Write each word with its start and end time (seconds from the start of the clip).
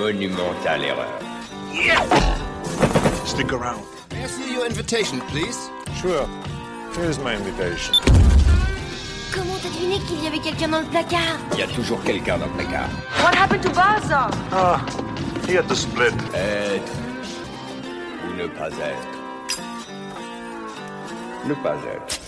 monumentale 0.00 0.84
erreur. 0.84 1.20
Stick 3.26 3.52
around. 3.52 3.84
May 4.12 4.24
I 4.24 4.26
see 4.26 4.54
your 4.54 4.64
invitation, 4.64 5.20
please? 5.28 5.70
Sure. 6.00 6.26
Here's 6.94 7.18
my 7.18 7.34
invitation. 7.34 7.94
Comment 9.30 9.58
t'as 9.62 9.68
deviné 9.68 9.98
qu'il 10.08 10.24
y 10.24 10.26
avait 10.26 10.40
quelqu'un 10.40 10.68
dans 10.68 10.80
le 10.80 10.86
placard? 10.86 11.38
Il 11.52 11.58
y 11.58 11.62
a 11.62 11.66
toujours 11.66 12.02
quelqu'un 12.02 12.38
dans 12.38 12.46
le 12.46 12.52
placard. 12.52 12.88
What 13.22 13.34
happened 13.34 13.62
to 13.62 13.68
Baza? 13.70 14.30
Ah, 14.52 14.80
he 15.46 15.54
had 15.54 15.68
to 15.68 15.74
split. 15.74 16.14
Être 16.34 16.92
ou 18.26 18.32
ne 18.36 18.46
pas 18.46 18.70
être. 18.70 19.08
Ne 21.46 21.54
pas 21.54 21.76
être. 21.76 22.20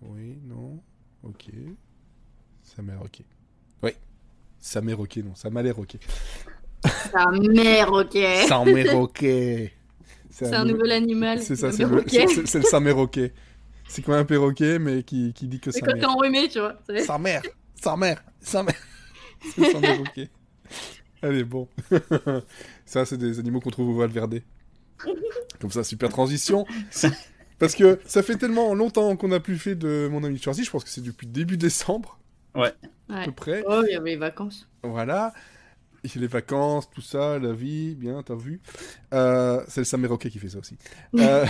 Oui, 0.00 0.38
non, 0.44 0.80
ok. 1.22 1.50
Ça 2.62 2.82
m'a 2.82 2.94
ok. 3.04 3.22
Ça 4.60 4.80
m'est 4.80 4.92
ok, 4.94 5.16
non, 5.18 5.34
ça 5.34 5.50
m'a 5.50 5.62
l'air 5.62 5.78
ok. 5.78 5.96
Sa 7.12 7.30
mère, 7.30 7.92
ok. 7.92 8.16
Ça 8.48 8.64
m'est 8.64 8.92
ok. 8.94 9.24
C'est 10.30 10.54
un 10.54 10.64
nouvel 10.64 10.92
animal. 10.92 11.42
C'est 11.42 11.56
ça, 11.56 11.68
un 11.68 11.72
c'est 11.72 11.82
le, 11.84 11.88
perroquet. 11.88 12.26
c'est- 12.28 12.46
c'est 12.46 12.58
le 12.58 12.64
saméroquet. 12.64 13.32
C'est 13.88 14.02
comme 14.02 14.14
un 14.14 14.24
perroquet, 14.24 14.78
mais 14.78 15.02
qui, 15.02 15.32
qui 15.32 15.48
dit 15.48 15.58
que 15.60 15.70
C'est 15.70 15.80
sa 15.80 15.86
quand 15.86 15.92
t'es 15.94 16.00
mère. 16.00 16.10
enrhumé, 16.10 16.48
tu 16.48 16.60
vois. 16.60 16.78
c'est- 16.86 17.02
Sa 17.04 17.18
mère, 17.18 17.42
sa 17.80 17.96
mère, 17.96 18.22
sa 18.40 18.62
mère. 18.62 18.74
C'est 19.54 19.60
le 19.60 19.72
saméroquet. 19.72 20.28
Allez, 21.22 21.44
bon. 21.44 21.68
ça, 22.84 23.04
c'est 23.06 23.16
des 23.16 23.38
animaux 23.38 23.60
qu'on 23.60 23.70
trouve 23.70 23.88
au 23.90 23.96
Valverde. 23.96 24.42
Comme 25.60 25.70
ça, 25.70 25.82
super 25.84 26.08
transition. 26.10 26.66
Parce 27.58 27.74
que 27.74 27.98
ça 28.04 28.22
fait 28.22 28.36
tellement 28.36 28.74
longtemps 28.74 29.16
qu'on 29.16 29.28
n'a 29.28 29.40
plus 29.40 29.58
fait 29.58 29.74
de 29.74 30.08
mon 30.10 30.22
ami 30.24 30.38
Schwarzy, 30.38 30.64
je 30.64 30.70
pense 30.70 30.84
que 30.84 30.90
c'est 30.90 31.00
depuis 31.02 31.26
début 31.26 31.56
décembre, 31.56 32.18
à 32.62 32.72
Ouais. 33.18 33.24
peu 33.24 33.32
près. 33.32 33.64
Oh, 33.66 33.82
il 33.86 33.92
y 33.92 33.96
avait 33.96 34.10
les 34.10 34.16
vacances. 34.16 34.68
Voilà. 34.82 35.32
Et 36.04 36.18
les 36.18 36.26
vacances, 36.28 36.88
tout 36.90 37.00
ça, 37.00 37.38
la 37.38 37.52
vie, 37.52 37.94
bien, 37.96 38.22
t'as 38.22 38.36
vu. 38.36 38.60
Euh, 39.12 39.62
c'est 39.68 39.80
le 39.80 39.84
Saméroquet 39.84 40.30
qui 40.30 40.38
fait 40.38 40.48
ça 40.50 40.58
aussi. 40.58 40.76
Euh, 41.16 41.44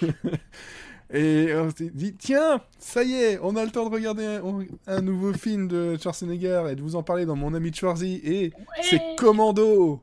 Et 1.10 1.54
on 1.54 1.70
s'est 1.70 1.90
dit, 1.94 2.14
tiens, 2.14 2.60
ça 2.78 3.02
y 3.02 3.14
est, 3.14 3.38
on 3.42 3.56
a 3.56 3.64
le 3.64 3.70
temps 3.70 3.88
de 3.88 3.94
regarder 3.94 4.26
un, 4.26 4.42
un 4.86 5.00
nouveau 5.00 5.32
film 5.32 5.66
de 5.66 5.96
Schwarzenegger 5.96 6.64
et 6.70 6.74
de 6.76 6.82
vous 6.82 6.96
en 6.96 7.02
parler 7.02 7.24
dans 7.24 7.34
mon 7.36 7.54
ami 7.54 7.72
Schwarzy. 7.72 8.20
Et 8.22 8.52
c'est 8.82 9.00
Commando. 9.16 10.02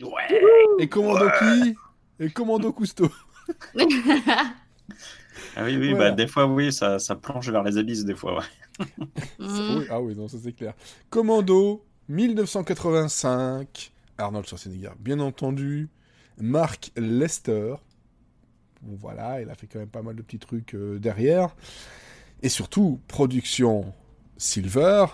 Ouais. 0.00 0.40
Et 0.78 0.88
Commando 0.88 1.28
qui? 1.38 1.76
Et 2.20 2.30
Commando 2.30 2.72
Cousteau. 2.72 3.10
Ah 5.58 5.64
oui, 5.64 5.76
oui, 5.78 5.90
Voilà. 5.92 6.10
bah, 6.10 6.16
des 6.16 6.26
fois, 6.26 6.46
oui, 6.46 6.72
ça, 6.72 6.98
ça 6.98 7.14
plonge 7.16 7.50
vers 7.50 7.62
les 7.62 7.78
abysses, 7.78 8.04
des 8.04 8.14
fois, 8.14 8.38
ouais. 8.38 8.44
Mm. 9.38 9.84
Ah 9.90 10.00
oui, 10.00 10.14
non, 10.16 10.28
ça 10.28 10.38
c'est 10.42 10.52
clair. 10.52 10.74
Commando, 11.10 11.84
1985. 12.08 13.92
Arnold 14.18 14.46
Schwarzenegger, 14.46 14.90
bien 14.98 15.20
entendu. 15.20 15.88
Mark 16.38 16.90
Lester. 16.96 17.74
Voilà, 18.82 19.40
il 19.40 19.50
a 19.50 19.54
fait 19.54 19.66
quand 19.66 19.78
même 19.78 19.88
pas 19.88 20.02
mal 20.02 20.14
de 20.14 20.22
petits 20.22 20.38
trucs 20.38 20.74
euh, 20.74 20.98
derrière. 20.98 21.54
Et 22.42 22.48
surtout, 22.48 23.00
production 23.08 23.92
Silver, 24.36 25.06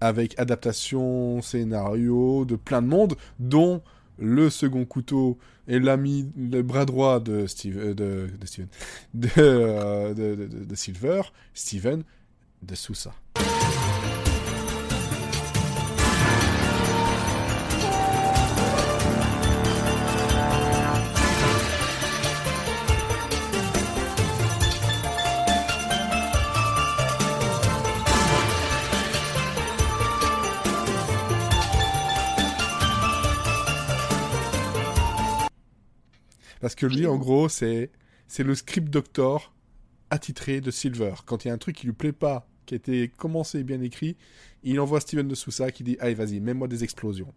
avec 0.00 0.38
adaptation, 0.38 1.42
scénario 1.42 2.44
de 2.44 2.56
plein 2.56 2.80
de 2.82 2.86
monde, 2.88 3.14
dont 3.38 3.82
le 4.18 4.50
second 4.50 4.84
couteau 4.84 5.38
et 5.68 5.78
l'ami, 5.78 6.32
le 6.36 6.62
bras 6.62 6.86
droit 6.86 7.20
de, 7.20 7.44
euh, 7.66 7.94
de, 7.94 8.46
Steven, 8.46 8.68
euh, 9.38 10.14
de- 10.14 10.64
de 10.64 10.74
Silver, 10.74 11.22
Steven 11.54 12.02
de 12.62 12.74
Sousa. 12.74 13.14
Parce 36.60 36.74
que 36.74 36.86
lui, 36.86 37.06
en 37.06 37.16
gros, 37.16 37.48
c'est 37.48 37.90
le 38.38 38.54
script 38.54 38.90
doctor 38.90 39.52
attitré 40.10 40.60
de 40.60 40.70
Silver. 40.70 41.14
Quand 41.26 41.44
il 41.44 41.48
y 41.48 41.50
a 41.50 41.54
un 41.54 41.58
truc 41.58 41.76
qui 41.76 41.86
lui 41.86 41.92
plaît 41.92 42.12
pas, 42.12 42.48
qui 42.66 42.74
a 42.74 42.76
été 42.76 43.08
commencé 43.08 43.60
et 43.60 43.64
bien 43.64 43.80
écrit, 43.80 44.16
il 44.62 44.78
envoie 44.80 45.00
Steven 45.00 45.26
de 45.26 45.34
Sousa 45.34 45.70
qui 45.70 45.84
dit 45.84 45.96
Allez, 46.00 46.14
vas-y, 46.14 46.40
mets-moi 46.40 46.68
des 46.68 46.84
explosions. 46.84 47.32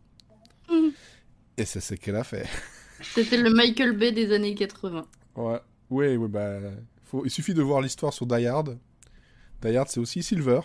Mhm. 0.69 0.91
Et 1.57 1.65
c'est 1.65 1.81
ce 1.81 1.95
qu'elle 1.95 2.15
a 2.15 2.23
fait. 2.23 2.47
C'était 3.01 3.37
le 3.37 3.49
Michael 3.49 3.97
Bay 3.97 4.11
des 4.11 4.33
années 4.33 4.55
80. 4.55 5.07
Ouais, 5.35 5.59
ouais, 5.89 6.17
ouais, 6.17 6.27
bah, 6.27 6.59
faut... 7.03 7.25
il 7.25 7.31
suffit 7.31 7.53
de 7.53 7.61
voir 7.61 7.81
l'histoire 7.81 8.13
sur 8.13 8.25
Die 8.25 8.45
Hard. 8.45 8.77
Die 9.61 9.75
Hard, 9.75 9.89
c'est 9.89 9.99
aussi 9.99 10.21
Silver. 10.21 10.61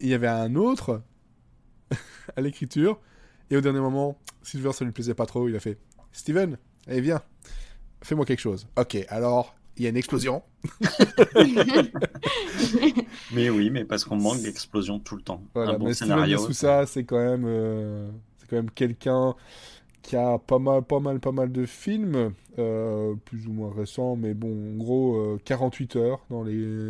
Et 0.00 0.06
il 0.06 0.08
y 0.08 0.14
avait 0.14 0.28
un 0.28 0.54
autre 0.56 1.02
à 2.36 2.40
l'écriture. 2.40 3.00
Et 3.50 3.56
au 3.56 3.60
dernier 3.60 3.80
moment, 3.80 4.18
Silver, 4.42 4.72
ça 4.72 4.84
lui 4.84 4.92
plaisait 4.92 5.14
pas 5.14 5.26
trop. 5.26 5.48
Il 5.48 5.54
a 5.54 5.60
fait 5.60 5.78
Steven, 6.12 6.58
allez, 6.86 7.00
viens, 7.00 7.22
fais-moi 8.02 8.24
quelque 8.24 8.40
chose. 8.40 8.66
Ok, 8.76 8.96
alors, 9.08 9.54
il 9.76 9.84
y 9.84 9.86
a 9.86 9.90
une 9.90 9.96
explosion. 9.96 10.42
Mais 13.32 13.50
oui, 13.50 13.70
mais 13.70 13.84
parce 13.84 14.04
qu'on 14.04 14.16
manque 14.16 14.42
d'explosion 14.42 14.98
tout 14.98 15.16
le 15.16 15.22
temps. 15.22 15.42
Voilà, 15.54 15.72
un 15.72 15.78
bon 15.78 15.86
mais 15.86 15.94
scénario. 15.94 16.38
de 16.38 16.42
Sousa, 16.42 16.86
c'est 16.86 17.04
quand 17.04 17.18
même, 17.18 17.44
euh, 17.46 18.08
c'est 18.38 18.48
quand 18.48 18.56
même 18.56 18.70
quelqu'un 18.70 19.34
qui 20.02 20.16
a 20.16 20.38
pas 20.38 20.58
mal, 20.58 20.82
pas 20.82 21.00
mal, 21.00 21.20
pas 21.20 21.32
mal 21.32 21.50
de 21.52 21.64
films, 21.64 22.32
euh, 22.58 23.14
plus 23.24 23.46
ou 23.46 23.52
moins 23.52 23.72
récents, 23.74 24.16
mais 24.16 24.34
bon, 24.34 24.74
en 24.74 24.76
gros, 24.76 25.16
euh, 25.16 25.40
48 25.44 25.96
heures 25.96 26.20
dans 26.28 26.42
les, 26.42 26.88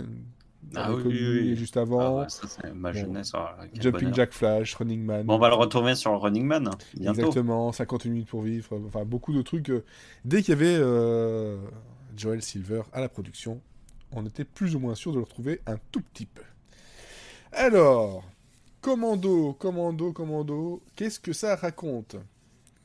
dans 0.72 0.80
Ah 0.80 0.88
les 0.96 1.04
oui, 1.04 1.56
juste 1.56 1.76
Ah 1.76 1.82
avant. 1.82 2.20
ouais, 2.20 2.28
ça, 2.28 2.46
c'est 2.48 2.72
ma 2.74 2.92
jeunesse. 2.92 3.32
Jumping. 3.78 4.14
Jack 4.14 4.32
Flash, 4.32 4.74
Running 4.76 5.04
Man. 5.04 5.26
Bon, 5.26 5.34
on 5.34 5.38
va 5.38 5.48
le 5.50 5.54
retrouver 5.56 5.94
sur 5.94 6.18
Running 6.20 6.46
Man 6.46 6.70
bientôt. 6.96 7.20
Exactement, 7.20 7.70
50 7.72 8.06
minutes 8.06 8.28
pour 8.28 8.42
vivre, 8.42 8.80
enfin 8.86 9.04
beaucoup 9.04 9.34
de 9.34 9.42
trucs. 9.42 9.68
euh, 9.70 9.84
Dès 10.24 10.42
qu'il 10.42 10.54
y 10.54 10.56
avait 10.56 10.78
Joel 12.16 12.42
Silver 12.42 12.82
à 12.92 13.00
la 13.00 13.08
production, 13.08 13.60
on 14.10 14.26
était 14.26 14.44
plus 14.44 14.74
ou 14.74 14.78
moins 14.78 14.94
sûr 14.94 15.12
de 15.12 15.18
le 15.18 15.24
retrouver 15.24 15.60
un 15.66 15.76
tout 15.90 16.00
petit 16.00 16.26
peu. 16.26 16.42
Alors, 17.52 18.24
Commando, 18.80 19.52
Commando, 19.54 20.12
Commando, 20.12 20.82
qu'est-ce 20.96 21.20
que 21.20 21.32
ça 21.32 21.56
raconte? 21.56 22.16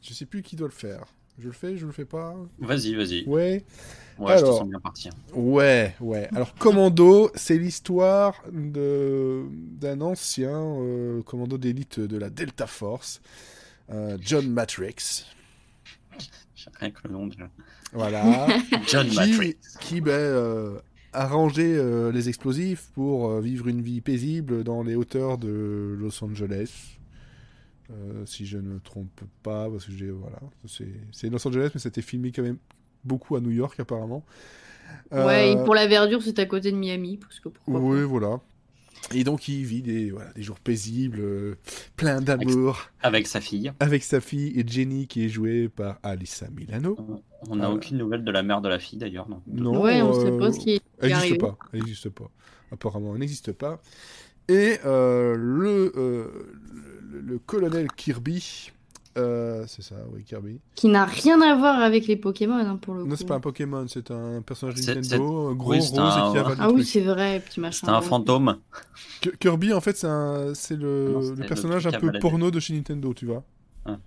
Je 0.02 0.14
sais 0.14 0.26
plus 0.26 0.42
qui 0.42 0.56
doit 0.56 0.68
le 0.68 0.74
faire. 0.74 1.06
Je 1.40 1.48
le 1.48 1.54
fais, 1.54 1.78
je 1.78 1.86
le 1.86 1.92
fais 1.92 2.06
pas? 2.06 2.36
Vas-y, 2.60 2.96
vas-y. 2.96 3.24
Ouais. 3.26 3.64
Ouais, 4.18 4.34
je 4.38 4.40
te 4.40 4.46
Alors. 4.46 4.58
sens 4.58 4.68
bien 4.68 4.80
parti. 4.80 5.10
Ouais, 5.34 5.96
ouais. 6.00 6.28
Alors, 6.34 6.56
Commando, 6.56 7.30
c'est 7.36 7.58
l'histoire 7.58 8.42
de 8.52 9.46
d'un 9.52 10.02
ancien 10.02 10.50
euh, 10.60 11.22
commando 11.22 11.60
d'élite 11.60 12.00
de 12.00 12.18
la 12.18 12.32
Delta 12.32 12.66
Force, 12.66 13.22
euh, 13.92 14.18
John 14.20 14.50
Matrix. 14.50 15.26
Rien 16.80 16.92
que 16.92 17.08
le 17.08 17.14
nom 17.14 17.28
déjà. 17.28 17.50
Voilà. 17.94 18.48
John 18.88 19.08
qui, 19.08 19.16
Matrix. 19.16 19.56
qui 19.82 20.02
ben, 20.02 20.12
euh, 20.12 20.80
a 21.14 21.28
rangé 21.28 21.76
euh, 21.76 22.12
les 22.12 22.30
explosifs 22.30 22.90
pour 22.94 23.30
euh, 23.30 23.42
vivre 23.42 23.68
une 23.68 23.82
vie 23.82 24.02
paisible 24.02 24.64
dans 24.64 24.84
les 24.84 24.96
hauteurs 24.96 25.38
de 25.38 25.96
Los 26.00 26.24
Angeles. 26.24 26.98
Euh, 27.90 28.26
si 28.26 28.46
je 28.46 28.58
ne 28.58 28.64
me 28.74 28.80
trompe 28.80 29.22
pas, 29.44 29.70
parce 29.70 29.86
que 29.86 29.94
j'ai 29.94 30.10
voilà, 30.12 30.40
c'est 30.68 30.92
c'est 31.14 31.30
Los 31.30 31.48
Angeles, 31.48 31.70
mais 31.74 31.80
c'était 31.80 32.02
filmé 32.02 32.32
quand 32.34 32.44
même 32.44 32.58
beaucoup 33.06 33.36
à 33.38 33.40
New 33.40 33.52
York 33.52 33.80
apparemment. 33.80 34.26
Ouais, 35.12 35.54
et 35.54 35.56
pour 35.64 35.74
la 35.76 35.88
verdure, 35.88 36.22
c'est 36.22 36.38
à 36.40 36.46
côté 36.46 36.72
de 36.72 36.78
Miami. 36.78 37.18
Parce 37.18 37.40
que 37.40 37.50
pourquoi 37.50 37.80
Oui, 37.80 38.00
pas. 38.02 38.06
voilà. 38.06 38.40
Et 39.14 39.24
donc 39.24 39.48
il 39.48 39.64
vit 39.64 39.82
des, 39.82 40.12
voilà, 40.12 40.32
des 40.34 40.44
jours 40.44 40.60
paisibles, 40.60 41.20
euh, 41.22 41.56
plein 41.96 42.20
d'amour, 42.22 42.90
Avec 43.02 43.26
sa 43.28 43.40
fille. 43.42 43.72
avec 43.80 44.04
sa 44.04 44.20
fille 44.20 44.60
et 44.60 44.68
Jenny 44.68 45.08
qui 45.08 45.24
est 45.26 45.30
jouée 45.30 45.70
par 45.70 46.00
Alyssa 46.04 46.48
Milano. 46.50 46.98
On 47.50 47.56
n'a 47.56 47.70
Euh. 47.70 47.74
aucune 47.74 47.98
nouvelle 47.98 48.24
de 48.24 48.32
la 48.32 48.44
mère 48.44 48.62
de 48.62 48.68
la 48.70 48.80
fille 48.80 49.00
d'ailleurs. 49.00 49.30
Non. 49.30 49.42
Non, 49.48 49.82
ouais, 49.82 50.02
on 50.02 50.14
euh, 50.14 50.26
sait 50.26 50.38
pas 50.38 50.52
ce 50.52 50.60
qui 50.60 50.72
est 50.76 50.82
Elle 51.00 51.14
n'existe 51.14 51.40
pas. 51.40 51.58
Elle 51.72 51.80
n'existe 51.82 52.10
pas. 52.10 52.30
Apparemment, 52.72 53.14
elle 53.14 53.20
n'existe 53.22 53.52
pas. 53.54 53.82
Et 54.50 54.78
euh, 54.86 55.36
le, 55.38 55.92
euh, 55.96 56.28
le, 57.02 57.20
le 57.22 57.40
colonel 57.40 57.88
Kirby, 57.96 58.72
euh, 59.18 59.66
c'est 59.68 59.82
ça, 59.82 59.96
oui, 60.14 60.24
Kirby. 60.24 60.60
Qui 60.76 60.88
n'a 60.88 61.06
rien 61.06 61.42
à 61.42 61.56
voir 61.56 61.82
avec 61.82 62.08
les 62.08 62.16
Pokémon, 62.16 62.56
hein, 62.58 62.78
pour 62.82 62.94
le 62.94 63.04
coup. 63.04 63.10
Non, 63.10 63.16
c'est 63.18 63.28
pas 63.28 63.36
un 63.36 63.40
Pokémon, 63.40 63.86
c'est 63.88 64.12
un 64.12 64.42
personnage 64.42 64.76
C'est- 64.78 64.96
Nintendo, 64.96 65.48
un 65.50 65.54
gros 65.56 65.72
oui, 65.72 65.78
rose 65.80 65.90
c'est 65.94 66.00
un- 66.00 66.30
et 66.30 66.32
qui 66.32 66.38
avale 66.38 66.58
Ah 66.60 66.68
des 66.68 66.74
oui, 66.74 66.86
c'est 66.86 67.02
vrai, 67.02 67.40
petit 67.46 67.60
machin. 67.60 67.80
C'était 67.82 67.92
un 67.92 68.02
fantôme. 68.02 68.58
Kirby, 69.40 69.74
en 69.74 69.82
fait, 69.82 69.98
c'est 69.98 70.08
un- 70.08 70.54
c'est 70.54 70.76
le, 70.78 71.10
Non, 71.12 71.20
le 71.20 71.26
c'était 71.26 71.42
le 71.42 71.48
personnage 71.48 71.88
un 71.88 71.92
peu 71.92 72.12
porno 72.20 72.52
de 72.52 72.60
chez 72.60 72.74
Nintendo, 72.74 73.14
tu 73.14 73.26
vois. 73.26 73.44
Ah. 73.86 73.98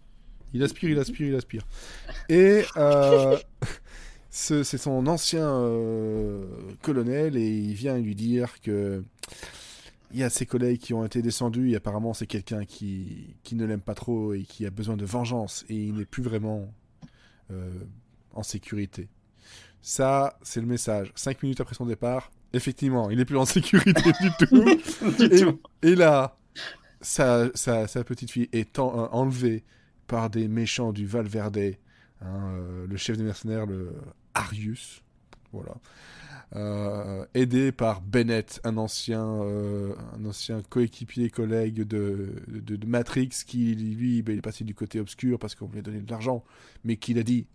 Il 0.54 0.62
aspire, 0.62 0.90
il 0.90 0.98
aspire, 0.98 1.26
il 1.28 1.34
aspire. 1.34 1.62
Et 2.28 2.62
euh, 2.76 3.36
ce- 4.30 4.62
c'est 4.62 4.78
son 4.78 5.06
ancien 5.06 5.48
euh, 5.48 6.44
colonel 6.82 7.36
et 7.36 7.48
il 7.48 7.74
vient 7.74 7.98
lui 7.98 8.14
dire 8.14 8.60
que 8.62 9.02
il 10.12 10.18
y 10.18 10.22
a 10.22 10.30
ses 10.30 10.46
collègues 10.46 10.78
qui 10.78 10.92
ont 10.94 11.04
été 11.04 11.22
descendus 11.22 11.70
et 11.70 11.76
apparemment 11.76 12.14
c'est 12.14 12.26
quelqu'un 12.26 12.64
qui, 12.64 13.36
qui 13.42 13.54
ne 13.54 13.64
l'aime 13.64 13.80
pas 13.80 13.94
trop 13.94 14.34
et 14.34 14.42
qui 14.42 14.66
a 14.66 14.70
besoin 14.70 14.96
de 14.96 15.04
vengeance 15.04 15.64
et 15.68 15.76
il 15.76 15.94
n'est 15.94 16.04
plus 16.04 16.22
vraiment 16.22 16.72
euh, 17.50 17.70
en 18.32 18.42
sécurité. 18.42 19.08
Ça, 19.82 20.38
c'est 20.42 20.60
le 20.60 20.66
message. 20.66 21.10
Cinq 21.14 21.42
minutes 21.42 21.60
après 21.60 21.74
son 21.74 21.86
départ, 21.86 22.30
effectivement, 22.52 23.08
il 23.10 23.16
n'est 23.18 23.24
plus 23.24 23.38
en 23.38 23.44
sécurité 23.46 24.12
du 24.20 24.30
tout. 24.46 24.64
Du 25.18 25.24
Et, 25.24 25.40
tout. 25.40 25.60
et 25.82 25.94
là, 25.94 26.36
sa, 27.00 27.48
sa, 27.54 27.86
sa 27.86 28.04
petite 28.04 28.30
fille 28.30 28.48
est 28.52 28.78
en- 28.78 29.04
euh, 29.04 29.08
enlevée 29.12 29.64
par 30.06 30.28
des 30.28 30.48
méchants 30.48 30.92
du 30.92 31.06
Valverde, 31.06 31.76
hein, 32.20 32.52
euh, 32.54 32.86
le 32.86 32.96
chef 32.96 33.16
des 33.16 33.22
mercenaires, 33.24 33.64
le 33.64 33.92
Arius, 34.34 35.02
voilà, 35.52 35.74
Euh, 36.56 37.24
aidé 37.34 37.70
par 37.70 38.00
Bennett, 38.00 38.60
un 38.64 38.76
ancien, 38.76 39.24
euh, 39.24 39.94
un 40.18 40.24
ancien 40.24 40.62
coéquipier, 40.68 41.30
collègue 41.30 41.86
de, 41.86 42.42
de, 42.48 42.74
de 42.74 42.86
Matrix, 42.86 43.30
qui 43.46 43.76
lui, 43.76 44.22
ben, 44.22 44.32
il 44.32 44.38
est 44.38 44.42
passé 44.42 44.64
du 44.64 44.74
côté 44.74 44.98
obscur 44.98 45.38
parce 45.38 45.54
qu'on 45.54 45.66
voulait 45.66 45.82
donner 45.82 46.00
de 46.00 46.10
l'argent, 46.10 46.42
mais 46.84 46.96
qu'il 46.96 47.20
a 47.20 47.22
dit, 47.22 47.46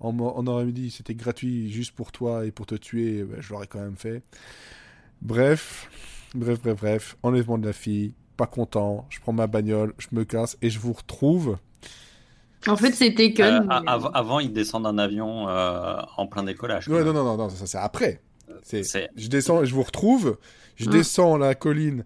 on, 0.00 0.18
aurait 0.18 0.66
dit 0.66 0.90
c'était 0.90 1.14
gratuit 1.14 1.72
juste 1.72 1.92
pour 1.92 2.12
toi 2.12 2.44
et 2.44 2.50
pour 2.50 2.66
te 2.66 2.74
tuer, 2.74 3.24
ben, 3.24 3.40
je 3.40 3.52
l'aurais 3.52 3.66
quand 3.66 3.80
même 3.80 3.96
fait. 3.96 4.22
Bref, 5.22 5.88
bref, 6.34 6.60
bref, 6.60 6.78
bref, 6.78 7.16
enlèvement 7.22 7.56
de 7.56 7.66
la 7.66 7.72
fille, 7.72 8.12
pas 8.36 8.46
content, 8.46 9.06
je 9.08 9.18
prends 9.20 9.32
ma 9.32 9.46
bagnole, 9.46 9.94
je 9.96 10.08
me 10.12 10.24
casse 10.24 10.58
et 10.60 10.68
je 10.68 10.78
vous 10.78 10.92
retrouve. 10.92 11.56
En 12.68 12.76
fait, 12.76 12.92
c'est 12.92 13.14
Taken. 13.14 13.70
Euh, 13.70 14.08
avant, 14.14 14.40
il 14.40 14.52
descend 14.52 14.84
d'un 14.84 14.98
avion 14.98 15.48
euh, 15.48 15.96
en 16.16 16.26
plein 16.26 16.42
décollage. 16.42 16.86
Ouais, 16.88 17.02
non, 17.02 17.14
non, 17.14 17.24
non, 17.24 17.36
non, 17.36 17.48
ça 17.48 17.66
c'est 17.66 17.78
après. 17.78 18.20
C'est, 18.62 18.82
je 19.16 19.28
descends, 19.28 19.64
je 19.64 19.74
vous 19.74 19.82
retrouve, 19.82 20.38
je 20.76 20.86
Mm. 20.86 20.90
descends 20.90 21.36
la 21.36 21.54
colline 21.54 22.04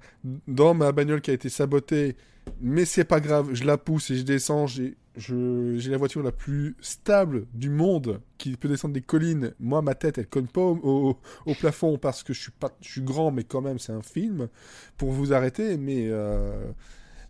dans 0.48 0.74
ma 0.74 0.92
bagnole 0.92 1.20
qui 1.20 1.30
a 1.30 1.34
été 1.34 1.48
sabotée, 1.48 2.16
mais 2.60 2.84
c'est 2.84 3.04
pas 3.04 3.20
grave, 3.20 3.50
je 3.54 3.64
la 3.64 3.76
pousse 3.78 4.10
et 4.10 4.16
je 4.16 4.22
descends, 4.22 4.66
j'ai, 4.66 4.96
je, 5.16 5.90
la 5.90 5.96
voiture 5.96 6.22
la 6.22 6.32
plus 6.32 6.76
stable 6.80 7.46
du 7.54 7.70
monde 7.70 8.20
qui 8.38 8.56
peut 8.56 8.68
descendre 8.68 8.94
des 8.94 9.00
collines. 9.02 9.52
Moi, 9.60 9.82
ma 9.82 9.94
tête, 9.94 10.18
elle 10.18 10.26
cogne 10.28 10.46
pas 10.46 10.60
au, 10.60 10.78
au- 10.82 11.18
au 11.46 11.54
plafond 11.54 11.98
parce 11.98 12.22
que 12.22 12.32
je 12.32 12.40
suis 12.40 12.52
pas, 12.52 12.70
je 12.80 12.88
suis 12.90 13.02
grand, 13.02 13.30
mais 13.30 13.44
quand 13.44 13.60
même, 13.62 13.78
c'est 13.78 13.92
un 13.92 14.02
film 14.02 14.48
pour 14.96 15.10
vous 15.10 15.32
arrêter, 15.32 15.76
mais 15.78 16.06
euh, 16.08 16.70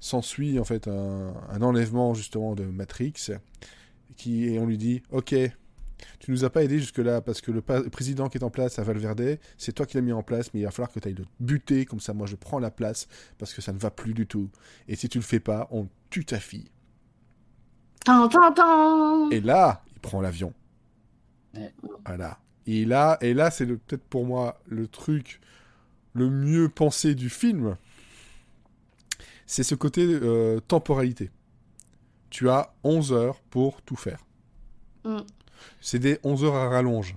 s'ensuit 0.01 0.59
en 0.59 0.65
fait 0.65 0.89
un, 0.89 1.33
un 1.51 1.63
enlèvement 1.63 2.13
justement 2.15 2.55
de 2.55 2.65
Matrix 2.65 3.15
qui 4.17 4.47
et 4.49 4.59
on 4.59 4.67
lui 4.67 4.79
dit, 4.79 5.03
ok. 5.11 5.35
Tu 6.19 6.31
nous 6.31 6.45
as 6.45 6.51
pas 6.51 6.63
aidé 6.63 6.79
jusque-là 6.79 7.21
parce 7.21 7.41
que 7.41 7.51
le, 7.51 7.63
président 7.63 8.29
qui 8.29 8.39
est 8.39 8.45
en 8.45 8.51
place 8.51 8.79
à 8.79 8.83
Valverde, 8.83 9.39
c'est 9.57 9.73
toi 9.73 9.87
qui 9.87 9.97
l'as 9.97 10.03
mis 10.03 10.13
en 10.13 10.23
place, 10.23 10.53
mais 10.53 10.61
il 10.61 10.65
va 10.65 10.71
falloir 10.71 10.93
que 10.93 11.01
tu 11.01 11.09
ailles 11.09 11.15
le 11.15 11.25
buter, 11.41 11.85
comme 11.87 12.01
ça 12.01 12.13
moi 12.13 12.27
je 12.27 12.37
prends 12.37 12.59
la 12.59 12.71
place 12.71 13.09
parce 13.39 13.55
que 13.55 13.63
ça 13.63 13.73
ne 13.73 13.79
va 13.79 13.91
plus 13.91 14.15
du 14.15 14.27
tout. 14.27 14.51
Et 14.89 14.97
si 14.97 15.09
tu 15.09 15.19
le 15.19 15.25
fais 15.25 15.41
pas, 15.41 15.69
on 15.71 15.89
tue 16.11 16.25
ta 16.25 16.39
fille. 16.39 16.71
Et 19.33 19.41
là, 19.41 19.83
il 19.93 20.01
prend 20.01 20.21
l'avion. 20.21 20.53
Voilà. 22.05 22.39
Et 22.67 22.85
là, 22.85 23.17
et 23.21 23.33
là 23.33 23.51
c'est 23.51 23.67
peut-être 23.67 24.05
pour 24.05 24.27
moi 24.27 24.61
le 24.67 24.89
truc 24.89 25.41
le 26.13 26.31
mieux 26.31 26.69
pensé 26.69 27.15
du 27.15 27.31
film. 27.31 27.77
C'est 29.47 29.63
ce 29.63 29.75
côté 29.75 30.03
euh, 30.05 30.61
temporalité. 30.61 31.31
Tu 32.31 32.49
as 32.49 32.75
11 32.83 33.13
heures 33.13 33.41
pour 33.51 33.83
tout 33.83 33.97
faire. 33.97 34.25
Mm. 35.05 35.19
C'est 35.81 35.99
des 35.99 36.19
11 36.25 36.45
heures 36.45 36.55
à 36.55 36.69
rallonge. 36.69 37.17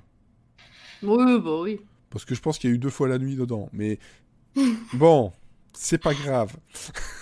Oui, 1.03 1.39
bah 1.39 1.59
oui. 1.61 1.79
Parce 2.09 2.25
que 2.25 2.35
je 2.35 2.41
pense 2.41 2.57
qu'il 2.59 2.69
y 2.69 2.73
a 2.73 2.75
eu 2.75 2.79
deux 2.79 2.89
fois 2.89 3.07
la 3.07 3.17
nuit 3.19 3.35
dedans. 3.35 3.69
Mais 3.73 3.99
bon, 4.93 5.31
c'est 5.73 5.97
pas 5.97 6.13
grave. 6.13 6.55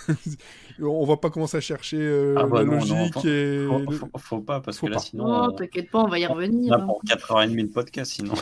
On 0.79 1.05
va 1.05 1.17
pas 1.17 1.29
commencer 1.31 1.57
à 1.57 1.61
chercher 1.61 1.97
euh, 1.99 2.35
Ah 2.37 2.45
bah 2.45 2.59
la 2.59 2.65
non, 2.65 2.71
non, 2.73 2.77
logique 2.99 3.13
faut- 3.15 3.27
et... 3.27 3.65
Faut, 3.67 3.79
le- 3.91 3.97
faut- 3.97 4.09
faut 4.17 4.39
pas, 4.41 4.61
parce 4.61 4.77
Faut 4.77 4.85
que 4.85 4.91
là, 4.91 4.97
pas. 4.97 5.03
sinon, 5.03 5.27
Non, 5.27 5.33
on, 5.33 5.47
Oh, 5.47 5.51
t'inquiète 5.51 5.89
pas, 5.89 5.99
on 6.03 6.07
va 6.07 6.19
y 6.19 6.27
on 6.27 6.33
revenir. 6.33 6.73
a 6.73 6.77
hein. 6.77 6.85
pour 6.85 7.01
4h30 7.03 7.55
de 7.67 7.71
podcast, 7.73 8.11
sinon. 8.13 8.33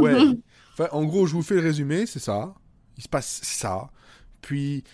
Ouais. 0.00 0.16
Enfin, 0.78 0.88
en 0.92 1.04
gros, 1.04 1.26
je 1.26 1.32
vous 1.32 1.40
fais 1.42 1.54
le 1.54 1.62
résumé, 1.62 2.04
c'est 2.04 2.18
ça. 2.18 2.52
Il 2.98 3.02
se 3.02 3.08
passe 3.08 3.40
ça. 3.42 3.88
Puis, 4.42 4.84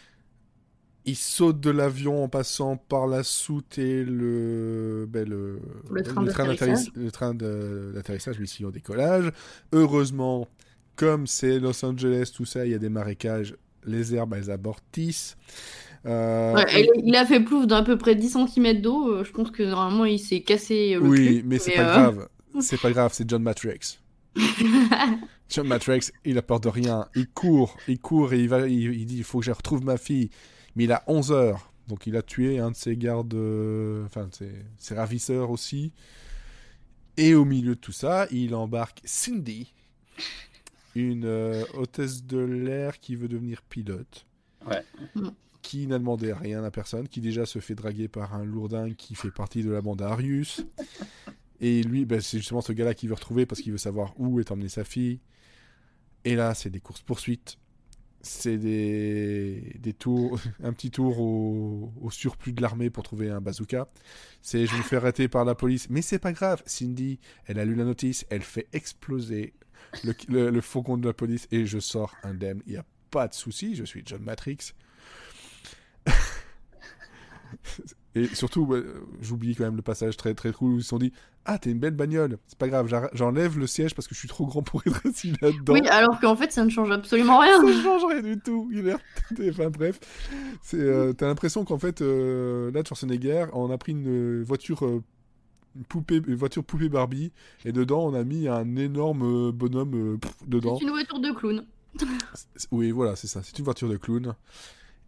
il 1.04 1.16
saute 1.16 1.60
de 1.60 1.70
l'avion 1.70 2.22
en 2.25 2.28
passant 2.28 2.76
par 2.76 3.06
la 3.06 3.22
soute 3.22 3.78
et 3.78 4.04
le... 4.04 5.06
Ben, 5.08 5.28
le... 5.28 5.58
Le 5.90 6.02
train 6.02 6.22
d'atterrissage. 6.22 6.69
d'atterriss- 6.69 6.90
Le 6.94 7.10
train 7.10 7.34
d'atterrissage, 7.34 8.37
au 8.64 8.70
décollage. 8.70 9.32
Heureusement, 9.72 10.49
comme 10.96 11.26
c'est 11.26 11.58
Los 11.58 11.84
Angeles, 11.84 12.31
tout 12.34 12.44
ça, 12.44 12.64
il 12.66 12.72
y 12.72 12.75
a 12.75 12.78
des 12.78 12.88
marécages. 12.88 13.56
Les 13.84 14.14
herbes, 14.14 14.34
elles 14.34 14.50
abortissent. 14.50 15.37
Euh, 16.06 16.54
Ouais, 16.54 16.82
et- 16.82 16.90
il- 17.04 17.16
a 17.16 17.25
fait 17.26 17.40
plouf 17.40 17.66
d'à 17.66 17.82
peu 17.82 17.96
près 17.99 18.14
10 18.14 18.31
cm 18.31 18.81
d'eau. 18.81 19.08
euh, 19.12 19.25
Je 19.25 19.32
pense 19.32 19.50
que 19.50 19.62
normalement 19.62 20.04
il 20.04 20.19
s'est 20.19 20.43
cassé 20.43 20.94
euh, 20.94 21.00
le 21.00 21.08
Oui, 21.08 21.26
cul, 21.40 21.43
mais 21.46 21.58
c'est 21.58 21.72
pas 21.75 21.81
euh, 21.82 21.84
grave. 22.10 22.28
C'est 22.60 22.78
pas 22.81 22.90
grave, 22.93 23.12
c'est 23.14 23.28
John 23.28 23.43
Matrix. 23.43 23.99
John 25.49 25.66
Matrix, 25.66 26.10
il 26.25 26.38
a 26.38 26.43
peur 26.43 26.60
de 26.60 26.69
rien. 26.69 27.06
Il 27.14 27.26
court, 27.28 27.76
il 27.88 27.99
court 27.99 28.32
et 28.32 28.40
il, 28.40 28.49
va, 28.49 28.66
il, 28.69 28.93
il 28.94 29.06
dit 29.06 29.19
il 29.19 29.25
faut 29.25 29.40
que 29.40 29.44
je 29.46 29.50
retrouve 29.52 29.84
ma 29.84 29.96
fille. 29.96 30.31
Mais 30.77 30.85
il 30.85 30.93
a 30.93 31.03
11 31.07 31.33
heures. 31.33 31.73
Donc 31.89 32.07
il 32.07 32.17
a 32.17 32.23
tué 32.23 32.59
un 32.59 32.71
de 32.71 32.77
ses 32.77 32.97
gardes, 32.97 33.35
euh, 33.35 34.07
enfin 34.07 34.27
de 34.27 34.35
ses, 34.35 34.53
ses 34.79 34.95
ravisseurs 34.95 35.51
aussi. 35.51 35.93
Et 37.17 37.35
au 37.35 37.45
milieu 37.45 37.75
de 37.75 37.81
tout 37.81 37.93
ça, 37.93 38.27
il 38.31 38.55
embarque 38.55 39.01
Cindy, 39.05 39.75
une 40.95 41.25
euh, 41.25 41.65
hôtesse 41.75 42.25
de 42.25 42.39
l'air 42.39 43.01
qui 43.01 43.17
veut 43.17 43.29
devenir 43.29 43.63
pilote. 43.63 44.27
Ouais. 44.67 44.85
Qui 45.61 45.87
n'a 45.87 45.99
demandé 45.99 46.33
rien 46.33 46.65
à 46.65 46.71
personne, 46.71 47.09
qui 47.09 47.21
déjà 47.21 47.47
se 47.47 47.59
fait 47.59 47.75
draguer 47.75 48.09
par 48.09 48.35
un 48.35 48.45
lourdin 48.45 48.93
qui 48.95 49.15
fait 49.15 49.31
partie 49.31 49.63
de 49.63 49.71
la 49.71 49.81
bande 49.81 50.03
Arius. 50.03 50.65
Et 51.61 51.83
lui, 51.83 52.05
ben, 52.05 52.21
c'est 52.21 52.39
justement 52.39 52.61
ce 52.61 52.73
gars-là 52.73 52.95
qu'il 52.95 53.09
veut 53.09 53.15
retrouver 53.15 53.47
parce 53.47 53.61
qu'il 53.61 53.73
veut 53.73 53.79
savoir 53.79 54.15
où 54.19 54.41
est 54.41 54.51
emmenée 54.51 54.69
sa 54.69 54.85
fille. 54.85 55.21
Et 56.25 56.35
là, 56.35 56.55
c'est 56.55 56.71
des 56.71 56.81
courses-poursuites. 56.81 57.59
C'est 58.23 58.57
des, 58.57 59.77
des 59.81 59.93
tours, 59.93 60.39
un 60.63 60.73
petit 60.73 60.91
tour 60.91 61.21
au, 61.21 62.11
surplus 62.11 62.53
de 62.53 62.63
l'armée 62.63 62.89
pour 62.89 63.03
trouver 63.03 63.31
un 63.31 63.41
bazooka. 63.41 63.89
C'est 64.41 64.67
je 64.67 64.77
me 64.77 64.83
fais 64.83 64.97
arrêter 64.97 65.29
par 65.29 65.45
la 65.45 65.55
police. 65.55 65.89
Mais 65.91 66.03
c'est 66.03 66.19
pas 66.19 66.33
grave. 66.33 66.63
Cindy, 66.67 67.19
elle 67.47 67.59
a 67.59 67.65
lu 67.65 67.75
la 67.75 67.85
notice, 67.85 68.25
elle 68.31 68.43
fait 68.43 68.69
exploser 68.73 69.55
le, 70.05 70.15
le, 70.29 70.51
le 70.51 70.61
de 70.99 71.07
la 71.07 71.13
police 71.13 71.49
et 71.51 71.67
je 71.67 71.79
sors 71.79 72.15
indemne. 72.23 72.63
Il 72.67 72.73
n'y 72.73 72.79
a 72.79 72.85
pas 73.11 73.29
de 73.29 73.35
souci, 73.35 73.75
je 73.75 73.85
suis 73.85 74.03
John 74.07 74.23
Matrix. 74.23 74.73
Et 78.14 78.26
surtout, 78.26 78.62
ouais, 78.66 78.78
euh, 78.78 79.00
j'oublie 79.23 79.54
quand 79.54 79.64
même 79.64 79.76
le 79.76 79.83
passage 79.83 80.16
très 80.19 80.35
très 80.35 80.52
cool 80.52 80.73
où 80.75 80.76
ils 80.78 80.83
se 80.83 80.88
sont 80.90 80.99
dit 80.99 81.12
Ah, 81.47 81.59
t'es 81.59 81.71
une 81.71 81.78
belle 81.78 81.95
bagnole, 81.95 82.37
c'est 82.47 82.59
pas 82.59 82.69
grave, 82.69 82.87
j'enlève 83.14 83.59
le 83.59 83.66
siège 83.66 83.95
parce 83.95 84.07
que 84.07 84.14
je 84.14 84.19
suis 84.21 84.28
trop 84.28 84.45
grand 84.47 84.62
pour 84.62 84.83
être 84.87 85.00
assis 85.07 85.33
là-dedans. 85.40 85.73
Oui, 85.73 85.87
alors 85.88 86.21
qu'en 86.21 86.37
fait 86.37 86.52
ça 86.52 86.62
ne 86.64 86.69
change 86.71 86.90
absolument 86.90 87.38
rien. 87.38 87.57
Ça 87.59 87.66
ne 87.66 87.73
change 87.83 88.04
rien 88.04 88.21
du 88.21 88.38
tout. 88.38 88.69
Il 88.71 88.81
a 88.81 88.83
l'air- 88.83 88.99
Enfin 89.50 89.71
bref, 89.71 89.99
c'est, 90.62 90.78
euh, 90.78 91.12
t'as 91.14 91.26
l'impression 91.26 91.64
qu'en 91.64 91.78
fait, 91.78 92.02
euh, 92.02 92.71
là, 92.73 92.83
Schwarzenegger, 92.85 93.47
on 93.54 93.71
a 93.71 93.78
pris 93.78 93.92
une 93.92 94.07
euh, 94.09 94.42
voiture 94.45 94.85
euh, 94.85 95.02
une 95.75 95.85
poupée, 95.85 96.21
une 96.26 96.35
voiture 96.35 96.62
poupée 96.64 96.90
Barbie, 96.90 97.33
et 97.64 97.73
dedans 97.73 98.04
on 98.04 98.12
a 98.12 98.25
mis 98.25 98.47
un 98.47 98.76
énorme 98.76 99.52
bonhomme 99.52 100.19
pff, 100.19 100.35
dedans. 100.47 100.76
C'est 100.78 100.85
une 100.85 100.90
voiture 100.90 101.19
de 101.19 101.31
clown. 101.33 101.64
Oui, 102.71 102.90
voilà, 102.90 103.16
c'est 103.16 103.26
ça. 103.26 103.40
C'est 103.42 103.59
une 103.59 103.64
voiture 103.64 103.88
de 103.88 103.97
clown. 103.97 104.35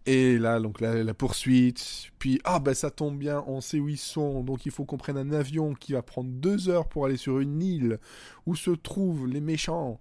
Et 0.07 0.39
là, 0.39 0.61
donc 0.61 0.81
la, 0.83 1.03
la 1.03 1.15
poursuite. 1.15 2.11
Puis, 2.19 2.39
ah 2.45 2.59
ben 2.59 2.75
ça 2.75 2.91
tombe 2.91 3.17
bien, 3.19 3.43
on 3.47 3.61
sait 3.63 3.79
où 3.81 3.89
ils 3.89 3.97
sont. 3.99 4.43
Donc 4.45 4.67
il 4.67 4.73
faut 4.73 4.85
qu'on 4.85 4.99
prenne 4.99 5.17
un 5.17 5.33
avion 5.33 5.73
qui 5.75 5.93
va 5.95 6.03
prendre 6.03 6.29
deux 6.31 6.69
heures 6.69 6.89
pour 6.89 7.07
aller 7.07 7.17
sur 7.17 7.39
une 7.41 7.63
île 7.63 7.99
où 8.45 8.55
se 8.55 8.71
trouvent 8.71 9.27
les 9.27 9.41
méchants. 9.41 9.99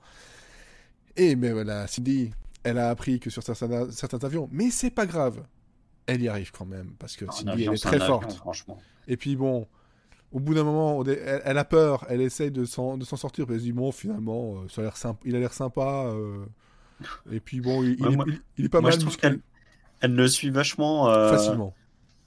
Et 1.15 1.35
mais 1.35 1.51
voilà, 1.51 1.87
Cindy, 1.87 2.31
elle 2.63 2.77
a 2.79 2.89
appris 2.89 3.19
que 3.19 3.29
sur 3.29 3.43
certains, 3.43 3.89
certains 3.91 4.23
avions, 4.25 4.49
mais 4.51 4.71
c'est 4.71 4.89
pas 4.91 5.05
grave. 5.05 5.43
Elle 6.05 6.21
y 6.21 6.27
arrive 6.27 6.51
quand 6.51 6.65
même 6.65 6.95
parce 6.99 7.15
que 7.15 7.23
Un 7.25 7.31
Cindy, 7.31 7.51
avion, 7.51 7.71
elle 7.71 7.77
est 7.77 7.81
très 7.81 7.95
avion, 8.01 8.19
forte. 8.19 8.33
franchement. 8.33 8.81
Et 9.07 9.15
puis 9.15 9.37
bon, 9.37 9.67
au 10.33 10.39
bout 10.41 10.53
d'un 10.53 10.63
moment, 10.65 11.01
elle, 11.05 11.41
elle 11.45 11.57
a 11.57 11.63
peur, 11.65 12.05
elle 12.09 12.19
essaye 12.19 12.51
de 12.51 12.65
s'en 12.65 12.99
sortir, 13.03 13.45
puis 13.45 13.53
elle 13.55 13.61
se 13.61 13.65
dit 13.65 13.71
bon, 13.71 13.91
finalement, 13.93 14.63
euh, 14.63 14.67
ça 14.67 14.81
a 14.81 14.83
l'air 14.83 14.97
sympa, 14.97 15.19
il 15.23 15.33
a 15.35 15.39
l'air 15.39 15.53
sympa. 15.53 16.07
euh, 16.07 16.45
et 17.31 17.39
puis 17.39 17.61
bon, 17.61 17.83
il, 17.83 17.93
il 17.99 18.05
Ouais, 18.05 18.11
est, 18.11 18.15
moi- 18.17 18.25
il- 18.27 18.41
il 18.57 18.65
est 18.65 18.69
pas 18.69 18.81
moi, 18.81 18.89
mal 18.89 18.99
je 18.99 19.05
trouve 19.05 19.13
musclé, 19.13 19.29
qu'elle- 19.29 19.39
Elle 20.03 20.15
le 20.15 20.27
suit 20.27 20.49
vachement, 20.51 21.09
euh, 21.09 21.29
facilement. 21.31 21.73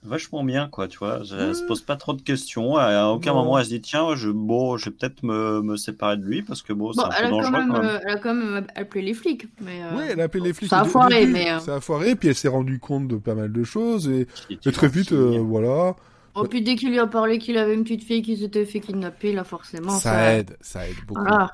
vachement 0.02 0.42
bien, 0.44 0.68
quoi, 0.68 0.88
tu 0.88 0.98
vois. 0.98 1.20
Elle 1.30 1.48
Ouais. 1.48 1.54
se 1.54 1.62
pose 1.66 1.82
pas 1.82 1.96
trop 1.96 2.12
de 2.14 2.22
questions. 2.22 2.76
À 2.76 3.08
aucun 3.08 3.32
Non. 3.32 3.44
moment, 3.44 3.58
elle 3.58 3.64
se 3.66 3.70
dit, 3.70 3.80
tiens, 3.82 4.14
je, 4.16 4.30
bon, 4.30 4.76
je 4.78 4.86
vais 4.86 4.90
peut-être 4.92 5.22
me, 5.22 5.60
me 5.62 5.76
séparer 5.76 6.16
de 6.16 6.24
lui 6.24 6.42
parce 6.42 6.62
que 6.62 6.72
bon, 6.72 6.92
c'est 6.92 7.02
Bon, 7.02 7.06
un 7.06 7.08
peu 7.10 7.14
a, 7.16 7.20
quand 7.22 7.30
dangereux 7.30 7.50
même, 7.52 7.68
quand 7.72 7.82
même. 7.82 8.00
elle 8.02 8.08
a 8.12 8.18
quand 8.18 8.34
même 8.34 8.66
appelé 8.76 9.02
les 9.02 9.14
flics. 9.14 9.46
Mais, 9.60 9.82
euh, 9.82 9.96
Oui, 9.96 10.02
elle 10.10 10.20
a 10.20 10.24
appelé 10.24 10.42
les 10.44 10.52
flics. 10.54 10.70
ça 10.70 10.80
a 10.80 10.84
foiré, 10.84 11.20
début, 11.20 11.32
mais, 11.32 11.50
euh, 11.52 11.58
Ça 11.60 11.76
a 11.76 11.80
foiré, 11.80 12.16
puis 12.16 12.28
elle 12.30 12.34
s'est 12.34 12.48
rendue 12.48 12.78
compte 12.78 13.08
de 13.08 13.16
pas 13.16 13.34
mal 13.34 13.52
de 13.52 13.62
choses, 13.62 14.08
et, 14.08 14.26
et 14.50 14.72
très 14.72 14.88
vite, 14.88 15.10
gentil. 15.10 15.36
euh, 15.38 15.42
voilà. 15.42 15.94
Oh, 16.34 16.44
puis 16.44 16.62
dès 16.62 16.76
qu'il 16.76 16.90
lui 16.90 16.98
a 16.98 17.06
parlé 17.06 17.38
qu'il 17.38 17.56
avait 17.58 17.74
une 17.74 17.82
petite 17.82 18.04
fille 18.04 18.22
qui 18.22 18.36
s'était 18.36 18.64
fait 18.66 18.80
kidnapper, 18.80 19.32
là 19.32 19.42
forcément. 19.44 19.98
ça 19.98 20.34
aide, 20.34 20.56
ça 20.60 20.86
aide 20.88 20.96
beaucoup. 21.06 21.20
Voilà. 21.22 21.50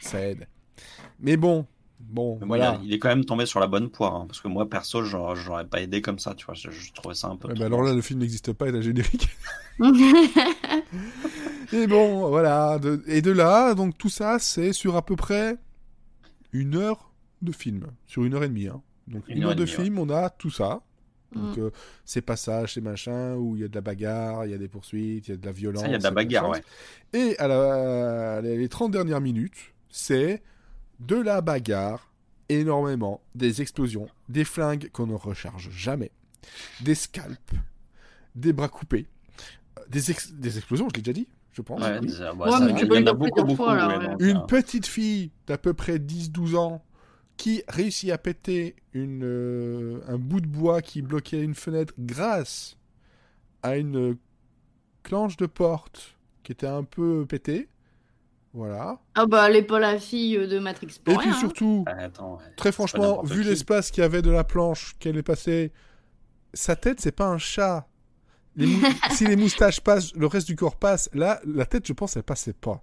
Ça 0.00 0.20
aide. 0.20 0.46
Mais 1.20 1.36
bon, 1.36 1.66
Bon, 2.00 2.38
Mais 2.40 2.46
moi, 2.46 2.56
voilà. 2.56 2.80
il, 2.84 2.92
est 2.92 2.98
quand 2.98 3.08
même 3.08 3.24
tombé 3.24 3.44
sur 3.44 3.60
la 3.60 3.66
bonne 3.66 3.90
poire. 3.90 4.14
hein, 4.14 4.24
parce 4.28 4.40
que 4.40 4.48
moi, 4.48 4.68
perso, 4.68 5.04
j'aurais 5.04 5.66
pas 5.66 5.80
aidé 5.82 6.00
comme 6.00 6.18
ça. 6.18 6.34
Tu 6.34 6.46
vois, 6.46 6.54
je, 6.54 6.70
je 6.70 6.92
trouvais 6.92 7.14
ça 7.14 7.28
un 7.28 7.36
peu. 7.36 7.52
Bah 7.54 7.66
alors 7.66 7.82
là, 7.82 7.92
le 7.92 8.00
film 8.00 8.20
n'existe 8.20 8.52
pas, 8.52 8.68
il 8.68 8.76
a 8.76 8.80
générique. 8.80 9.28
Et 11.72 11.86
bon, 11.86 12.28
voilà. 12.28 12.78
de- 12.78 13.02
Et 13.06 13.20
de 13.22 13.30
là, 13.30 13.74
donc 13.74 13.96
tout 13.98 14.08
ça, 14.08 14.38
c'est 14.38 14.72
sur 14.72 14.96
à 14.96 15.04
peu 15.04 15.16
près 15.16 15.56
une 16.52 16.76
heure 16.76 17.12
de 17.42 17.52
film. 17.52 17.86
Sur 18.06 18.24
une 18.24 18.34
heure 18.34 18.44
et 18.44 18.48
demie. 18.48 18.68
hein. 18.68 18.80
Donc 19.06 19.24
une, 19.28 19.38
Une 19.38 19.44
heure, 19.44 19.50
de 19.54 19.64
demie, 19.64 19.70
film, 19.70 19.98
on 19.98 20.08
a 20.10 20.30
tout 20.30 20.50
ça. 20.50 20.80
Donc 21.34 21.56
Mm. 21.58 21.60
euh, 21.60 21.70
ces 22.06 22.22
passages, 22.22 22.74
ces 22.74 22.80
machins, 22.80 23.34
où 23.38 23.54
il 23.56 23.60
y 23.62 23.64
a 23.64 23.68
de 23.68 23.74
la 23.74 23.82
bagarre, 23.82 24.46
il 24.46 24.50
y 24.50 24.54
a 24.54 24.58
des 24.58 24.68
poursuites, 24.68 25.28
il 25.28 25.30
y 25.32 25.34
a 25.34 25.36
de 25.36 25.44
la 25.44 25.52
violence. 25.52 25.82
Ça, 25.82 25.88
il 25.88 25.92
y 25.92 25.94
a 25.94 25.98
de 25.98 26.02
la 26.02 26.10
et 26.10 26.14
bagarre, 26.14 26.48
ouais. 26.48 26.62
Et 27.12 27.38
à 27.38 27.48
la- 27.48 28.40
les 28.40 28.68
30 28.68 28.92
dernières 28.92 29.20
minutes, 29.20 29.74
c'est 29.90 30.42
de 31.00 31.16
la 31.16 31.40
bagarre, 31.40 32.10
énormément, 32.48 33.20
des 33.34 33.60
explosions, 33.62 34.08
des 34.28 34.44
flingues 34.44 34.90
qu'on 34.92 35.06
ne 35.06 35.14
recharge 35.14 35.70
jamais, 35.70 36.10
des 36.80 36.94
scalps, 36.94 37.38
des 38.34 38.52
bras 38.52 38.68
coupés, 38.68 39.06
euh, 39.78 39.82
des, 39.88 40.10
ex- 40.10 40.32
des 40.32 40.56
explosions, 40.58 40.88
je 40.90 40.96
l'ai 40.96 41.02
déjà 41.02 41.12
dit, 41.14 41.28
je 41.52 41.62
pense. 41.62 41.80
Ouais, 41.82 41.98
oui. 42.00 42.10
ça- 42.10 42.32
bah, 42.34 42.46
Ouais, 42.46 42.50
ça- 42.52 42.60
mais 42.64 42.70
il 42.72 42.76
tu 42.76 42.84
y 42.84 42.88
peux 42.88 42.96
en 42.96 43.00
le 43.00 43.00
a 43.00 43.04
dire 43.04 43.14
beaucoup, 43.14 43.30
plusieurs 43.30 43.46
beaucoup. 43.46 43.56
fois, 43.64 43.76
là, 43.76 43.88
ouais, 43.88 43.96
ouais. 43.98 44.08
donc, 44.08 44.20
Une 44.20 44.36
euh, 44.38 44.40
petite 44.46 44.86
fille 44.86 45.30
d'à 45.46 45.58
peu 45.58 45.74
près 45.74 45.98
10-12 45.98 46.54
ans 46.56 46.82
qui 47.36 47.62
réussit 47.68 48.10
à 48.10 48.18
péter 48.18 48.74
une, 48.92 49.22
euh, 49.24 50.00
un 50.08 50.18
bout 50.18 50.40
de 50.40 50.46
bois 50.48 50.82
qui 50.82 51.02
bloquait 51.02 51.42
une 51.42 51.54
fenêtre 51.54 51.94
grâce 51.98 52.76
à 53.62 53.76
une 53.76 54.16
clenche 55.04 55.36
de 55.36 55.46
porte 55.46 56.16
qui 56.42 56.52
était 56.52 56.66
un 56.66 56.82
peu 56.84 57.24
pétée. 57.26 57.68
Voilà. 58.58 58.98
Ah 59.14 59.26
bah, 59.26 59.48
elle 59.48 59.54
est 59.56 59.62
pas 59.62 59.78
la 59.78 59.98
fille 60.00 60.36
de 60.36 60.58
Matrix 60.58 60.88
Et 60.96 61.00
pour 61.04 61.18
puis 61.18 61.28
rien, 61.28 61.36
hein. 61.36 61.38
surtout, 61.38 61.84
attends, 61.86 62.38
ouais. 62.38 62.44
très 62.56 62.72
franchement, 62.72 63.22
vu 63.22 63.42
qui. 63.42 63.48
l'espace 63.48 63.90
qu'il 63.92 64.02
y 64.02 64.04
avait 64.04 64.20
de 64.22 64.30
la 64.30 64.42
planche 64.42 64.96
qu'elle 64.98 65.16
est 65.16 65.22
passée, 65.22 65.72
sa 66.54 66.74
tête, 66.76 67.00
c'est 67.00 67.12
pas 67.12 67.26
un 67.28 67.38
chat. 67.38 67.86
Les 68.56 68.66
mou- 68.66 68.82
si 69.12 69.26
les 69.26 69.36
moustaches 69.36 69.80
passent, 69.80 70.12
le 70.14 70.26
reste 70.26 70.48
du 70.48 70.56
corps 70.56 70.76
passe. 70.76 71.08
Là, 71.14 71.40
la 71.46 71.66
tête, 71.66 71.86
je 71.86 71.92
pense, 71.92 72.16
elle 72.16 72.24
passait 72.24 72.52
pas. 72.52 72.82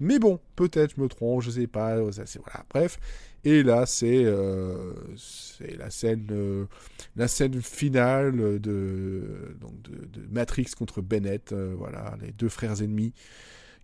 Mais 0.00 0.18
bon, 0.18 0.38
peut-être, 0.56 0.94
je 0.96 1.00
me 1.02 1.08
trompe, 1.08 1.42
je 1.42 1.50
sais 1.50 1.66
pas. 1.66 1.96
ça, 2.12 2.26
c'est- 2.26 2.38
voilà, 2.44 2.64
bref. 2.70 2.98
Et 3.44 3.62
là, 3.62 3.86
c'est 3.86 4.24
euh, 4.24 4.92
c'est 5.16 5.76
la 5.78 5.90
scène, 5.90 6.26
euh, 6.32 6.66
la 7.16 7.28
scène 7.28 7.62
finale 7.62 8.60
de, 8.60 9.56
donc 9.60 9.80
de, 9.82 10.06
de 10.20 10.26
Matrix 10.30 10.66
contre 10.76 11.00
Bennett. 11.00 11.52
euh, 11.52 11.74
voilà, 11.78 12.16
les 12.20 12.32
deux 12.32 12.48
frères 12.50 12.82
ennemis 12.82 13.14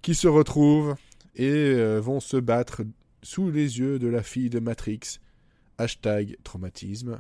qui 0.02 0.14
se 0.14 0.28
retrouvent 0.28 0.97
et 1.37 1.50
euh, 1.50 2.00
vont 2.00 2.21
se 2.21 2.37
battre 2.37 2.83
sous 3.23 3.50
les 3.50 3.79
yeux 3.79 3.99
de 3.99 4.09
la 4.09 4.23
fille 4.23 4.50
de 4.50 4.61
Matrix. 4.61 5.19
Hashtag 5.79 6.37
traumatisme. 6.45 7.19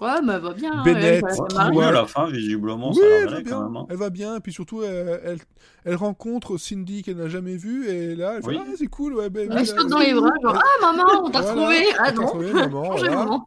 Ouais, 0.00 0.08
bah, 0.24 0.34
elle 0.36 0.40
va 0.40 0.54
bien. 0.54 0.72
hein, 0.72 0.82
Bennett, 0.84 1.04
elle, 1.04 1.14
elle, 1.16 1.22
Ouais, 1.24 1.46
elle 1.50 1.54
marche. 1.56 1.76
ouais. 1.76 1.84
à 1.84 1.90
la 1.92 2.06
fin, 2.06 2.26
visiblement, 2.30 2.90
oui, 2.90 2.96
ça 2.96 3.04
elle 3.22 3.28
va 3.28 3.40
bien. 3.42 3.52
quand 3.52 3.64
même. 3.64 3.76
hein. 3.76 3.86
Elle 3.90 3.96
va 3.96 4.10
bien. 4.10 4.36
Et 4.36 4.40
puis 4.40 4.52
surtout, 4.52 4.82
elle, 4.82 5.20
elle, 5.24 5.38
elle 5.84 5.94
rencontre 5.96 6.56
Cindy 6.56 7.02
qu'elle 7.02 7.16
n'a 7.18 7.28
jamais 7.28 7.56
vue. 7.56 7.86
Et 7.88 8.14
là, 8.16 8.34
elle 8.36 8.42
fait 8.42 8.48
Oui. 8.48 8.58
Ah, 8.58 8.64
c'est 8.78 8.86
cool. 8.86 9.14
Ouais, 9.14 9.28
ben, 9.28 9.50
Elle 9.52 9.66
saute 9.66 9.88
dans 9.88 9.98
les 9.98 10.14
bras, 10.14 10.30
genre 10.42 10.58
Ah 10.58 10.92
maman, 10.92 11.24
on 11.26 11.30
t'a 11.30 11.42
Voilà, 11.42 11.52
retrouvé 11.52 11.84
on 11.90 12.02
Ah 12.02 12.12
non 12.12 12.22
retrouvé, 12.24 12.52
maman, 12.54 12.82
voilà. 12.96 13.38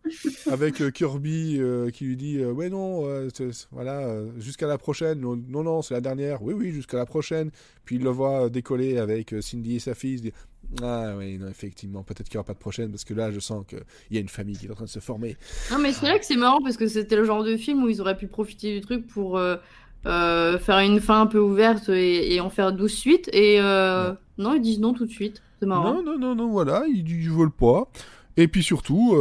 Avec 0.52 0.82
euh, 0.82 0.92
Kirby 0.92 1.58
euh, 1.60 1.90
qui 1.90 2.06
lui 2.06 2.16
dit 2.16 2.38
euh, 2.40 2.52
Ouais, 2.52 2.70
non, 2.70 3.08
euh, 3.08 3.30
voilà, 3.72 4.00
euh, 4.02 4.30
jusqu'à 4.40 4.68
la 4.68 4.78
prochaine. 4.78 5.20
Non, 5.22 5.36
non, 5.50 5.64
non, 5.64 5.82
c'est 5.82 5.96
la 5.96 6.02
dernière. 6.02 6.44
Oui, 6.44 6.54
oui, 6.54 6.72
jusqu'à 6.72 6.98
la 6.98 7.06
prochaine. 7.08 7.50
Puis 7.86 7.96
il 7.98 8.04
le 8.04 8.10
voit 8.12 8.50
décoller 8.50 8.98
avec 9.00 9.34
euh, 9.34 9.42
Cindy 9.42 9.78
et 9.78 9.80
sa 9.80 9.94
fille. 9.96 10.14
Il 10.14 10.18
se 10.20 10.24
dit 10.24 10.34
Ah, 10.82 11.14
oui, 11.18 11.38
non, 11.38 11.48
effectivement, 11.48 12.04
peut-être 12.04 12.28
qu'il 12.28 12.38
n'y 12.38 12.40
aura 12.40 12.46
pas 12.46 12.54
de 12.54 12.60
prochaine. 12.60 12.92
Parce 12.92 13.04
que 13.04 13.14
là, 13.14 13.32
je 13.32 13.40
sens 13.40 13.66
qu'il 13.68 13.84
y 14.12 14.18
a 14.18 14.20
une 14.20 14.30
famille 14.30 14.58
qui 14.58 14.66
est 14.66 14.72
en 14.72 14.76
train 14.76 14.86
de 14.86 14.90
se 14.90 15.00
former. 15.00 15.38
Non, 15.72 15.80
mais 15.80 15.92
c'est 15.92 16.08
là 16.08 16.20
que 16.20 16.26
c'est 16.26 16.36
marrant 16.36 16.62
parce 16.62 16.78
que 16.78 16.88
c'était 16.88 17.16
le 17.16 17.24
genre 17.24 17.44
de 17.44 17.56
film 17.58 17.84
où 17.84 17.90
ils 17.90 18.02
auraient 18.02 18.18
pu 18.18 18.28
profiter 18.28 18.74
du 18.74 18.82
truc 18.82 19.08
pour 19.08 19.38
euh, 19.38 19.58
euh, 20.06 20.58
faire 20.60 20.80
une 20.80 21.00
fin 21.00 21.22
un 21.22 21.28
peu 21.28 21.40
ouverte 21.40 21.90
et, 21.90 22.36
et 22.36 22.40
en 22.40 22.50
faire 22.50 22.74
12 22.74 22.92
suites. 22.92 23.30
Et 23.34 23.60
euh, 23.60 24.14
non, 24.38 24.54
ils 24.54 24.62
disent 24.62 24.80
non 24.80 24.94
tout 24.94 25.06
de 25.06 25.12
suite. 25.12 25.42
C'est 25.60 25.66
marrant. 25.66 25.96
Non, 25.96 26.04
non, 26.04 26.18
non, 26.18 26.36
non, 26.36 26.50
voilà, 26.50 26.84
ils, 26.88 27.10
ils 27.10 27.30
veulent 27.30 27.52
pas. 27.52 27.90
Et 28.38 28.48
puis 28.48 28.64
surtout, 28.64 29.16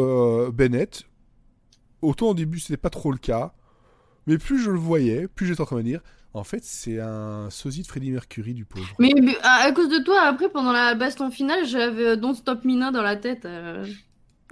Bennett, 0.52 1.04
autant 2.02 2.30
au 2.30 2.34
début 2.34 2.58
c'était 2.58 2.76
pas 2.76 2.90
trop 2.90 3.12
le 3.12 3.18
cas, 3.18 3.54
mais 4.26 4.38
plus 4.38 4.58
je 4.58 4.72
le 4.72 4.78
voyais, 4.78 5.28
plus 5.28 5.46
j'étais 5.46 5.60
en 5.60 5.66
train 5.66 5.76
de 5.76 5.82
me 5.82 5.86
dire, 5.86 6.00
en 6.34 6.44
fait 6.44 6.62
c'est 6.64 6.98
un 7.00 7.48
sosie 7.50 7.82
de 7.82 7.86
Freddie 7.86 8.10
Mercury 8.10 8.54
du 8.54 8.64
pauvre. 8.64 8.86
Mais, 8.98 9.10
mais 9.22 9.36
à, 9.42 9.64
à 9.66 9.72
cause 9.72 9.88
de 9.88 9.98
toi, 10.02 10.22
après, 10.22 10.48
pendant 10.48 10.72
la 10.72 10.94
baston 10.94 11.30
finale, 11.30 11.64
j'avais 11.66 12.08
euh, 12.08 12.16
Don't 12.16 12.34
Stop 12.34 12.64
Mina 12.64 12.90
dans 12.90 13.02
la 13.02 13.16
tête. 13.16 13.44
euh, 13.44 13.86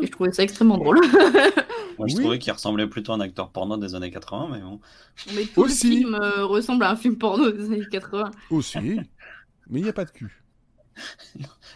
et 0.00 0.06
je 0.06 0.10
trouvais 0.10 0.32
ça 0.32 0.42
extrêmement 0.42 0.78
drôle. 0.78 1.00
Moi, 1.98 2.08
je 2.08 2.14
Oui. 2.16 2.20
trouvais 2.22 2.38
qu'il 2.38 2.52
ressemblait 2.52 2.86
plutôt 2.86 3.12
à 3.12 3.16
un 3.16 3.20
acteur 3.20 3.50
porno 3.50 3.76
des 3.76 3.94
années 3.94 4.10
80, 4.10 4.48
mais 4.50 4.60
bon. 4.60 4.80
Mais 5.34 5.44
tout 5.44 5.60
Aussi. 5.62 5.88
le 5.90 5.96
film 5.96 6.14
euh, 6.14 6.46
ressemble 6.46 6.84
à 6.84 6.90
un 6.90 6.96
film 6.96 7.16
porno 7.18 7.50
des 7.50 7.66
années 7.66 7.82
80. 7.90 8.30
Aussi, 8.50 8.78
mais 8.80 9.80
il 9.80 9.82
n'y 9.82 9.88
a 9.88 9.92
pas 9.92 10.06
de 10.06 10.10
cul. 10.10 10.42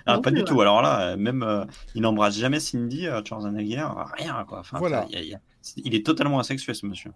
Ah, 0.07 0.17
Non, 0.17 0.23
pas 0.23 0.31
du 0.31 0.37
vrai. 0.41 0.45
tout. 0.47 0.61
Alors 0.61 0.83
là, 0.83 1.17
même, 1.17 1.43
euh, 1.43 1.65
il 1.95 2.03
n'embrasse 2.03 2.37
jamais 2.39 2.61
Cindy, 2.61 3.07
euh, 3.07 3.23
Schwarzenegger, 3.25 3.87
rien, 4.19 4.45
quoi. 4.49 4.61
Enfin, 4.61 4.79
Voilà. 4.79 5.07
il 5.11 5.15
y 5.15 5.19
a- 5.19 5.23
il 5.23 5.29
y 5.29 5.35
a- 5.35 5.41
Il 5.77 5.95
est 5.95 6.05
totalement 6.05 6.39
asexué, 6.39 6.75
ce 6.75 6.87
monsieur. 6.87 7.11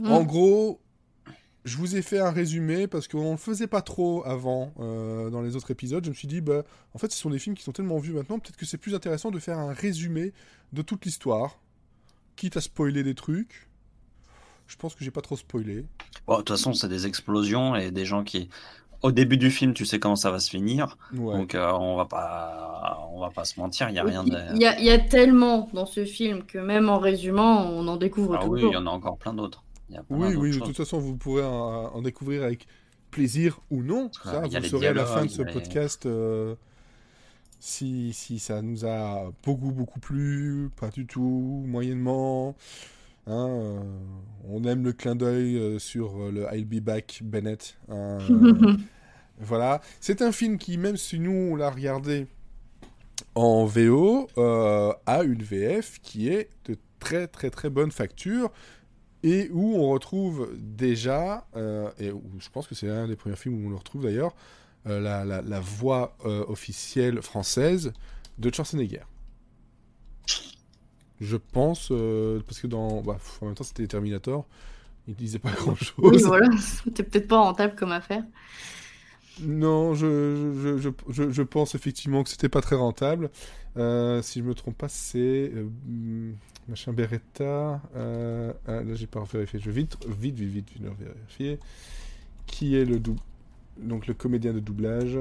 Mm. 0.00 0.10
En 0.12 0.22
gros, 0.22 0.80
je 1.66 1.76
vous 1.78 1.96
ai 1.96 2.02
fait 2.02 2.20
un 2.20 2.30
résumé 2.30 2.86
parce 2.86 3.08
qu'on 3.08 3.26
ne 3.26 3.30
le 3.32 3.36
faisait 3.36 3.66
pas 3.66 3.82
trop 3.82 4.24
avant 4.24 4.72
euh, 4.78 5.30
dans 5.30 5.42
les 5.42 5.56
autres 5.56 5.72
épisodes. 5.72 6.04
Je 6.04 6.10
me 6.10 6.14
suis 6.14 6.28
dit, 6.28 6.40
bah, 6.40 6.62
en 6.94 6.98
fait, 6.98 7.10
ce 7.10 7.18
sont 7.18 7.28
des 7.28 7.40
films 7.40 7.56
qui 7.56 7.64
sont 7.64 7.72
tellement 7.72 7.98
vus 7.98 8.12
maintenant, 8.12 8.38
peut-être 8.38 8.56
que 8.56 8.64
c'est 8.64 8.78
plus 8.78 8.94
intéressant 8.94 9.32
de 9.32 9.38
faire 9.40 9.58
un 9.58 9.72
résumé 9.72 10.32
de 10.72 10.82
toute 10.82 11.04
l'histoire, 11.04 11.58
quitte 12.36 12.56
à 12.56 12.60
spoiler 12.60 13.02
des 13.02 13.16
trucs. 13.16 13.68
Je 14.68 14.76
pense 14.76 14.94
que 14.94 15.04
j'ai 15.04 15.10
pas 15.10 15.22
trop 15.22 15.36
spoilé. 15.36 15.84
Bon, 16.28 16.34
de 16.34 16.38
toute 16.38 16.50
façon, 16.50 16.72
c'est 16.72 16.88
des 16.88 17.06
explosions 17.06 17.74
et 17.74 17.90
des 17.90 18.04
gens 18.04 18.22
qui. 18.22 18.48
Au 19.02 19.12
début 19.12 19.36
du 19.36 19.50
film, 19.50 19.74
tu 19.74 19.84
sais 19.84 19.98
comment 19.98 20.16
ça 20.16 20.30
va 20.30 20.38
se 20.38 20.48
finir. 20.50 20.96
Ouais. 21.14 21.36
Donc, 21.36 21.54
euh, 21.54 21.70
on 21.72 21.96
va 21.96 22.06
pas, 22.06 23.06
on 23.12 23.20
va 23.20 23.30
pas 23.30 23.44
se 23.44 23.60
mentir, 23.60 23.88
il 23.90 23.92
n'y 23.92 23.98
a 23.98 24.04
rien 24.04 24.24
Il 24.24 24.32
de. 24.32 24.38
il 24.54 24.58
y, 24.58 24.84
y 24.84 24.90
a 24.90 24.98
tellement 24.98 25.68
dans 25.74 25.84
ce 25.84 26.04
film 26.04 26.44
que 26.44 26.58
même 26.58 26.88
en 26.88 26.98
résumant, 26.98 27.66
on 27.70 27.86
en 27.88 27.96
découvre 27.96 28.38
Ah 28.40 28.46
oui, 28.46 28.62
il 28.64 28.72
y 28.72 28.76
en 28.76 28.86
a 28.86 28.90
encore 28.90 29.18
plein 29.18 29.34
d'autres. 29.34 29.62
Il 29.88 29.94
y 29.94 29.98
a 29.98 30.02
plein 30.02 30.16
Oui, 30.16 30.34
oui, 30.36 30.50
de 30.52 30.64
toute 30.64 30.76
façon, 30.76 30.98
vous 30.98 31.16
pourrez 31.16 31.44
en, 31.44 31.94
en 31.94 32.02
découvrir 32.02 32.42
avec 32.42 32.66
plaisir 33.10 33.60
ou 33.70 33.82
non. 33.82 34.10
Ça, 34.24 34.40
a 34.42 34.46
vous 34.48 34.64
saurez 34.66 34.88
à 34.88 34.92
la 34.92 35.06
fin 35.06 35.24
de 35.24 35.30
ce 35.30 35.42
les- 35.42 35.52
podcast 35.52 36.06
euh, 36.06 36.54
si, 37.60 38.12
si 38.12 38.38
ça 38.38 38.62
nous 38.62 38.84
a 38.84 39.32
beaucoup, 39.44 39.70
beaucoup 39.72 40.00
plu, 40.00 40.70
pas 40.78 40.90
du 40.90 41.06
tout, 41.06 41.62
moyennement. 41.66 42.54
Hein, 43.28 43.48
euh, 43.48 43.80
on 44.48 44.62
aime 44.64 44.84
le 44.84 44.92
clin 44.92 45.16
d'œil 45.16 45.56
euh, 45.56 45.78
sur 45.78 46.16
euh, 46.20 46.30
le 46.30 46.46
I'll 46.54 46.64
be 46.64 46.80
back 46.80 47.20
Bennett. 47.24 47.76
hein, 47.88 48.18
euh, 48.30 48.76
voilà. 49.38 49.80
C'est 50.00 50.22
un 50.22 50.30
film 50.32 50.58
qui, 50.58 50.78
même 50.78 50.96
si 50.96 51.18
nous, 51.18 51.32
on 51.32 51.56
l'a 51.56 51.70
regardé 51.70 52.26
en 53.34 53.64
VO, 53.64 54.28
euh, 54.38 54.92
a 55.06 55.22
une 55.24 55.42
VF 55.42 55.98
qui 56.02 56.28
est 56.28 56.50
de 56.66 56.76
très, 57.00 57.26
très, 57.26 57.50
très 57.50 57.68
bonne 57.70 57.90
facture 57.90 58.50
et 59.26 59.50
où 59.52 59.74
on 59.74 59.90
retrouve 59.90 60.50
déjà, 60.56 61.48
euh, 61.56 61.90
et 61.98 62.12
où 62.12 62.22
je 62.38 62.48
pense 62.48 62.68
que 62.68 62.76
c'est 62.76 62.88
un 62.88 63.08
des 63.08 63.16
premiers 63.16 63.34
films 63.34 63.64
où 63.64 63.66
on 63.66 63.70
le 63.70 63.76
retrouve 63.76 64.04
d'ailleurs, 64.04 64.32
euh, 64.86 65.00
la, 65.00 65.60
voix 65.60 66.16
euh, 66.24 66.44
officielle 66.46 67.20
française 67.22 67.92
de 68.38 68.54
Schwarzenegger. 68.54 69.02
Je 71.20 71.36
pense, 71.36 71.88
parce 72.46 72.60
que 72.60 72.68
dans. 72.68 73.00
bah, 73.02 73.18
en 73.40 73.46
même 73.46 73.56
temps, 73.56 73.64
c'était 73.64 73.86
Terminator, 73.88 74.46
il 75.08 75.16
disait 75.16 75.40
pas 75.40 75.50
grand 75.50 75.74
chose. 75.74 75.94
Oui, 75.98 76.22
voilà, 76.22 76.48
c'était 76.84 77.02
peut-être 77.02 77.26
pas 77.26 77.40
rentable 77.40 77.74
comme 77.74 77.90
affaire. 77.90 78.22
Non, 79.42 79.94
je, 79.94 80.78
je, 80.78 80.90
je, 81.08 81.30
je, 81.30 81.42
pense 81.42 81.74
effectivement 81.74 82.22
que 82.22 82.30
c'était 82.30 82.48
pas 82.48 82.62
très 82.62 82.76
rentable. 82.76 83.30
Euh, 83.76 84.22
si 84.22 84.40
je 84.40 84.44
me 84.44 84.54
trompe 84.54 84.78
pas, 84.78 84.88
c'est 84.88 85.18
euh, 85.54 85.68
hum, 85.86 86.34
machin 86.68 86.92
Beretta. 86.92 87.82
Euh, 87.94 88.52
ah, 88.66 88.82
là, 88.82 88.94
j'ai 88.94 89.06
pas 89.06 89.22
vérifié. 89.24 89.60
Je 89.60 89.66
vais 89.70 89.82
vite, 89.82 89.98
vite, 90.06 90.36
vite, 90.36 90.48
vite, 90.48 90.70
vite 90.72 90.92
vérifier. 90.98 91.58
Qui 92.46 92.76
est 92.76 92.84
le 92.84 92.98
dou- 92.98 93.18
donc 93.78 94.06
le 94.06 94.14
comédien 94.14 94.54
de 94.54 94.60
doublage? 94.60 95.18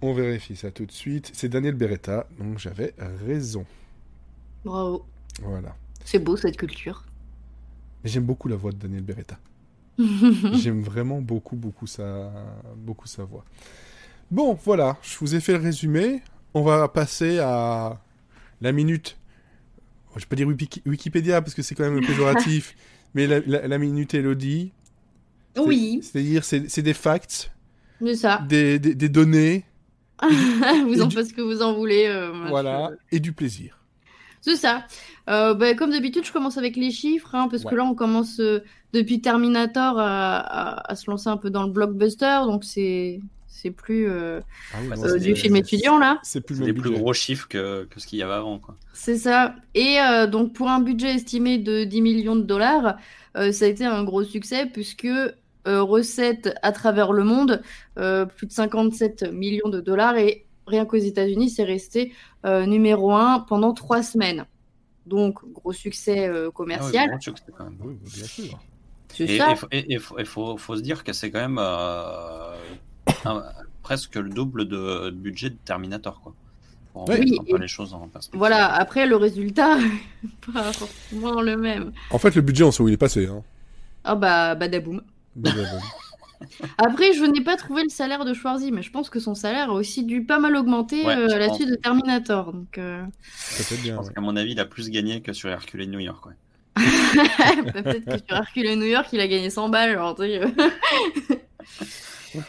On 0.00 0.12
vérifie 0.12 0.54
ça 0.54 0.70
tout 0.70 0.86
de 0.86 0.92
suite. 0.92 1.30
C'est 1.34 1.48
Daniel 1.48 1.74
Beretta, 1.74 2.28
donc 2.38 2.58
j'avais 2.58 2.94
raison. 3.26 3.64
Bravo. 4.64 5.04
Voilà. 5.42 5.74
C'est 6.04 6.18
beau 6.18 6.36
cette 6.36 6.56
culture. 6.56 7.04
J'aime 8.04 8.24
beaucoup 8.24 8.48
la 8.48 8.56
voix 8.56 8.70
de 8.70 8.76
Daniel 8.76 9.02
Beretta. 9.02 9.38
J'aime 10.54 10.82
vraiment 10.82 11.20
beaucoup, 11.20 11.56
beaucoup 11.56 11.86
sa, 11.86 12.32
beaucoup 12.76 13.06
sa 13.06 13.24
voix. 13.24 13.44
Bon, 14.30 14.58
voilà, 14.64 14.96
je 15.02 15.16
vous 15.18 15.34
ai 15.34 15.40
fait 15.40 15.52
le 15.52 15.58
résumé. 15.62 16.22
On 16.54 16.62
va 16.62 16.88
passer 16.88 17.38
à 17.38 18.00
la 18.60 18.72
minute. 18.72 19.16
Je 20.16 20.20
vais 20.20 20.26
pas 20.26 20.36
dire 20.36 20.46
Wiki- 20.48 20.82
Wikipédia 20.86 21.42
parce 21.42 21.54
que 21.54 21.62
c'est 21.62 21.74
quand 21.74 21.88
même 21.90 22.00
péjoratif, 22.06 22.74
mais 23.14 23.26
la, 23.26 23.40
la- 23.40 23.66
la 23.68 23.78
minute 23.78 24.14
Elodie. 24.14 24.72
Oui, 25.56 26.00
C'est-à-dire, 26.02 26.44
c'est 26.44 26.82
des 26.82 26.94
facts, 26.94 27.52
ça. 28.16 28.44
des, 28.48 28.78
des- 28.80 28.94
des 28.96 29.08
données, 29.08 29.64
vous 30.86 31.00
en 31.00 31.06
du- 31.06 31.14
faites 31.14 31.28
ce 31.28 31.34
que 31.34 31.42
vous 31.42 31.62
en 31.62 31.74
voulez. 31.74 32.06
euh, 32.08 32.46
Voilà, 32.48 32.90
je- 33.10 33.16
et 33.16 33.20
du 33.20 33.32
plaisir. 33.32 33.78
C'est 34.44 34.56
ça. 34.56 34.84
Euh, 35.30 35.54
bah, 35.54 35.74
comme 35.74 35.90
d'habitude, 35.90 36.24
je 36.26 36.32
commence 36.32 36.58
avec 36.58 36.76
les 36.76 36.90
chiffres, 36.90 37.34
hein, 37.34 37.48
parce 37.50 37.64
Ouais. 37.64 37.70
que 37.70 37.76
là, 37.76 37.84
on 37.84 37.94
commence 37.94 38.40
euh, 38.40 38.62
depuis 38.92 39.20
Terminator 39.22 39.98
à, 39.98 40.36
à- 40.38 40.92
à 40.92 40.94
se 40.96 41.10
lancer 41.10 41.28
un 41.28 41.38
peu 41.38 41.48
dans 41.50 41.62
le 41.62 41.70
blockbuster, 41.70 42.40
donc 42.44 42.64
c'est 42.64 43.20
c'est 43.46 43.70
plus 43.70 44.06
euh, 44.10 44.40
Ah 44.74 44.78
oui, 44.82 44.88
euh, 45.04 45.18
du 45.18 45.34
film 45.34 45.56
étudiant 45.56 45.96
là. 45.98 46.18
C'est 46.22 46.42
plus 46.42 46.58
des 46.58 46.74
plus 46.74 46.82
budget. 46.90 46.98
gros 47.00 47.12
chiffres 47.14 47.48
que, 47.48 47.84
que 47.84 47.98
ce 48.00 48.06
qu'il 48.06 48.18
y 48.18 48.22
avait 48.22 48.34
avant. 48.34 48.58
Quoi. 48.58 48.74
C'est 48.92 49.16
ça. 49.16 49.54
Et 49.74 49.98
euh, 50.00 50.26
donc, 50.26 50.52
pour 50.52 50.68
un 50.68 50.80
budget 50.80 51.14
estimé 51.14 51.56
de 51.56 51.84
10 51.84 52.02
millions 52.02 52.36
de 52.36 52.42
dollars, 52.42 52.96
euh, 53.38 53.52
ça 53.52 53.64
a 53.64 53.68
été 53.68 53.86
un 53.86 54.04
gros 54.04 54.24
succès 54.24 54.66
puisque 54.66 55.06
euh, 55.06 55.32
recettes 55.82 56.52
à 56.62 56.72
travers 56.72 57.12
le 57.14 57.24
monde, 57.24 57.62
euh, 57.98 58.26
plus 58.26 58.46
de 58.48 58.52
57 58.52 59.32
millions 59.32 59.70
de 59.70 59.80
dollars. 59.80 60.16
Et 60.18 60.44
rien 60.66 60.84
qu'aux 60.86 60.96
États-Unis, 60.96 61.50
c'est 61.50 61.64
resté 61.64 62.12
euh, 62.44 62.66
numéro 62.66 63.12
un 63.12 63.40
pendant 63.40 63.72
trois 63.74 64.02
semaines. 64.02 64.46
Donc, 65.06 65.38
gros 65.52 65.72
succès 65.72 66.26
euh, 66.28 66.32
Ah 66.32 66.46
ouais, 66.46 66.52
commercial. 66.52 67.10
gros 67.10 67.20
succès, 67.20 67.44
quand 67.56 67.64
même. 67.64 67.76
Oui, 67.80 67.94
bien 68.14 68.24
sûr. 68.24 68.58
c'est 69.12 69.24
Et 69.24 69.38
ça. 69.38 69.54
il 69.72 70.00
faut, 70.26 70.56
se 70.58 70.80
dire 70.80 71.04
que 71.04 71.12
c'est 71.12 71.30
quand 71.30 71.40
même 71.40 71.58
euh, 71.60 72.54
un- 73.26 73.42
presque 73.82 74.14
le 74.16 74.30
double 74.30 74.66
de, 74.66 75.10
de 75.10 75.16
budget 75.16 75.50
de 75.50 75.56
Terminator. 75.64 76.20
Quoi. 76.22 76.32
Pour 76.94 77.08
Oui. 77.08 77.16
remettre 77.16 77.40
un 77.40 77.44
peu 77.44 77.56
et- 77.56 77.60
les 77.60 77.68
choses 77.68 77.92
en 77.92 78.08
perspective. 78.08 78.38
Voilà, 78.38 78.72
après, 78.72 79.06
le 79.06 79.16
résultat, 79.16 79.76
pas 80.54 80.72
forcément 80.72 81.42
le 81.42 81.56
même. 81.58 81.92
En 82.10 82.18
fait, 82.18 82.34
le 82.34 82.40
budget, 82.40 82.64
on 82.64 82.70
sait 82.70 82.82
où 82.82 82.88
il 82.88 82.94
est 82.94 82.96
passé. 82.96 83.26
Hein. 83.26 83.42
Ah 84.04 84.14
bah, 84.14 84.54
badaboum. 84.54 85.02
Bah. 85.36 85.50
Après, 86.78 87.12
je 87.12 87.24
n'ai 87.24 87.42
pas 87.42 87.56
trouvé 87.56 87.82
le 87.82 87.88
salaire 87.88 88.24
de 88.24 88.34
Schwarzy, 88.34 88.72
mais 88.72 88.82
je 88.82 88.90
pense 88.90 89.10
que 89.10 89.20
son 89.20 89.34
salaire 89.34 89.70
a 89.70 89.74
aussi 89.74 90.04
dû 90.04 90.24
pas 90.24 90.38
mal 90.38 90.56
augmenter 90.56 91.04
Ouais, 91.04 91.16
euh, 91.16 91.28
à 91.34 91.38
la 91.38 91.52
suite 91.52 91.68
de 91.68 91.76
Terminator. 91.76 92.52
Donc, 92.52 92.78
euh, 92.78 93.04
Je 93.58 93.76
bien. 93.82 93.96
pense 93.96 94.08
ouais. 94.08 94.14
qu'à 94.14 94.20
mon 94.20 94.36
avis, 94.36 94.52
il 94.52 94.60
a 94.60 94.64
plus 94.66 94.90
gagné 94.90 95.20
que 95.22 95.32
sur 95.32 95.50
Hercule 95.50 95.82
et 95.82 95.86
New 95.86 96.00
York. 96.00 96.24
Ouais. 96.26 96.34
bah, 96.76 96.82
peut-être 97.82 98.04
que 98.04 98.18
sur 98.26 98.36
Hercule 98.36 98.66
et 98.66 98.76
New 98.76 98.86
York, 98.86 99.08
il 99.12 99.20
a 99.20 99.28
gagné 99.28 99.50
100 99.50 99.68
balles. 99.68 99.98
euh. 99.98 100.46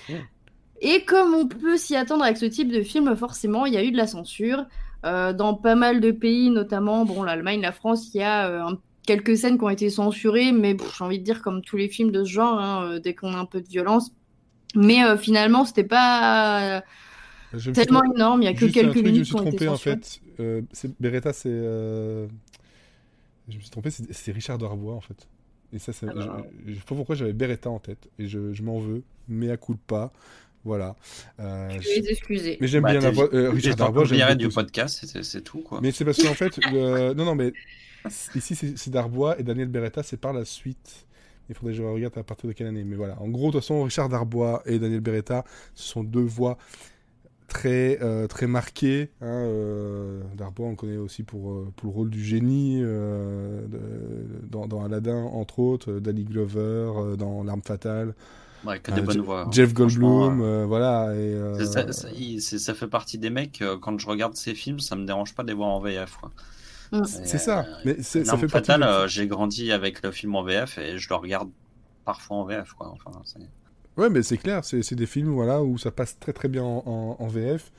Et 0.82 1.06
comme 1.06 1.34
on 1.34 1.48
peut 1.48 1.78
s'y 1.78 1.96
attendre 1.96 2.24
avec 2.24 2.38
ce 2.38 2.46
type 2.46 2.72
de 2.72 2.82
film, 2.82 3.16
forcément, 3.16 3.66
il 3.66 3.74
y 3.74 3.78
a 3.78 3.84
eu 3.84 3.92
de 3.92 3.98
la 3.98 4.08
censure. 4.08 4.66
Euh, 5.06 5.34
dans 5.34 5.54
pas 5.54 5.76
mal 5.76 6.02
de 6.02 6.12
pays, 6.12 6.50
notamment 6.50 7.06
bon, 7.06 7.24
l'Allemagne, 7.24 7.62
la 7.62 7.72
France, 7.72 8.10
il 8.14 8.18
y 8.18 8.24
a 8.24 8.50
euh, 8.50 8.62
un- 8.64 8.80
quelques 9.06 9.38
scènes 9.38 9.58
qui 9.58 9.64
ont 9.64 9.70
été 9.70 9.90
censurées, 9.90 10.52
mais 10.52 10.76
j'ai 10.98 11.04
envie 11.04 11.20
de 11.20 11.24
dire 11.24 11.42
comme 11.42 11.62
tous 11.62 11.78
les 11.78 11.88
films 11.90 12.12
de 12.12 12.24
ce 12.24 12.30
genre, 12.32 12.60
hein, 12.60 12.84
euh, 12.92 13.00
dès 13.00 13.14
qu'on 13.14 13.34
a 13.34 13.38
un 13.38 13.46
peu 13.46 13.62
de 13.62 13.68
violence. 13.68 14.12
Mais 14.76 15.04
euh, 15.04 15.18
finalement, 15.18 15.64
c'était 15.66 15.84
pas 15.86 16.84
Je 17.52 17.56
me 17.56 17.60
suis 17.60 17.72
tellement 17.74 18.04
énorme, 18.16 18.42
il 18.42 18.46
y 18.46 18.48
a 18.50 18.54
que 18.54 18.60
Juste 18.66 18.78
un 18.78 18.82
quelques 18.82 18.92
truc, 18.92 19.06
je 19.06 19.08
me 19.08 19.12
minutes 19.14 19.26
suis 19.28 19.36
trompé 19.36 19.68
en 19.68 19.78
fait. 19.78 20.20
Euh, 20.40 20.62
Beretta, 21.00 21.32
c'est. 21.34 21.50
euh, 21.50 22.28
Je 23.48 23.56
me 23.56 23.62
suis 23.62 23.70
trompé, 23.70 23.90
c'est 23.92 24.32
Richard 24.32 24.58
Darbois 24.58 24.94
en 24.94 25.02
fait. 25.02 25.28
Et 25.74 25.80
ça, 25.80 25.92
Ah 26.04 26.12
bah. 26.14 26.44
je, 26.66 26.72
je 26.72 26.76
sais 26.78 26.84
pas 26.86 26.96
pourquoi 26.96 27.16
j'avais 27.16 27.34
Beretta 27.34 27.70
en 27.70 27.80
tête. 27.80 28.08
Et 28.20 28.28
je, 28.28 28.54
je 28.54 28.64
m'en 28.64 28.80
veux. 28.80 29.04
Mais 29.28 29.50
à 29.52 29.58
coup 29.58 29.74
de 29.74 29.80
pas. 29.88 30.12
Voilà. 30.64 30.96
Euh, 31.40 31.70
Je 31.80 31.88
vais 31.90 32.00
les 32.02 32.10
excuser. 32.12 32.58
Mais 32.60 32.68
j'aime 32.68 32.84
Bah, 32.84 32.92
bien 32.92 33.00
la 33.02 33.12
voix. 33.12 33.30
euh, 33.34 33.50
Je 33.52 33.56
Richard 33.56 33.76
Darbois, 33.76 34.06
j'aime 34.06 34.36
du 34.36 34.50
podcast, 34.50 35.06
c'est- 35.22 35.42
tout. 35.42 35.60
Quoi. 35.60 35.80
Mais 35.82 35.92
c'est 35.92 36.06
parce 36.06 36.22
qu'en 36.22 36.34
fait, 36.34 36.58
non, 36.72 37.14
non, 37.26 37.36
mais 37.36 37.54
ici 38.36 38.56
c'est 38.56 38.90
Darbois 38.90 39.40
et 39.40 39.44
Daniel 39.44 39.68
Beretta, 39.68 40.04
c'est 40.04 40.18
par 40.18 40.34
la 40.34 40.46
suite. 40.46 41.06
Il 41.50 41.56
faudrait 41.56 41.74
que 41.74 41.78
je 41.78 41.84
regarde 41.84 42.18
à 42.18 42.24
partir 42.24 42.48
de 42.48 42.54
quelle 42.54 42.68
année. 42.68 42.84
Mais 42.84 42.96
voilà. 42.96 43.22
En 43.22 43.28
gros, 43.30 43.48
de 43.48 43.52
toute 43.52 43.62
façon, 43.62 43.84
Richard 43.84 44.10
Darbois 44.10 44.64
et 44.66 44.80
Daniel 44.80 45.02
Beretta, 45.02 45.44
ce 45.76 45.88
sont 45.88 46.04
deux 46.04 46.24
voix 46.24 46.58
très, 47.48 48.00
euh, 48.02 48.26
très 48.28 48.48
marquées. 48.48 49.12
hein, 49.22 49.28
euh, 49.28 50.24
Darbois, 50.36 50.68
on 50.68 50.70
le 50.72 50.76
connaît 50.76 50.98
aussi 50.98 51.22
pour, 51.22 51.52
euh, 51.52 51.72
pour 51.76 51.90
le 51.92 51.96
rôle 51.96 52.10
du 52.10 52.24
génie 52.24 52.80
euh, 52.82 53.62
de- 53.68 54.48
dans, 54.50 54.66
dans 54.66 54.84
Aladdin, 54.84 55.22
entre 55.24 55.60
autres. 55.60 55.94
Danny 56.00 56.24
Glover 56.24 57.16
dans 57.18 57.44
L'arme 57.44 57.62
fatale. 57.62 58.16
Ouais, 58.66 58.80
que 58.80 58.90
des 58.90 59.02
bonnes 59.02 59.22
voix. 59.22 59.42
hein. 59.42 59.52
Jeff 59.52 59.72
Goldblum, 59.76 60.66
voilà. 60.66 61.14
Et, 61.16 61.60
Ça, 61.60 62.74
fait 62.74 62.88
partie 62.88 63.20
des 63.20 63.30
mecs, 63.30 63.64
quand 63.82 64.00
je 64.00 64.08
regarde 64.08 64.34
ces 64.36 64.56
films, 64.56 64.80
ça 64.80 64.96
me 64.96 65.06
dérange 65.06 65.36
pas 65.36 65.44
de 65.44 65.50
les 65.50 65.54
voir 65.54 65.70
en 65.70 65.80
VF. 65.80 66.18
quoi. 66.20 66.32
Mm. 66.92 67.04
c'est 67.06 67.38
ça. 67.38 67.60
Euh, 67.68 67.74
Mais 67.86 68.02
ça 68.02 68.38
fait 68.38 68.48
fatale, 68.48 68.82
de- 68.82 68.86
euh, 68.86 69.08
j'ai 69.08 69.28
grandi 69.28 69.72
avec 69.72 70.02
le 70.04 70.12
film 70.12 70.36
en 70.36 70.44
VF 70.44 70.78
et 70.78 70.98
je 70.98 71.10
le 71.10 71.16
regarde 71.16 71.50
parfois 72.06 72.38
en 72.38 72.46
VF. 72.46 72.74
Quoi. 72.74 72.94
Enfin, 72.94 73.12
Ouais, 73.98 74.10
mais 74.10 74.24
c'est 74.24 74.38
clair, 74.38 74.66
c'est 74.66 74.94
des 74.94 75.06
films 75.06 75.30
voilà, 75.30 75.64
où 75.64 75.78
ça 75.78 75.90
passe 75.90 76.20
très 76.20 76.34
très 76.34 76.50
bien 76.50 76.64
en, 76.64 76.84
en- 76.86 77.16
en 77.18 77.28
VF. 77.28 77.72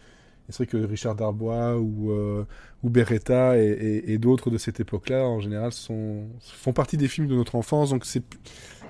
C'est 0.49 0.57
vrai 0.59 0.67
que 0.67 0.77
Richard 0.87 1.15
Darbois 1.17 1.77
ou, 1.79 2.13
euh, 2.13 2.45
ou 2.85 2.89
Beretta 2.89 3.59
et, 3.59 3.65
et- 3.67 4.13
et 4.13 4.19
d'autres 4.19 4.49
de 4.49 4.59
cette 4.59 4.79
époque-là, 4.81 5.25
en 5.25 5.41
général, 5.41 5.73
sont, 5.73 6.25
font 6.41 6.73
partie 6.73 6.97
des 6.97 7.09
films 7.09 7.27
de 7.27 7.35
notre 7.35 7.57
enfance. 7.57 7.91
Donc 7.91 8.05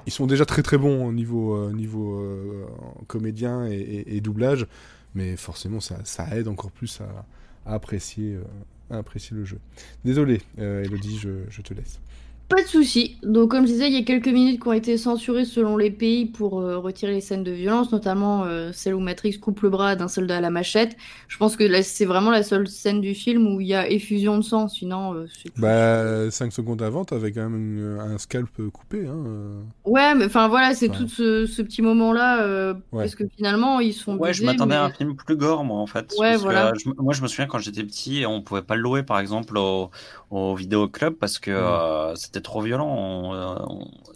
ils 0.07 0.12
sont 0.12 0.26
déjà 0.26 0.44
très 0.44 0.62
très 0.62 0.76
bons 0.79 1.05
au 1.07 1.12
niveau, 1.12 1.57
euh, 1.57 1.72
niveau 1.72 2.20
euh, 2.20 2.66
comédien 3.09 3.66
et, 3.66 3.74
et- 3.74 4.16
et 4.16 4.20
doublage. 4.20 4.66
Mais 5.14 5.35
forcément, 5.37 5.81
ça, 5.81 5.96
ça 6.05 6.29
aide 6.37 6.46
encore 6.46 6.70
plus 6.70 7.00
à, 7.00 7.24
à 7.70 7.74
apprécier, 7.74 8.35
euh, 8.35 8.42
apprécier 8.90 9.37
le 9.37 9.44
jeu. 9.44 9.59
Désolé, 10.05 10.42
euh, 10.59 10.85
Elodie, 10.85 11.18
je 11.18 11.62
te 11.62 11.75
laisse. 11.75 12.01
Pas 12.49 12.63
de 12.63 12.69
souci. 12.69 13.17
Donc, 13.25 13.51
comme 13.51 13.67
je 13.67 13.73
disais, 13.73 13.89
il 13.89 13.95
y 13.95 13.99
a 13.99 14.03
quelques 14.05 14.29
minutes 14.29 14.63
qui 14.63 14.69
ont 14.69 14.73
été 14.73 14.97
censurées 14.99 15.45
selon 15.45 15.77
les 15.77 15.91
pays 15.91 16.27
pour 16.27 16.61
euh, 16.61 16.79
retirer 16.79 17.11
les 17.15 17.21
scènes 17.21 17.43
de 17.43 17.51
violence, 17.51 17.91
notamment 17.91 18.45
euh, 18.45 18.71
celle 18.73 18.95
où 18.95 19.01
Matrix 19.01 19.41
coupe 19.41 19.63
le 19.63 19.69
bras 19.69 19.97
d'un 19.97 20.07
soldat 20.07 20.37
à 20.37 20.41
la 20.41 20.51
machette. 20.51 20.97
Je 21.27 21.37
pense 21.39 21.57
que 21.57 21.83
c'est 21.83 22.05
vraiment 22.05 22.31
la 22.31 22.45
seule 22.45 22.69
scène 22.69 23.01
du 23.01 23.15
film 23.17 23.49
où 23.53 23.61
il 23.61 23.67
y 23.67 23.75
a 23.75 23.91
effusion 23.91 24.39
de 24.39 24.43
sang. 24.45 24.69
Sinon, 24.69 25.15
euh. 25.15 25.27
Bah, 25.57 26.31
5 26.31 26.53
secondes 26.53 26.83
avant, 26.83 27.05
t'avais 27.05 27.33
quand 27.33 27.49
même 27.51 27.57
une- 27.57 27.99
un 28.01 28.17
scalp 28.19 28.49
coupé. 28.73 29.09
Hein, 29.09 29.25
euh. 29.27 29.61
Ouais, 29.85 30.15
mais 30.15 30.27
enfin 30.27 30.47
voilà, 30.47 30.73
c'est 30.73 30.89
Ouais. 30.89 30.97
tout 30.97 31.09
ce, 31.09 31.47
ce 31.47 31.63
petit 31.63 31.83
moment-là, 31.83 32.43
euh, 32.45 32.75
Ouais. 32.93 33.03
parce 33.03 33.17
que 33.17 33.25
finalement, 33.37 33.81
ils 33.81 33.93
se 33.93 34.05
font 34.05 34.17
Ouais, 34.19 34.33
je 34.33 34.45
m'attendais 34.45 34.77
à 34.77 34.85
un 34.85 34.91
film 34.91 35.17
plus 35.17 35.37
gore, 35.37 35.65
moi, 35.65 35.79
en 35.81 35.87
fait. 35.89 36.15
Ouais, 36.17 36.31
Parce 36.31 36.43
voilà. 36.43 36.69
euh, 36.69 36.73
je 36.79 36.89
moi, 36.97 37.13
je 37.13 37.23
me 37.23 37.27
souviens 37.27 37.47
quand 37.47 37.59
j'étais 37.59 37.83
petit, 37.83 38.25
on 38.25 38.41
pouvait 38.41 38.63
pas 38.63 38.77
le 38.77 38.83
louer, 38.83 39.03
par 39.03 39.19
exemple, 39.19 39.59
au, 39.59 39.91
au 40.31 40.55
vidéoclub 40.55 41.15
parce 41.15 41.41
que 41.41 41.51
euh, 41.51 42.15
c'était 42.15 42.36
trop 42.40 42.61
violent. 42.62 42.88
On, 42.88 43.35
euh, 43.35 43.55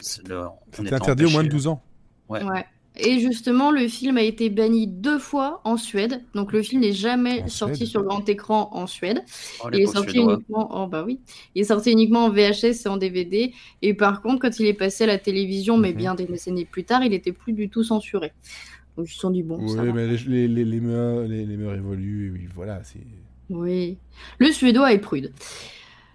C'était 0.00 0.34
était 0.82 0.94
interdit 0.94 1.24
au 1.24 1.30
moins 1.30 1.42
de 1.42 1.46
empêchés. 1.48 1.56
12 1.56 1.66
ans. 1.68 1.82
Ouais. 2.28 2.42
Ouais. 2.44 2.64
Et 2.96 3.20
justement, 3.20 3.70
le 3.70 3.86
film 3.88 4.16
a 4.18 4.22
été 4.22 4.50
banni 4.50 4.86
deux 4.88 5.18
fois 5.18 5.60
en 5.64 5.76
Suède. 5.76 6.22
Donc, 6.34 6.52
le 6.52 6.60
film 6.60 6.82
n'est 6.82 6.92
jamais 6.92 7.42
En 7.44 7.48
sorti 7.48 7.76
Suède 7.76 7.88
sur 7.88 8.02
grand 8.02 8.28
écran 8.28 8.68
en 8.72 8.86
Suède. 8.86 9.22
Oh, 9.64 9.68
Il 9.72 9.80
est 9.80 9.86
sorti 9.86 10.10
Suédois. 10.12 10.34
uniquement, 10.34 10.68
oh 10.72 10.86
bah 10.88 11.04
oui, 11.06 11.20
il 11.54 11.62
est 11.62 11.64
sorti 11.66 11.92
uniquement 11.92 12.24
en 12.26 12.30
VHS 12.30 12.84
et 12.84 12.88
en 12.88 12.96
DVD. 12.96 13.52
Et 13.80 13.94
par 13.94 14.20
contre, 14.22 14.40
quand 14.42 14.58
il 14.58 14.66
est 14.66 14.74
passé 14.74 15.04
à 15.04 15.06
la 15.06 15.18
télévision, 15.18 15.78
mais 15.78 15.92
Mhm. 15.92 15.96
bien 15.96 16.14
des 16.16 16.26
décennies 16.26 16.64
plus 16.64 16.84
tard, 16.84 17.02
il 17.04 17.14
était 17.14 17.32
plus 17.32 17.52
du 17.52 17.70
tout 17.70 17.84
censuré. 17.84 18.32
Donc 18.96 19.06
ils 19.08 19.14
se 19.14 19.20
sont 19.20 19.30
dit 19.30 19.44
bon, 19.44 19.56
Oui, 19.60 19.92
mais 19.94 20.08
les, 20.08 20.16
les, 20.18 20.48
les, 20.48 20.64
les 20.64 20.80
mœurs, 20.80 21.22
les, 21.28 21.46
les 21.46 21.56
mœurs 21.56 21.76
évoluent, 21.76 22.32
oui, 22.32 22.48
voilà, 22.54 22.82
c'est 22.82 22.98
Oui. 23.48 23.98
Le 24.38 24.50
suédois 24.50 24.92
est 24.92 24.98
prude. 24.98 25.32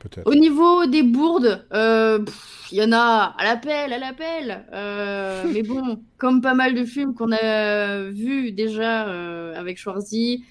Peut-être. 0.09 0.27
Au 0.29 0.35
niveau 0.35 0.85
des 0.85 1.03
bourdes, 1.03 1.65
euh, 1.73 2.23
il 2.71 2.77
y 2.77 2.83
en 2.83 2.91
a 2.91 3.33
à 3.37 3.43
l'appel, 3.43 3.91
à 3.93 3.97
l'appel. 3.97 4.65
Euh, 4.73 5.43
mais 5.51 5.63
bon, 5.63 6.01
comme 6.17 6.41
pas 6.41 6.53
mal 6.53 6.73
de 6.73 6.85
films 6.85 7.13
qu'on 7.13 7.31
a 7.31 8.03
vus 8.09 8.51
déjà 8.51 9.07
euh, 9.07 9.53
avec 9.59 9.77
Schwarzy, 9.77 10.43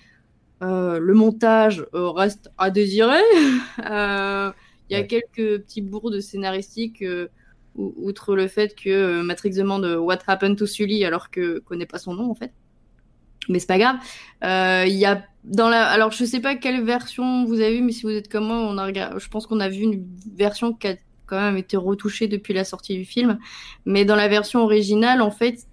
euh, 0.62 0.98
le 0.98 1.14
montage 1.14 1.84
euh, 1.94 2.10
reste 2.10 2.50
à 2.58 2.70
désirer. 2.70 3.20
Euh, 3.90 4.52
Il 4.90 4.92
y 4.92 4.96
a 4.96 5.00
Ouais. 5.00 5.06
quelques 5.06 5.62
petits 5.64 5.80
bourdes 5.82 6.20
scénaristiques, 6.20 7.02
euh, 7.02 7.28
ou- 7.74 7.94
outre 7.96 8.36
le 8.36 8.46
fait 8.48 8.74
que 8.76 8.90
euh, 8.90 9.22
Matrix 9.22 9.50
demande 9.56 9.84
euh, 9.84 9.96
What 9.98 10.18
happened 10.26 10.56
to 10.58 10.66
Sully 10.66 11.04
alors 11.04 11.30
que 11.30 11.58
connaît 11.60 11.86
pas 11.86 11.98
son 11.98 12.14
nom 12.14 12.30
en 12.30 12.34
fait. 12.34 12.52
Mais 13.48 13.58
c'est 13.58 13.66
pas 13.66 13.78
grave. 13.78 13.96
Euh, 14.44 14.84
Il 14.86 14.94
y 14.94 15.04
a 15.06 15.24
dans 15.44 15.68
la, 15.68 15.86
alors 15.88 16.10
je 16.12 16.24
sais 16.24 16.40
pas 16.40 16.56
quelle 16.56 16.82
version 16.84 17.44
vous 17.44 17.60
avez 17.60 17.76
vu, 17.76 17.82
mais 17.82 17.92
si 17.92 18.02
vous 18.02 18.10
êtes 18.10 18.28
comme 18.30 18.46
moi, 18.46 18.56
on 18.58 18.78
a 18.78 18.86
regardé, 18.86 19.18
je 19.20 19.28
pense 19.28 19.46
qu'on 19.46 19.60
a 19.60 19.68
vu 19.68 19.82
une 19.82 20.06
version 20.34 20.72
qui 20.72 20.88
a 20.88 20.96
quand 21.26 21.40
même 21.40 21.56
été 21.56 21.76
retouchée 21.76 22.28
depuis 22.28 22.54
la 22.54 22.64
sortie 22.64 22.96
du 22.96 23.04
film. 23.04 23.38
Mais 23.86 24.04
dans 24.04 24.16
la 24.16 24.28
version 24.28 24.60
originale, 24.62 25.22
en 25.22 25.30
fait, 25.30 25.66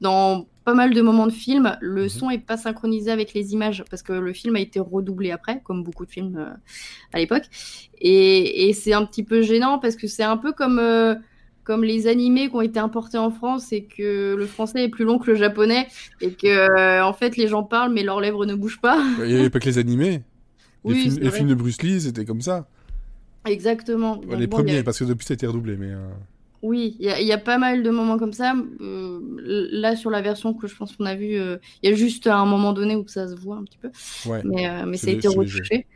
dans 0.00 0.46
pas 0.64 0.74
mal 0.74 0.94
de 0.94 1.02
moments 1.02 1.26
de 1.26 1.32
film, 1.32 1.76
le 1.80 2.08
Mhm. 2.08 2.08
son 2.08 2.30
est 2.30 2.38
pas 2.38 2.56
synchronisé 2.56 3.10
avec 3.10 3.34
les 3.34 3.52
images 3.52 3.84
parce 3.90 4.02
que 4.02 4.12
le 4.12 4.32
film 4.32 4.56
a 4.56 4.60
été 4.60 4.80
redoublé 4.80 5.30
après, 5.32 5.60
comme 5.64 5.82
beaucoup 5.82 6.06
de 6.06 6.10
films 6.10 6.36
euh, 6.38 6.54
à 7.12 7.18
l'époque. 7.18 7.44
Et, 8.00 8.68
et 8.68 8.72
c'est 8.72 8.92
un 8.92 9.04
petit 9.06 9.24
peu 9.24 9.42
gênant 9.42 9.78
parce 9.78 9.96
que 9.96 10.06
c'est 10.06 10.22
un 10.24 10.36
peu 10.36 10.52
comme 10.52 10.78
euh, 10.78 11.14
comme 11.64 11.84
les 11.84 12.06
animés 12.06 12.48
qui 12.48 12.56
ont 12.56 12.60
été 12.60 12.78
importés 12.78 13.18
en 13.18 13.30
France 13.30 13.72
et 13.72 13.84
que 13.84 14.34
le 14.34 14.46
français 14.46 14.84
est 14.84 14.88
plus 14.88 15.04
long 15.04 15.18
que 15.18 15.30
le 15.30 15.36
japonais 15.36 15.86
et 16.20 16.32
que 16.32 16.46
euh, 16.46 17.04
en 17.04 17.12
fait 17.12 17.36
les 17.36 17.46
gens 17.48 17.62
parlent 17.62 17.92
mais 17.92 18.02
leurs 18.02 18.20
lèvres 18.20 18.46
ne 18.46 18.54
bougent 18.54 18.80
pas. 18.80 19.02
Il 19.18 19.24
n'y 19.26 19.34
avait 19.38 19.50
pas 19.50 19.60
que 19.60 19.66
les 19.66 19.78
animés. 19.78 20.22
Les, 20.84 20.94
films, 20.96 21.18
les 21.20 21.44
de 21.44 21.54
Bruce 21.54 21.80
Lee, 21.82 22.00
c'était 22.00 22.24
comme 22.24 22.40
ça. 22.40 22.66
Exactement. 23.46 24.20
Les 24.36 24.48
bon, 24.48 24.56
premiers, 24.56 24.78
a- 24.78 24.82
parce 24.82 24.98
que 24.98 25.04
depuis, 25.04 25.24
ça 25.24 25.32
a 25.32 25.36
été 25.36 25.46
redoublé. 25.46 25.76
Mais, 25.76 25.92
euh, 25.92 26.08
Oui, 26.62 26.96
il 26.98 27.06
y, 27.06 27.08
a- 27.08 27.20
il 27.20 27.26
y 27.26 27.30
a 27.32 27.38
pas 27.38 27.56
mal 27.58 27.84
de 27.84 27.90
moments 27.90 28.18
comme 28.18 28.32
ça. 28.32 28.54
Euh, 28.80 29.20
là, 29.70 29.94
sur 29.94 30.10
la 30.10 30.22
version 30.22 30.54
que 30.54 30.66
je 30.66 30.74
pense 30.74 30.96
qu'on 30.96 31.06
a 31.06 31.14
vue, 31.14 31.36
il 31.36 31.58
y 31.84 31.88
a 31.88 31.94
juste 31.94 32.26
un 32.26 32.46
moment 32.46 32.72
donné 32.72 32.96
où 32.96 33.06
ça 33.06 33.28
se 33.28 33.34
voit 33.36 33.58
un 33.58 33.62
petit 33.64 33.78
peu. 33.78 33.90
Ouais. 34.28 34.40
Mais, 34.44 34.84
mais 34.86 34.96
ça 34.96 35.06
a 35.06 35.10
été 35.12 35.28
léger. 35.28 35.86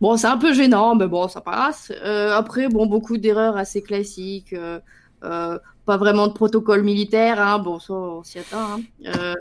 Bon, 0.00 0.16
c'est 0.16 0.28
un 0.28 0.38
peu 0.38 0.52
gênant, 0.54 0.94
mais 0.94 1.08
bon, 1.08 1.26
ça 1.28 1.40
passe. 1.40 1.90
Euh, 2.04 2.32
après, 2.36 2.68
bon, 2.68 2.86
beaucoup 2.86 3.16
d'erreurs 3.18 3.56
assez 3.56 3.82
classiques. 3.82 4.52
euh, 4.52 4.80
euh, 5.24 5.58
pas 5.84 5.96
vraiment 5.96 6.28
de 6.28 6.32
protocole 6.32 6.82
militaire, 6.84 7.40
hein. 7.40 7.58
Bon, 7.58 7.80
ça, 7.80 7.94
on 7.94 8.22
s'y 8.22 8.38
attend. 8.38 8.84
hein. 9.04 9.34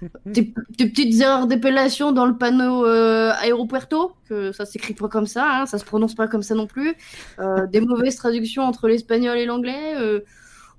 Des, 0.26 0.52
des 0.78 0.86
petites 0.90 1.20
erreurs 1.20 1.46
d'épellation 1.46 2.12
dans 2.12 2.26
le 2.26 2.36
panneau 2.36 2.84
euh, 2.86 3.32
aéropuerto, 3.40 4.16
que 4.26 4.52
ça 4.52 4.66
s'écrit 4.66 4.94
pas 4.94 5.08
comme 5.08 5.26
ça, 5.26 5.46
hein, 5.62 5.66
ça 5.66 5.78
se 5.78 5.84
prononce 5.84 6.14
pas 6.14 6.28
comme 6.28 6.42
ça 6.42 6.54
non 6.54 6.66
plus. 6.66 6.94
Euh, 7.40 7.66
des 7.66 7.80
mauvaises 7.82 8.16
traductions 8.16 8.64
entre 8.64 8.88
l'espagnol 8.88 9.38
et 9.38 9.46
l'anglais. 9.46 9.94
euh, 9.96 10.20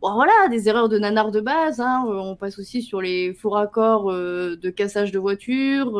bon, 0.01 0.13
voilà, 0.15 0.31
des 0.51 0.69
erreurs 0.69 0.89
de 0.89 0.99
nanar 0.99 1.31
de 1.31 1.41
base. 1.41 1.79
hein. 1.81 2.05
On 2.07 2.35
passe 2.35 2.59
aussi 2.59 2.81
sur 2.83 3.01
les 3.01 3.33
faux 3.33 3.51
raccords 3.51 4.11
de 4.13 4.69
cassage 4.71 5.11
de 5.11 5.19
voiture. 5.19 5.99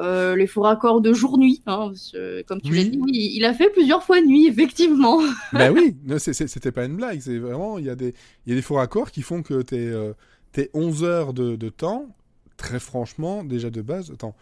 Euh, 0.00 0.34
les 0.36 0.46
faux 0.46 0.62
raccords 0.62 1.00
de 1.00 1.12
jour-nuit, 1.12 1.62
hein, 1.66 1.88
parce 1.88 2.12
que, 2.12 2.42
comme 2.42 2.60
tu 2.60 2.72
Oui. 2.72 2.78
l'as 2.78 2.84
dit, 2.90 2.98
oui, 3.00 3.32
il 3.34 3.44
a 3.44 3.54
fait 3.54 3.70
plusieurs 3.70 4.02
fois 4.02 4.20
nuit, 4.20 4.46
effectivement. 4.46 5.18
bah 5.52 5.70
oui, 5.70 5.96
non, 6.04 6.18
c'est- 6.18 6.32
c'est- 6.32 6.48
c'était 6.48 6.72
pas 6.72 6.84
une 6.86 6.96
blague. 6.96 7.20
C'est 7.20 7.38
vraiment, 7.38 7.78
il 7.78 7.84
y, 7.86 7.90
a 7.90 7.94
des- 7.96 8.14
il 8.46 8.50
y 8.50 8.52
a 8.52 8.56
des 8.56 8.62
faux 8.62 8.74
raccords 8.76 9.10
qui 9.10 9.22
font 9.22 9.42
que 9.42 9.62
tes, 9.62 9.88
euh, 9.88 10.12
tes 10.52 10.70
11 10.74 11.04
heures 11.04 11.32
de, 11.34 11.56
de 11.56 11.68
temps, 11.68 12.06
très 12.56 12.80
franchement, 12.80 13.44
déjà 13.44 13.70
de 13.70 13.82
base, 13.82 14.10
attends, 14.10 14.34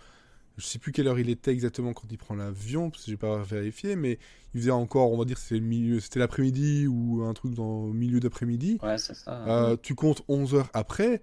je 0.56 0.64
sais 0.66 0.78
plus 0.80 0.90
quelle 0.90 1.06
heure 1.06 1.20
il 1.20 1.30
était 1.30 1.52
exactement 1.52 1.92
quand 1.92 2.08
il 2.10 2.18
prend 2.18 2.34
l'avion, 2.34 2.90
parce 2.90 3.04
que 3.04 3.10
j'ai 3.12 3.16
pas 3.16 3.42
vérifié, 3.44 3.94
mais 3.94 4.18
il 4.54 4.60
faisait 4.60 4.72
encore, 4.72 5.12
on 5.12 5.18
va 5.18 5.24
dire, 5.24 5.38
c'était 5.38 5.60
le 5.60 5.66
milieu, 5.66 6.00
c'était 6.00 6.18
l'après-midi 6.18 6.86
ou 6.88 7.22
un 7.22 7.32
truc 7.32 7.54
dans 7.54 7.86
le 7.86 7.92
milieu 7.92 8.18
d'après-midi. 8.18 8.78
Ouais, 8.82 8.98
c'est 8.98 9.14
ça. 9.14 9.44
Euh, 9.46 9.76
tu 9.80 9.94
comptes 9.94 10.22
11 10.26 10.54
heures 10.54 10.68
après. 10.74 11.22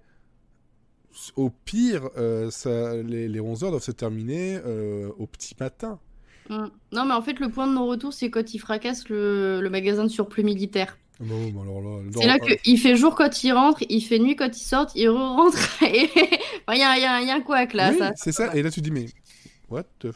Au 1.36 1.50
pire, 1.50 2.10
euh, 2.16 2.50
ça, 2.50 2.96
les, 3.02 3.28
les 3.28 3.40
11 3.40 3.64
heures 3.64 3.70
doivent 3.70 3.82
se 3.82 3.90
terminer 3.92 4.60
euh, 4.64 5.10
au 5.18 5.26
petit 5.26 5.54
matin. 5.58 6.00
Mm. 6.48 6.66
Non, 6.92 7.04
mais 7.04 7.14
en 7.14 7.22
fait, 7.22 7.38
le 7.40 7.50
point 7.50 7.66
de 7.68 7.72
non-retour, 7.74 8.12
c'est 8.12 8.30
quand 8.30 8.52
il 8.54 8.58
fracasse 8.58 9.08
le, 9.08 9.60
le 9.60 9.70
magasin 9.70 10.04
de 10.04 10.08
surplus 10.08 10.44
militaire. 10.44 10.98
Ah 11.20 11.24
bah 11.24 11.34
oui, 11.38 11.52
mais 11.52 11.60
alors 11.62 11.80
là, 11.80 12.02
C'est 12.10 12.26
là 12.26 12.38
euh, 12.40 12.56
qu'il 12.64 12.78
fait 12.80 12.96
jour 12.96 13.14
quand 13.14 13.42
il 13.44 13.52
rentre, 13.52 13.82
il 13.88 14.00
fait 14.00 14.18
nuit 14.18 14.36
quand 14.36 14.56
il 14.56 14.62
sort, 14.64 14.86
il 14.94 15.08
rentre 15.08 15.58
et 15.82 16.10
Enfin, 16.66 16.74
il 16.74 16.78
y, 16.80 16.82
a, 16.82 16.98
y 16.98 17.04
a- 17.04 17.20
il 17.22 17.28
y 17.28 17.30
a 17.30 17.34
un 17.36 17.40
couac 17.40 17.74
là. 17.74 17.92
oui, 17.92 18.12
c'est 18.16 18.32
ça. 18.32 18.54
Et 18.56 18.62
là, 18.62 18.70
tu 18.70 18.80
te 18.80 18.84
dis, 18.84 18.90
mais 18.90 19.06
what 19.68 19.84
the 20.00 20.08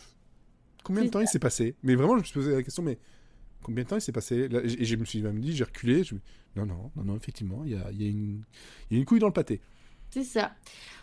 Combien 0.84 1.04
de 1.04 1.10
temps 1.10 1.20
il 1.20 1.28
s'est 1.28 1.38
passé? 1.40 1.76
Mais 1.82 1.96
vraiment, 1.96 2.14
je 2.16 2.20
me 2.20 2.24
suis 2.24 2.34
posé 2.34 2.52
la 2.54 2.62
question, 2.62 2.82
mais 2.82 2.98
combien 3.62 3.84
de 3.84 3.88
temps 3.88 3.96
il 3.96 4.02
s'est 4.02 4.12
passé? 4.12 4.48
Là, 4.48 4.60
Et 4.64 4.84
je 4.86 4.96
me 4.96 5.04
suis 5.06 5.22
même 5.22 5.40
dit, 5.40 5.56
j'ai 5.56 5.64
reculé. 5.64 6.04
Je... 6.04 6.16
Non, 6.56 6.66
non, 6.66 6.92
non, 6.96 7.04
non, 7.04 7.16
effectivement, 7.16 7.64
il 7.64 7.72
y 7.72 7.76
a, 7.76 7.90
il 7.92 8.02
y, 8.02 8.06
a 8.06 8.10
une... 8.10 8.44
il 8.90 8.94
y 8.94 8.96
a 8.96 9.00
une 9.00 9.06
couille 9.06 9.20
dans 9.20 9.28
le 9.28 9.32
pâté. 9.34 9.60
C'est 10.10 10.24
ça. 10.24 10.52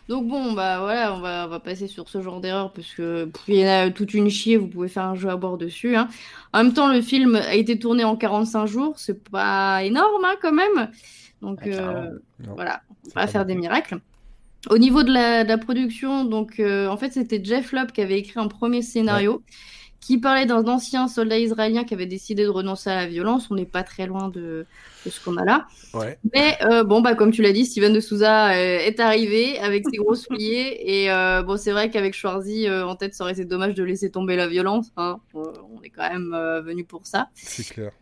Donc 0.08 0.26
bon, 0.28 0.52
bah 0.52 0.80
voilà, 0.80 1.14
on 1.14 1.20
va, 1.20 1.46
on 1.46 1.48
va 1.50 1.60
passer 1.60 1.86
sur 1.86 2.08
ce 2.08 2.22
genre 2.22 2.40
d'erreur 2.40 2.72
parce 2.72 2.92
que 2.94 3.26
pff, 3.26 3.44
il 3.48 3.56
y 3.56 3.64
en 3.64 3.68
a 3.68 3.90
toute 3.90 4.14
une 4.14 4.30
chier, 4.30 4.56
vous 4.56 4.68
pouvez 4.68 4.88
faire 4.88 5.04
un 5.04 5.14
jeu 5.14 5.28
à 5.30 5.36
bord 5.36 5.58
dessus. 5.58 5.96
hein. 5.96 6.08
En 6.52 6.64
même 6.64 6.72
temps, 6.74 6.92
le 6.92 7.02
film 7.02 7.36
a 7.36 7.54
été 7.54 7.78
tourné 7.78 8.04
en 8.04 8.16
45 8.16 8.66
jours, 8.66 8.98
c'est 8.98 9.22
pas 9.30 9.82
énorme 9.84 10.24
hein, 10.24 10.36
quand 10.42 10.52
même. 10.52 10.90
Donc 11.42 11.66
Ah, 11.66 11.66
euh, 11.66 12.18
voilà, 12.56 12.82
on 13.04 13.08
va 13.10 13.14
pas 13.14 13.26
pas 13.26 13.26
faire 13.26 13.46
des 13.46 13.54
miracles. 13.54 14.00
Au 14.70 14.78
niveau 14.78 15.02
de 15.04 15.12
la, 15.12 15.44
de 15.44 15.48
la 15.48 15.58
production, 15.58 16.24
donc 16.24 16.60
euh, 16.60 16.88
en 16.88 16.96
fait 16.96 17.12
c'était 17.12 17.42
Jeff 17.44 17.72
Lobb 17.72 17.92
qui 17.92 18.00
avait 18.02 18.18
écrit 18.18 18.40
un 18.40 18.48
premier 18.48 18.82
scénario 18.82 19.44
qui 20.08 20.16
parlait 20.16 20.46
d'un 20.46 20.66
ancien 20.68 21.06
soldat 21.06 21.38
israélien 21.38 21.84
qui 21.84 21.92
avait 21.92 22.06
décidé 22.06 22.44
de 22.44 22.48
renoncer 22.48 22.88
à 22.88 22.94
la 22.96 23.06
violence. 23.06 23.50
On 23.50 23.54
n'est 23.56 23.66
pas 23.66 23.82
très 23.82 24.06
loin 24.06 24.30
de, 24.30 24.64
de 25.04 25.10
ce 25.10 25.22
qu'on 25.22 25.36
a 25.36 25.44
là. 25.44 25.66
Ouais. 25.92 26.18
Mais 26.32 26.56
euh, 26.62 26.82
bon, 26.82 27.02
bah, 27.02 27.14
comme 27.14 27.30
tu 27.30 27.42
l'as 27.42 27.52
dit, 27.52 27.66
Steven 27.66 27.92
de 27.92 28.00
Souza 28.00 28.52
euh, 28.52 28.78
est 28.78 29.00
arrivé 29.00 29.58
avec 29.58 29.84
ses 29.86 29.98
gros 29.98 30.14
souliers. 30.14 30.80
Et 30.80 31.10
euh, 31.10 31.42
bon, 31.42 31.58
c'est 31.58 31.72
vrai 31.72 31.90
qu'avec 31.90 32.14
Schwarzy 32.14 32.70
en 32.70 32.96
tête, 32.96 33.12
ça 33.12 33.24
aurait 33.24 33.34
été 33.34 33.44
dommage 33.44 33.74
de 33.74 33.84
laisser 33.84 34.10
tomber 34.10 34.34
la 34.34 34.48
violence. 34.48 34.86
hein. 34.96 35.20
Euh, 35.34 35.42
on 35.76 35.82
est 35.82 35.90
quand 35.90 36.08
même 36.08 36.34
venu 36.64 36.84
pour 36.84 37.04
ça. 37.04 37.28
C'est 37.34 37.68
clair. 37.68 37.92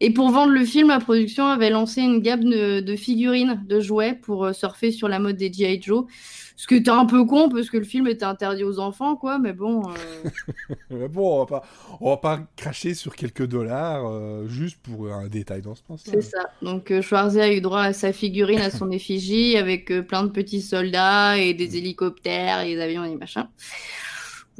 Et 0.00 0.10
pour 0.10 0.30
vendre 0.30 0.52
le 0.52 0.64
film, 0.64 0.88
la 0.88 1.00
production 1.00 1.46
avait 1.46 1.70
lancé 1.70 2.02
une 2.02 2.20
gamme 2.20 2.44
de, 2.44 2.80
de 2.80 2.96
figurines, 2.96 3.62
de 3.66 3.80
jouets 3.80 4.14
pour 4.14 4.44
euh, 4.44 4.52
surfer 4.52 4.90
sur 4.90 5.08
la 5.08 5.18
mode 5.18 5.36
des 5.36 5.52
G.I. 5.52 5.80
Joe. 5.80 6.04
Ce 6.58 6.66
qui 6.66 6.76
était 6.76 6.90
un 6.90 7.04
peu 7.04 7.24
con 7.26 7.50
parce 7.50 7.68
que 7.68 7.76
le 7.76 7.84
film 7.84 8.06
était 8.06 8.24
interdit 8.24 8.64
aux 8.64 8.78
enfants, 8.78 9.14
quoi. 9.14 9.38
Mais 9.38 9.52
bon, 9.52 9.82
euh, 9.90 10.30
Mais 10.90 11.08
bon, 11.08 11.34
on 11.34 11.38
va 11.40 11.46
pas, 11.46 11.62
on 12.00 12.10
va 12.10 12.16
pas 12.16 12.40
cracher 12.56 12.94
sur 12.94 13.14
quelques 13.14 13.46
dollars 13.46 14.06
euh, 14.06 14.48
juste 14.48 14.78
pour 14.82 15.12
un 15.12 15.28
détail 15.28 15.60
dans 15.60 15.74
ce 15.74 15.82
sens-là. 15.86 16.12
c'est 16.14 16.22
ça. 16.22 16.50
Donc 16.62 16.90
euh, 16.90 17.02
Schwarzy 17.02 17.40
a 17.40 17.52
eu 17.52 17.60
droit 17.60 17.82
à 17.82 17.92
sa 17.92 18.12
figurine, 18.12 18.60
à 18.60 18.70
son 18.70 18.90
effigie, 18.90 19.56
avec 19.56 19.90
euh, 19.90 20.02
plein 20.02 20.22
de 20.22 20.30
petits 20.30 20.62
soldats 20.62 21.38
et 21.38 21.52
des 21.52 21.76
hélicoptères 21.78 22.60
et 22.60 22.74
des 22.74 22.80
avions 22.80 23.04
et 23.04 23.10
des 23.10 23.16
machins. 23.16 23.48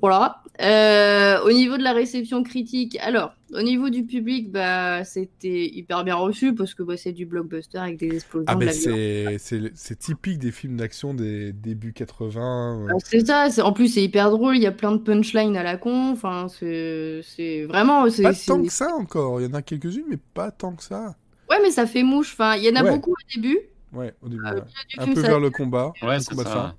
Voilà. 0.02 0.42
Euh, 0.62 1.40
au 1.44 1.52
niveau 1.52 1.76
de 1.78 1.82
la 1.82 1.92
réception 1.92 2.42
critique, 2.42 2.98
alors, 3.00 3.32
au 3.52 3.62
niveau 3.62 3.90
du 3.90 4.04
public, 4.04 4.50
bah, 4.50 5.04
c'était 5.04 5.66
hyper 5.66 6.04
bien 6.04 6.14
reçu 6.16 6.54
parce 6.54 6.74
que 6.74 6.82
bah, 6.82 6.96
c'est 6.96 7.12
du 7.12 7.26
blockbuster 7.26 7.78
avec 7.78 7.98
des 7.98 8.14
explosions 8.14 8.44
Ah, 8.48 8.54
de 8.54 8.61
violence. 8.64 8.76
c'est, 8.82 9.37
c'est, 9.38 9.61
c'est 9.74 9.98
typique 9.98 10.38
des 10.38 10.52
films 10.52 10.76
d'action 10.76 11.14
des 11.14 11.52
débuts 11.52 11.92
80. 11.92 12.85
euh. 12.85 12.88
Ah, 12.90 12.94
C'est 13.04 13.26
ça, 13.26 13.48
en 13.66 13.72
plus 13.72 13.88
c'est 13.88 14.02
hyper 14.02 14.30
drôle, 14.30 14.56
il 14.56 14.62
y 14.62 14.66
a 14.66 14.72
plein 14.72 14.92
de 14.92 14.98
punchlines 14.98 15.56
à 15.56 15.62
la 15.62 15.76
con, 15.76 16.11
enfin 16.12 16.46
c'est 16.48 17.20
c'est 17.22 17.64
vraiment... 17.64 18.04
Pas 18.22 18.32
tant 18.35 18.62
que 18.62 18.72
ça 18.72 18.88
encore. 18.94 19.40
Il 19.40 19.46
y 19.46 19.50
en 19.50 19.54
a 19.54 19.62
quelques-unes, 19.62 20.04
mais 20.09 20.18
pas 20.35 20.50
tant 20.50 20.72
que 20.72 20.82
ça. 20.82 21.14
Ouais 21.50 21.59
mais 21.62 21.70
ça 21.70 21.87
fait 21.87 22.02
mouche, 22.02 22.32
enfin 22.32 22.56
il 22.56 22.64
y 22.64 22.70
en 22.70 22.76
a 22.76 22.82
Ouais. 22.82 22.90
beaucoup 22.96 23.12
au 23.12 23.35
début, 23.35 23.59
Ouais, 23.92 24.12
au 24.22 24.28
début. 24.28 24.42
Ouais. 24.42 24.50
du 24.90 25.00
Un 25.00 25.04
film, 25.04 25.14
peu 25.14 25.20
vers 25.22 25.40
le 25.40 25.48
combat. 25.50 25.92
Ouais, 26.02 26.18
c'est 26.20 26.35
ça. 26.35 26.74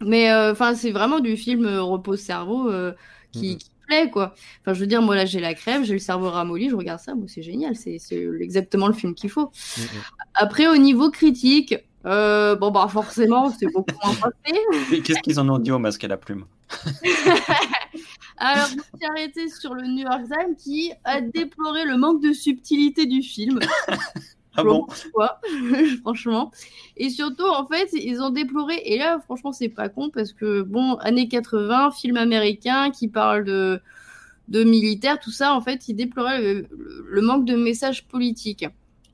Mais 0.00 0.30
euh, 0.30 0.52
enfin 0.52 0.74
c'est 0.74 0.90
vraiment 0.90 1.20
du 1.20 1.36
film 1.36 1.64
euh, 1.66 1.82
repose-cerveau 1.82 2.70
euh, 2.70 2.92
qui, 3.32 3.52
Mhm. 3.52 3.58
qui 3.58 3.70
plaît 3.86 4.10
quoi. 4.10 4.34
Enfin 4.60 4.74
je 4.74 4.80
veux 4.80 4.86
dire, 4.86 5.02
moi 5.02 5.14
là 5.16 5.24
j'ai 5.26 5.40
la 5.40 5.54
crève, 5.54 5.84
j'ai 5.84 5.92
le 5.94 5.98
cerveau 5.98 6.30
ramolli, 6.30 6.70
je 6.70 6.76
regarde 6.76 7.00
ça, 7.00 7.14
moi 7.14 7.26
c'est 7.28 7.42
génial, 7.42 7.76
c'est 7.76 7.98
exactement 8.40 8.86
le 8.88 8.94
film 8.94 9.14
qu'il 9.14 9.30
faut. 9.30 9.50
Mhm. 9.78 9.84
Après 10.34 10.66
au 10.68 10.76
niveau 10.76 11.10
critique, 11.10 11.74
euh, 12.06 12.56
bon 12.56 12.70
bah 12.70 12.88
forcément 12.88 13.50
c'est 13.50 13.66
beaucoup 13.72 13.94
moins 14.04 14.14
passé. 14.14 14.58
Qu'est-ce 15.04 15.20
qu'ils 15.20 15.38
en 15.40 15.48
ont 15.48 15.58
dit 15.58 15.70
au 15.72 15.78
masque 15.78 16.04
à 16.04 16.08
la 16.08 16.16
plume? 16.16 16.44
Alors, 18.42 18.68
je 18.68 18.76
me 18.76 18.82
suis 18.82 19.06
arrêtée 19.06 19.48
sur 19.50 19.74
le 19.74 19.82
New 19.86 20.04
York 20.04 20.22
Times 20.24 20.56
qui 20.56 20.92
a 21.04 21.20
déploré 21.20 21.84
le 21.84 21.98
manque 21.98 22.22
de 22.22 22.32
subtilité 22.32 23.04
du 23.04 23.22
film. 23.22 23.58
Ah 24.56 24.64
bon 24.64 24.86
franchement. 26.02 26.50
Et 26.96 27.10
surtout, 27.10 27.46
en 27.46 27.66
fait, 27.66 27.88
ils 27.92 28.20
ont 28.20 28.30
déploré, 28.30 28.80
et 28.84 28.98
là, 28.98 29.20
franchement, 29.20 29.52
c'est 29.52 29.68
pas 29.68 29.88
con 29.88 30.10
parce 30.10 30.32
que, 30.32 30.62
bon, 30.62 30.94
années 30.96 31.28
80, 31.28 31.92
film 31.92 32.16
américain 32.16 32.90
qui 32.90 33.08
parle 33.08 33.44
de, 33.44 33.80
de 34.48 34.64
militaires, 34.64 35.18
tout 35.20 35.30
ça, 35.30 35.54
en 35.54 35.60
fait, 35.60 35.88
ils 35.88 35.94
déploraient 35.94 36.42
le, 36.42 36.68
le 37.08 37.22
manque 37.22 37.44
de 37.44 37.54
message 37.54 38.08
politique. 38.08 38.66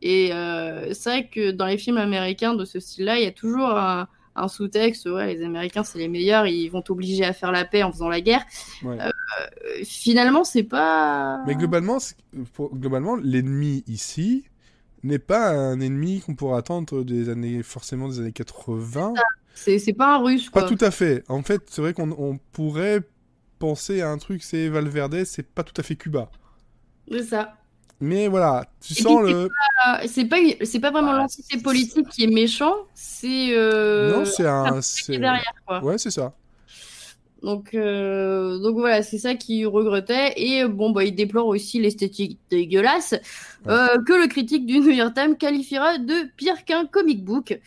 Et 0.02 0.32
euh, 0.32 0.92
c'est 0.94 1.10
vrai 1.10 1.28
que 1.28 1.50
dans 1.50 1.66
les 1.66 1.78
films 1.78 1.98
américains 1.98 2.54
de 2.54 2.64
ce 2.64 2.80
style-là, 2.80 3.18
il 3.18 3.24
y 3.24 3.26
a 3.26 3.32
toujours 3.32 3.70
un, 3.70 4.08
un 4.36 4.48
sous-texte, 4.48 5.06
ouais, 5.06 5.34
les 5.34 5.44
Américains, 5.44 5.84
c'est 5.84 5.98
les 5.98 6.08
meilleurs, 6.08 6.46
ils 6.46 6.68
vont 6.68 6.82
t'obliger 6.82 7.24
à 7.24 7.32
faire 7.32 7.52
la 7.52 7.64
paix 7.64 7.82
en 7.82 7.92
faisant 7.92 8.08
la 8.08 8.20
guerre. 8.20 8.44
Ouais. 8.82 8.98
Euh, 9.00 9.10
finalement, 9.84 10.44
c'est 10.44 10.62
pas. 10.62 11.42
Mais 11.46 11.54
globalement, 11.54 11.98
globalement, 12.72 13.16
l'ennemi 13.16 13.84
ici 13.86 14.44
n'est 15.02 15.18
pas 15.18 15.50
un 15.50 15.80
ennemi 15.80 16.20
qu'on 16.20 16.34
pourrait 16.34 16.58
attendre 16.58 17.02
des 17.04 17.28
années, 17.28 17.62
forcément 17.62 18.08
des 18.08 18.20
années 18.20 18.32
80. 18.32 19.14
C'est 19.54 19.78
c'est 19.78 19.92
pas 19.92 20.16
un 20.16 20.22
russe, 20.22 20.50
quoi. 20.50 20.62
Pas 20.62 20.68
tout 20.68 20.84
à 20.84 20.90
fait. 20.90 21.24
En 21.28 21.42
fait, 21.42 21.62
c'est 21.70 21.80
vrai 21.80 21.94
qu'on 21.94 22.10
on 22.12 22.38
pourrait 22.52 23.02
penser 23.58 24.02
à 24.02 24.10
un 24.10 24.18
truc, 24.18 24.42
c'est 24.42 24.68
Valverde, 24.68 25.24
c'est 25.24 25.46
pas 25.46 25.62
tout 25.62 25.78
à 25.78 25.82
fait 25.82 25.96
Cuba. 25.96 26.30
C'est 27.10 27.22
ça. 27.22 27.54
Mais 28.00 28.28
voilà, 28.28 28.66
tu 28.80 28.92
Et 28.92 29.02
sens 29.02 29.22
le. 29.22 29.48
C'est 30.06 30.26
pas, 30.26 30.36
c'est 30.64 30.80
pas 30.80 30.90
vraiment 30.90 31.14
l'entité 31.14 31.58
politique 31.58 32.08
qui 32.10 32.24
est 32.24 32.30
méchant, 32.30 32.74
c'est. 32.94 33.56
Euh... 33.56 34.18
non, 34.18 34.24
c'est 34.26 34.46
un. 34.46 34.78
est 34.78 34.82
c'est- 34.82 35.18
derrière, 35.18 35.54
quoi. 35.66 35.82
Ouais, 35.82 35.96
c'est 35.96 36.10
ça. 36.10 36.34
Donc, 37.42 37.74
euh, 37.74 38.58
donc 38.58 38.76
voilà, 38.76 39.02
c'est 39.02 39.18
ça 39.18 39.34
qu'il 39.34 39.66
regrettait. 39.66 40.32
Et 40.36 40.62
euh, 40.62 40.68
bon, 40.68 40.90
bah, 40.90 41.04
il 41.04 41.14
déplore 41.14 41.46
aussi 41.46 41.80
l'esthétique 41.80 42.38
dégueulasse 42.50 43.14
euh, 43.68 44.02
que 44.04 44.12
le 44.12 44.26
critique 44.26 44.66
du 44.66 44.80
New 44.80 44.90
York 44.90 45.14
Times 45.14 45.36
qualifiera 45.36 45.98
de 45.98 46.14
pire 46.36 46.64
qu'un 46.64 46.86
comic 46.86 47.24
book. 47.24 47.60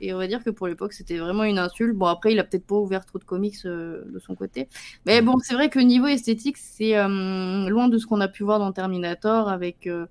Et 0.00 0.12
on 0.12 0.18
va 0.18 0.26
dire 0.26 0.44
que 0.44 0.50
pour 0.50 0.68
l'époque, 0.68 0.92
c'était 0.92 1.16
vraiment 1.16 1.44
une 1.44 1.58
insulte. 1.58 1.96
Bon, 1.96 2.06
après, 2.06 2.32
il 2.32 2.38
a 2.38 2.44
peut-être 2.44 2.66
pas 2.66 2.74
ouvert 2.76 3.06
trop 3.06 3.18
de 3.18 3.24
comics 3.24 3.56
euh, 3.64 4.04
de 4.12 4.18
son 4.18 4.34
côté. 4.34 4.68
Mais 5.06 5.22
bon, 5.22 5.38
c'est 5.42 5.54
vrai 5.54 5.70
que 5.70 5.78
niveau 5.78 6.06
esthétique, 6.06 6.58
c'est 6.58 6.96
euh, 6.98 7.68
loin 7.68 7.88
de 7.88 7.96
ce 7.98 8.06
qu'on 8.06 8.20
a 8.20 8.28
pu 8.28 8.42
voir 8.44 8.58
dans 8.58 8.72
Terminator 8.72 9.48
avec 9.48 9.86
euh, 9.86 10.06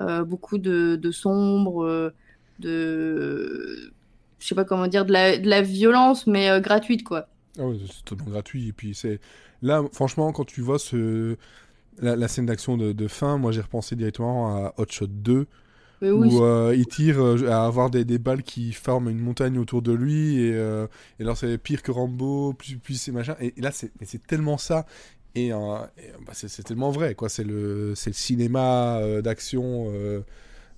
euh, 0.00 0.24
beaucoup 0.24 0.58
de, 0.58 0.96
de 0.96 1.10
sombre, 1.12 2.12
de. 2.58 3.92
Je 4.40 4.46
sais 4.46 4.54
pas 4.54 4.64
comment 4.64 4.86
dire, 4.86 5.04
de 5.04 5.12
la, 5.12 5.38
de 5.38 5.48
la 5.48 5.62
violence, 5.62 6.26
mais 6.26 6.50
euh, 6.50 6.60
gratuite, 6.60 7.04
quoi. 7.04 7.28
Ah 7.58 7.66
ouais, 7.66 7.76
c'est 7.90 8.04
totalement 8.04 8.30
gratuit. 8.32 8.68
Et 8.68 8.72
puis 8.72 8.94
c'est 8.94 9.20
là, 9.62 9.82
franchement, 9.92 10.32
quand 10.32 10.44
tu 10.44 10.60
vois 10.60 10.78
ce 10.78 11.36
la, 12.00 12.16
la 12.16 12.28
scène 12.28 12.46
d'action 12.46 12.76
de, 12.76 12.92
de 12.92 13.08
fin, 13.08 13.38
moi 13.38 13.52
j'ai 13.52 13.60
repensé 13.60 13.96
directement 13.96 14.54
à 14.56 14.74
Hot 14.78 14.86
Shot 14.90 15.06
2 15.08 15.46
Mais 16.00 16.10
oui, 16.10 16.28
où 16.32 16.44
euh, 16.44 16.74
il 16.76 16.86
tire 16.86 17.20
euh, 17.20 17.48
à 17.50 17.64
avoir 17.66 17.90
des, 17.90 18.04
des 18.04 18.18
balles 18.18 18.42
qui 18.44 18.72
forment 18.72 19.08
une 19.10 19.18
montagne 19.18 19.58
autour 19.58 19.82
de 19.82 19.92
lui 19.92 20.38
et, 20.40 20.54
euh, 20.54 20.86
et 21.18 21.22
alors 21.24 21.36
c'est 21.36 21.58
pire 21.58 21.82
que 21.82 21.90
Rambo 21.90 22.52
plus 22.54 22.76
plus 22.78 22.94
c'est 23.00 23.12
machin. 23.12 23.34
Et, 23.40 23.54
et 23.56 23.60
là 23.60 23.72
c'est 23.72 23.90
tellement 24.26 24.58
ça. 24.58 24.86
Et, 25.34 25.52
euh, 25.52 25.56
et, 25.98 26.12
bah, 26.26 26.32
c'est 26.34 26.62
tellement 26.62 26.90
vrai 26.90 27.14
quoi. 27.14 27.28
C'est 27.28 27.44
le 27.44 27.94
c'est 27.96 28.10
le 28.10 28.14
cinéma 28.14 29.00
d'action 29.22 29.92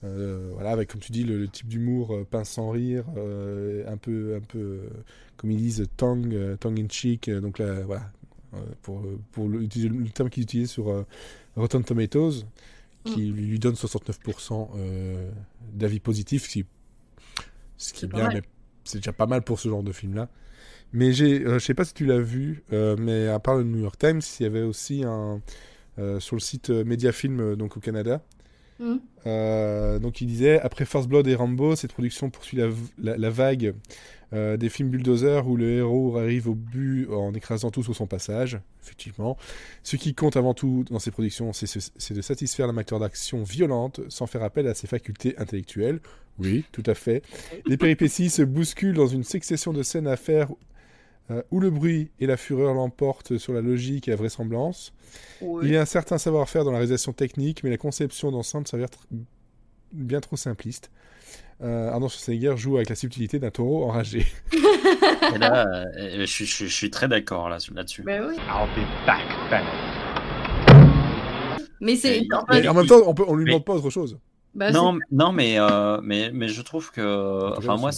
euh, 0.02 0.50
voilà 0.54 0.70
avec 0.70 0.90
comme 0.90 1.00
tu 1.00 1.12
dis 1.12 1.24
le, 1.24 1.38
le 1.38 1.48
type 1.48 1.68
d'humour 1.68 2.14
euh, 2.14 2.24
pince 2.24 2.48
sans 2.48 2.70
rire 2.70 3.04
euh, 3.18 3.84
un 3.86 3.98
peu 3.98 4.34
un 4.34 4.40
peu 4.40 4.58
euh, 4.58 4.88
comme 5.36 5.50
ils 5.50 5.58
disent 5.58 5.86
tongue 5.98 6.56
tongue 6.58 6.80
in 6.80 6.88
cheek 6.88 7.28
donc 7.30 7.58
là 7.58 7.82
voilà 7.82 8.10
pour 8.82 9.02
pour 9.32 9.48
le, 9.48 9.68
terme 10.08 10.30
qu'ils 10.30 10.44
utilisent 10.44 10.70
sur 10.70 11.04
Rotten 11.56 11.84
Tomatoes 11.84 12.44
qui 13.04 13.26
lui 13.30 13.58
donne 13.58 13.74
69% 13.74 14.68
euh, 14.76 15.30
d'avis 15.72 16.00
positifs, 16.00 16.44
ce 16.44 16.48
qui, 16.50 16.64
ce 17.78 17.92
qui 17.94 18.00
C'est 18.00 18.06
est 18.06 18.08
bien, 18.10 18.28
mais 18.28 18.42
c'est 18.84 18.98
déjà 18.98 19.14
pas 19.14 19.26
mal 19.26 19.40
pour 19.40 19.58
ce 19.58 19.70
genre 19.70 19.82
de 19.82 19.92
film-là. 19.92 20.28
Mais 20.92 21.14
j'ai, 21.14 21.44
je 21.44 21.58
sais 21.58 21.72
pas 21.72 21.86
si 21.86 21.94
tu 21.94 22.04
l'as 22.04 22.20
vu, 22.20 22.62
mais 22.70 23.28
à 23.28 23.38
part 23.38 23.56
le 23.56 23.64
New 23.64 23.78
York 23.78 23.96
Times, 23.98 24.20
il 24.38 24.42
y 24.42 24.46
avait 24.46 24.60
aussi 24.60 25.02
un 25.02 25.40
sur 26.18 26.36
le 26.36 26.40
site 26.40 26.68
Mediafilm 26.68 27.56
donc 27.56 27.78
au 27.78 27.80
Canada. 27.80 28.22
Mhm. 28.80 29.00
Euh, 29.26 29.98
donc 29.98 30.20
il 30.22 30.26
disait 30.26 30.58
après 30.60 30.84
First 30.86 31.06
Blood 31.08 31.26
et 31.28 31.34
Rambo, 31.34 31.76
cette 31.76 31.92
production 31.92 32.30
poursuit 32.30 32.58
la, 32.98 33.30
vague 33.30 33.74
euh, 34.32 34.56
des 34.56 34.68
films 34.70 34.88
bulldozer 34.88 35.46
où 35.46 35.56
le 35.56 35.70
héros 35.70 36.16
arrive 36.16 36.48
au 36.48 36.54
but 36.54 37.06
en 37.12 37.34
écrasant 37.34 37.70
tout 37.70 37.82
sur 37.82 37.94
son 37.94 38.06
passage. 38.06 38.58
Effectivement, 38.82 39.36
ce 39.82 39.96
qui 39.96 40.14
compte 40.14 40.36
avant 40.36 40.54
tout 40.54 40.84
dans 40.90 40.98
ces 40.98 41.10
productions, 41.10 41.52
c'est 41.52 41.66
ce- 41.66 41.90
c'est 41.98 42.14
de 42.14 42.22
satisfaire 42.22 42.66
l'amateur 42.66 42.98
d'action 42.98 43.42
violente 43.42 44.00
sans 44.08 44.26
faire 44.26 44.42
appel 44.42 44.66
à 44.66 44.74
ses 44.74 44.86
facultés 44.86 45.36
intellectuelles. 45.38 46.00
Oui, 46.38 46.64
tout 46.72 46.82
à 46.86 46.94
fait. 46.94 47.22
Les 47.66 47.76
péripéties 47.76 48.30
se 48.30 48.40
bousculent 48.42 48.94
dans 48.96 49.06
une 49.08 49.24
succession 49.24 49.74
de 49.74 49.82
scènes 49.82 50.06
à 50.06 50.16
faire 50.16 50.48
euh, 51.30 51.42
où 51.50 51.60
le 51.60 51.70
bruit 51.70 52.10
et 52.18 52.26
la 52.26 52.36
fureur 52.36 52.74
l'emportent 52.74 53.38
sur 53.38 53.52
la 53.52 53.60
logique 53.60 54.08
et 54.08 54.10
la 54.10 54.16
vraisemblance. 54.16 54.92
Il 55.40 55.68
y 55.70 55.76
a 55.76 55.80
un 55.82 55.84
certain 55.86 56.18
savoir-faire 56.18 56.64
dans 56.64 56.70
la 56.72 56.78
réalisation 56.78 57.12
technique, 57.12 57.62
mais 57.64 57.70
la 57.70 57.76
conception 57.78 58.30
d'ensemble 58.30 58.66
s'avère 58.66 58.88
tr- 58.88 59.06
bien 59.92 60.20
trop 60.20 60.36
simpliste. 60.36 60.90
Euh, 61.62 61.90
Arnold 61.90 62.10
Schwarzenegger 62.10 62.56
joue 62.56 62.76
avec 62.76 62.88
la 62.88 62.94
subtilité 62.94 63.38
d'un 63.38 63.50
taureau 63.50 63.84
enragé. 63.84 64.26
Là, 65.38 65.66
euh, 65.98 66.16
je, 66.20 66.24
suis- 66.24 66.46
je 66.46 66.54
suis- 66.54 66.68
je 66.68 66.74
suis 66.74 66.90
très 66.90 67.06
d'accord 67.06 67.48
là, 67.50 67.58
là-dessus. 67.74 68.02
Bah 68.02 68.18
oui. 68.26 68.34
I'll 68.36 68.66
be 68.74 68.86
back, 69.06 69.22
Bennett. 69.50 70.80
Mais 71.80 71.96
c'est. 71.96 72.26
En 72.68 72.74
même 72.74 72.86
temps, 72.86 73.00
on, 73.06 73.14
peut, 73.14 73.24
on 73.26 73.34
lui 73.36 73.44
Mais- 73.44 73.50
demande 73.52 73.64
pas 73.64 73.74
autre 73.74 73.90
chose. 73.90 74.18
bah, 74.54 74.70
non, 74.70 74.98
non, 75.10 75.32
mais, 75.32 75.58
euh, 75.58 76.00
mais, 76.02 76.30
mais 76.32 76.48
je 76.48 76.62
trouve 76.62 76.90
que. 76.92 77.56
Enfin, 77.58 77.76
moi, 77.76 77.90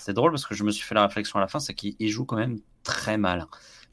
c'est- 0.00 0.12
drôle 0.12 0.30
parce 0.32 0.46
que 0.46 0.54
je 0.54 0.64
me 0.64 0.70
suis 0.70 0.84
fait 0.84 0.94
la 0.94 1.06
réflexion 1.06 1.38
à 1.38 1.42
la 1.42 1.48
fin, 1.48 1.60
c'est 1.60 1.74
qu'il 1.74 1.94
il 1.98 2.08
joue 2.08 2.24
quand 2.24 2.36
même 2.36 2.58
très 2.82 3.16
mal. 3.18 3.46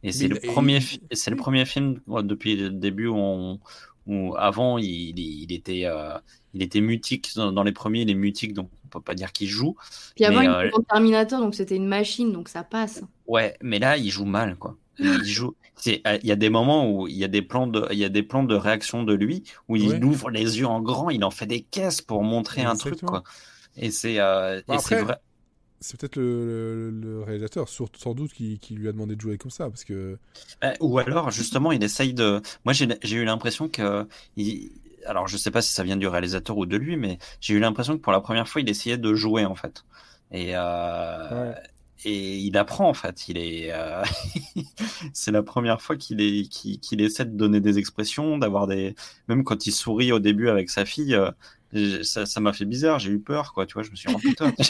Et 0.03 0.11
c'est 0.11 0.27
le, 0.27 0.39
premier 0.39 0.79
c'est 1.11 1.31
le 1.31 1.37
premier 1.37 1.65
film 1.65 1.99
ouais, 2.07 2.23
depuis 2.23 2.55
le 2.55 2.69
début 2.69 3.07
où, 3.07 3.17
on- 3.17 3.59
où 4.05 4.35
avant, 4.37 4.77
il, 4.77 5.51
était, 5.51 5.85
euh, 5.85 6.17
il 6.53 6.61
était 6.63 6.81
mutique. 6.81 7.31
Dans, 7.35 7.51
dans 7.51 7.63
les 7.63 7.71
premiers, 7.71 8.01
il 8.01 8.09
est 8.09 8.13
mutique, 8.15 8.53
donc 8.53 8.69
on 8.85 8.87
peut 8.89 9.01
pas 9.01 9.15
dire 9.15 9.31
qu'il 9.33 9.49
joue. 9.49 9.75
Puis 10.15 10.23
avant, 10.23 10.39
mais, 10.39 10.45
il 10.45 10.49
euh, 10.49 10.61
était 10.61 10.69
dans 10.77 10.83
Terminator, 10.83 11.39
donc 11.41 11.55
c'était 11.55 11.75
une 11.75 11.87
machine, 11.87 12.31
donc 12.31 12.47
ça 12.47 12.63
passe. 12.63 13.01
Ouais, 13.25 13.57
mais 13.61 13.79
là, 13.79 13.97
il 13.97 14.09
joue 14.09 14.25
mal, 14.25 14.55
quoi. 14.55 14.77
Il 14.99 15.25
joue. 15.25 15.55
c'est- 15.75 16.01
euh, 16.07 16.17
Il 16.23 16.27
y 16.27 16.31
a 16.31 16.35
des 16.35 16.49
moments 16.49 16.89
où 16.89 17.07
il 17.07 17.15
y 17.17 17.23
a 17.23 17.27
des 17.27 17.41
plans 17.43 17.67
de, 17.67 17.85
il 17.91 17.97
y 17.99 18.05
a 18.05 18.09
des 18.09 18.23
plans 18.23 18.43
de 18.43 18.55
réaction 18.55 19.03
de 19.03 19.13
lui 19.13 19.43
où 19.67 19.75
il 19.75 19.89
Ouais. 19.89 20.03
ouvre 20.03 20.29
les 20.31 20.57
yeux 20.59 20.65
en 20.67 20.81
grand, 20.81 21.09
il 21.11 21.23
en 21.23 21.29
fait 21.31 21.45
des 21.45 21.61
caisses 21.61 22.01
pour 22.01 22.23
montrer 22.23 22.63
un 22.63 22.75
truc, 22.75 23.01
quoi. 23.01 23.23
Et 23.75 23.91
c'est, 23.91 24.19
euh, 24.19 24.61
vrai. 24.67 25.17
C'est 25.79 25.99
peut-être 25.99 26.15
le, 26.15 26.89
le- 26.89 26.99
le 26.99 27.21
réalisateur, 27.23 27.69
sur- 27.69 27.89
sans 27.97 28.13
doute, 28.15 28.33
qui, 28.33 28.57
qui 28.59 28.73
lui 28.73 28.87
a 28.87 28.91
demandé 28.91 29.15
de 29.15 29.21
jouer 29.21 29.37
comme 29.37 29.51
ça. 29.51 29.69
Parce 29.69 29.83
que. 29.83 30.17
Euh, 30.63 30.73
Ou 30.79 30.97
alors, 30.99 31.29
justement, 31.31 31.71
il 31.71 31.83
essaye 31.83 32.13
de. 32.13 32.41
Moi, 32.65 32.73
j'ai 32.73 33.15
eu 33.15 33.23
l'impression 33.25 33.69
que. 33.69 34.07
il- 34.37 34.71
Alors, 35.05 35.27
je 35.27 35.37
sais 35.37 35.51
pas 35.51 35.61
si 35.61 35.71
ça 35.73 35.83
vient 35.83 35.95
du 35.97 36.07
réalisateur 36.07 36.57
ou 36.57 36.65
de 36.65 36.77
lui, 36.77 36.97
mais 36.97 37.19
j'ai 37.41 37.53
eu 37.53 37.59
l'impression 37.59 37.95
que 37.95 38.01
pour 38.01 38.11
la 38.11 38.21
première 38.21 38.47
fois, 38.47 38.61
il 38.61 38.69
essayait 38.69 38.97
de 38.97 39.13
jouer, 39.13 39.45
en 39.45 39.55
fait. 39.55 39.85
Et, 40.31 40.51
euh, 40.55 41.51
Ouais. 41.51 41.55
et 42.05 42.37
il 42.39 42.57
apprend, 42.57 42.89
en 42.89 42.93
fait. 42.95 43.27
Il 43.29 43.37
est. 43.37 43.71
euh, 43.71 44.03
C'est 45.13 45.31
la 45.31 45.43
première 45.43 45.81
fois 45.81 45.95
qu'il 45.95 46.21
est... 46.21 46.47
qu'il 46.49 47.01
essaie 47.01 47.25
de 47.25 47.37
donner 47.37 47.59
des 47.61 47.77
expressions, 47.77 48.37
d'avoir 48.39 48.65
des. 48.67 48.95
Même 49.27 49.43
quand 49.43 49.67
il 49.67 49.71
sourit 49.71 50.11
au 50.11 50.19
début 50.19 50.49
avec 50.49 50.69
sa 50.71 50.85
fille, 50.85 51.13
euh, 51.15 52.01
ça 52.03 52.39
m'a 52.39 52.53
fait 52.53 52.65
bizarre, 52.65 52.97
j'ai 52.99 53.11
eu 53.11 53.19
peur, 53.19 53.53
quoi. 53.53 53.65
Tu 53.67 53.73
vois, 53.75 53.83
je 53.83 53.91
me 53.91 53.95
suis 53.95 54.09
rendu 54.11 54.27
putain. 54.29 54.51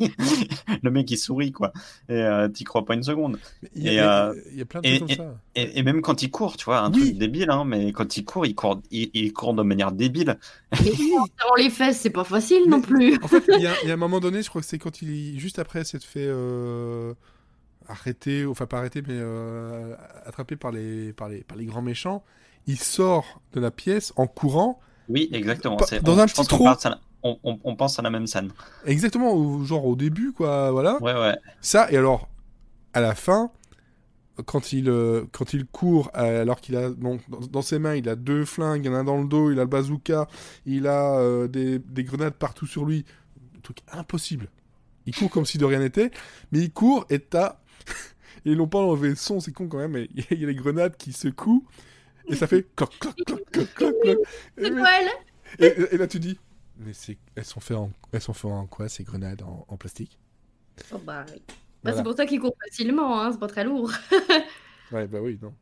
Le 0.82 0.90
mec, 0.90 1.10
il 1.10 1.16
sourit, 1.18 1.52
quoi. 1.52 1.72
Et 2.08 2.12
euh, 2.14 2.48
t'y 2.48 2.64
crois 2.64 2.84
pas 2.84 2.94
une 2.94 3.02
seconde. 3.02 3.38
Mais 3.62 3.68
Il 3.74 3.82
y, 3.84 3.88
a- 3.88 3.90
Et, 3.90 3.92
il 3.92 3.96
y 3.96 4.00
a- 4.00 4.26
euh, 4.28 4.34
il 4.52 4.58
y 4.58 4.62
a 4.62 4.64
plein 4.64 4.80
de 4.80 4.86
et- 4.86 4.96
trucs 4.98 5.16
comme 5.16 5.26
ça. 5.26 5.34
Et, 5.54 5.78
et 5.78 5.82
même 5.82 6.00
quand 6.02 6.22
il 6.22 6.30
court, 6.30 6.56
tu 6.56 6.64
vois, 6.64 6.80
un 6.80 6.92
Oui. 6.92 7.00
truc 7.00 7.18
débile, 7.18 7.50
hein, 7.50 7.64
mais 7.64 7.92
quand 7.92 8.16
il 8.16 8.24
court, 8.24 8.46
il 8.46 8.54
court, 8.54 8.80
il, 8.90 9.10
il 9.14 9.32
court 9.32 9.54
de 9.54 9.62
manière 9.62 9.92
débile. 9.92 10.38
Mais 10.72 10.78
en 11.18 11.24
serrant 11.38 11.54
les 11.58 11.70
fesses, 11.70 12.00
c'est 12.00 12.10
pas 12.10 12.24
facile 12.24 12.62
non 12.68 12.80
plus. 12.80 13.18
En 13.22 13.28
fait, 13.28 13.44
il 13.48 13.62
y, 13.62 13.66
a, 13.66 13.74
il 13.82 13.88
y 13.88 13.90
a 13.90 13.94
un 13.94 13.98
moment 13.98 14.20
donné, 14.20 14.42
je 14.42 14.48
crois 14.48 14.60
que 14.62 14.66
c'est 14.66 14.78
quand 14.78 15.02
il. 15.02 15.38
Juste 15.38 15.58
après 15.58 15.84
s'être 15.84 16.04
fait. 16.04 16.26
euh, 16.26 17.14
arrêter, 17.88 18.46
enfin 18.46 18.66
pas 18.66 18.78
arrêter, 18.78 19.02
mais 19.02 19.14
euh, 19.14 19.94
attrapé 20.24 20.54
par 20.56 20.70
les, 20.70 21.12
par, 21.12 21.28
les, 21.28 21.42
par 21.42 21.56
les 21.58 21.64
grands 21.64 21.82
méchants. 21.82 22.22
Il 22.68 22.78
sort 22.78 23.40
de 23.52 23.58
la 23.60 23.70
pièce 23.72 24.12
en 24.16 24.26
courant, 24.28 24.78
Oui, 25.08 25.28
exactement. 25.32 25.76
Dans 26.02 26.14
on- 26.14 26.18
un 26.20 26.26
petit 26.26 26.46
trou. 26.46 26.68
On, 27.22 27.38
on- 27.44 27.58
on 27.64 27.76
pense 27.76 27.98
à 27.98 28.02
la 28.02 28.10
même 28.10 28.26
scène. 28.26 28.50
exactement, 28.86 29.32
au, 29.32 29.64
genre 29.64 29.84
au 29.86 29.96
début, 29.96 30.32
quoi, 30.32 30.70
voilà. 30.70 31.00
Ouais, 31.02 31.12
ouais. 31.14 31.36
Ça, 31.60 31.90
et 31.92 31.96
alors, 31.96 32.28
à 32.92 33.00
la 33.00 33.14
fin, 33.14 33.50
quand 34.46 34.72
il, 34.72 34.88
euh, 34.88 35.24
quand 35.32 35.52
il 35.52 35.66
court, 35.66 36.10
euh, 36.16 36.42
alors 36.42 36.60
qu'il 36.60 36.76
a, 36.76 36.88
donc, 36.90 37.20
dans, 37.28 37.40
dans 37.40 37.62
ses 37.62 37.78
mains, 37.78 37.94
il 37.94 38.08
a 38.08 38.16
deux 38.16 38.44
flingues, 38.44 38.84
il 38.84 38.86
y 38.86 38.90
en 38.90 38.94
a 38.94 38.98
un 39.00 39.04
dans 39.04 39.18
le 39.20 39.26
dos, 39.28 39.50
il 39.50 39.58
a 39.58 39.62
le 39.64 39.68
bazooka, 39.68 40.28
il 40.64 40.86
a 40.86 41.18
euh, 41.18 41.46
des, 41.48 41.78
des 41.78 42.04
grenades 42.04 42.34
partout 42.34 42.66
sur 42.66 42.84
lui. 42.86 43.04
Un 43.56 43.60
truc 43.60 43.78
impossible. 43.92 44.48
Il 45.06 45.14
court 45.14 45.30
comme 45.30 45.44
si 45.44 45.58
de 45.58 45.64
rien 45.66 45.80
n'était, 45.80 46.10
mais 46.52 46.60
il 46.60 46.72
court 46.72 47.04
et 47.10 47.18
t'as. 47.18 47.56
Et 48.46 48.52
ils 48.52 48.56
n'ont 48.56 48.68
pas 48.68 48.78
enlevé 48.78 49.10
le 49.10 49.14
son, 49.16 49.40
c'est 49.40 49.52
con 49.52 49.68
quand 49.68 49.76
même, 49.78 49.92
mais 49.92 50.08
il 50.30 50.38
y 50.40 50.44
a 50.44 50.46
les 50.46 50.54
grenades 50.54 50.96
qui 50.96 51.12
secouent, 51.12 51.66
et 52.28 52.34
ça 52.34 52.46
fait 52.46 52.66
cloc, 52.74 52.90
cloc, 52.98 53.14
cloc, 53.26 53.40
cloc, 53.50 53.68
cloc, 53.74 53.94
cloc. 54.02 54.16
Et, 54.56 54.64
C'est 54.64 54.70
mais- 54.70 54.80
Noël. 54.80 55.08
et- 55.58 55.94
et 55.94 55.98
là 55.98 56.06
tu 56.06 56.18
dis, 56.20 56.38
mais 56.80 56.92
c'est, 56.92 57.18
elles 57.36 57.44
sont 57.44 57.60
faites 57.60 57.76
en, 57.76 57.90
elles 58.12 58.20
sont 58.20 58.32
faites 58.32 58.50
en 58.50 58.66
quoi 58.66 58.88
ces 58.88 59.04
grenades 59.04 59.42
en, 59.42 59.64
en 59.68 59.76
plastique? 59.76 60.18
Oh, 60.92 60.98
bah, 60.98 61.24
oui. 61.32 61.42
Bah, 61.82 61.92
Voilà. 61.92 61.96
C'est 61.98 62.02
pour 62.04 62.14
ça 62.14 62.26
qu'il 62.26 62.40
court 62.40 62.54
facilement, 62.68 63.20
hein, 63.20 63.32
c'est 63.32 63.38
pas 63.40 63.46
très 63.48 63.64
lourd. 63.64 63.90
Ouais, 64.92 65.06
bah 65.06 65.20
oui, 65.22 65.38
non. 65.40 65.54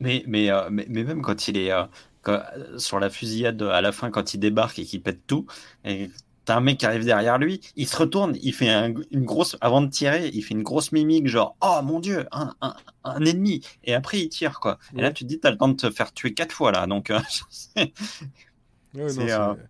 Mais, 0.00 0.24
mais, 0.26 0.50
euh, 0.50 0.68
mais, 0.70 0.86
mais 0.88 1.04
même 1.04 1.22
quand 1.22 1.46
il 1.46 1.56
est 1.56 1.70
euh, 1.72 1.84
quand- 2.22 2.42
euh, 2.56 2.78
sur 2.78 2.98
la 2.98 3.10
fusillade 3.10 3.62
à 3.62 3.80
la 3.80 3.92
fin, 3.92 4.10
quand 4.10 4.34
il 4.34 4.38
débarque 4.40 4.78
et 4.80 4.84
qu'il 4.84 5.02
pète 5.02 5.24
tout, 5.26 5.46
et 5.84 6.10
t'as 6.44 6.56
un 6.56 6.60
mec 6.60 6.78
qui 6.78 6.86
arrive 6.86 7.04
derrière 7.04 7.38
lui, 7.38 7.60
il 7.76 7.86
se 7.86 7.96
retourne, 7.96 8.36
il 8.42 8.52
fait 8.52 8.70
un- 8.70 8.92
une 9.12 9.24
grosse, 9.24 9.56
avant 9.60 9.82
de 9.82 9.88
tirer, 9.88 10.30
il 10.34 10.42
fait 10.42 10.54
une 10.54 10.64
grosse 10.64 10.90
mimique, 10.90 11.28
genre, 11.28 11.56
oh 11.60 11.78
mon 11.84 12.00
dieu, 12.00 12.26
un, 12.32 12.52
un, 12.60 12.74
un 13.04 13.24
ennemi, 13.24 13.60
et 13.84 13.94
après 13.94 14.18
il 14.20 14.28
tire, 14.28 14.58
quoi. 14.58 14.78
Et 14.96 15.02
là, 15.02 15.12
tu 15.12 15.22
te 15.24 15.28
dis, 15.28 15.38
t'as 15.38 15.52
le 15.52 15.58
temps 15.58 15.68
de 15.68 15.74
te 15.74 15.90
faire 15.90 16.12
tuer 16.12 16.34
quatre 16.34 16.52
fois, 16.52 16.72
là, 16.72 16.86
donc, 16.88 17.10
euh, 17.10 17.20
c'est- 17.50 17.92
Ouais, 18.94 19.08
C'est, 19.08 19.26
non, 19.38 19.50
euh, 19.50 19.54
mais- 19.54 19.62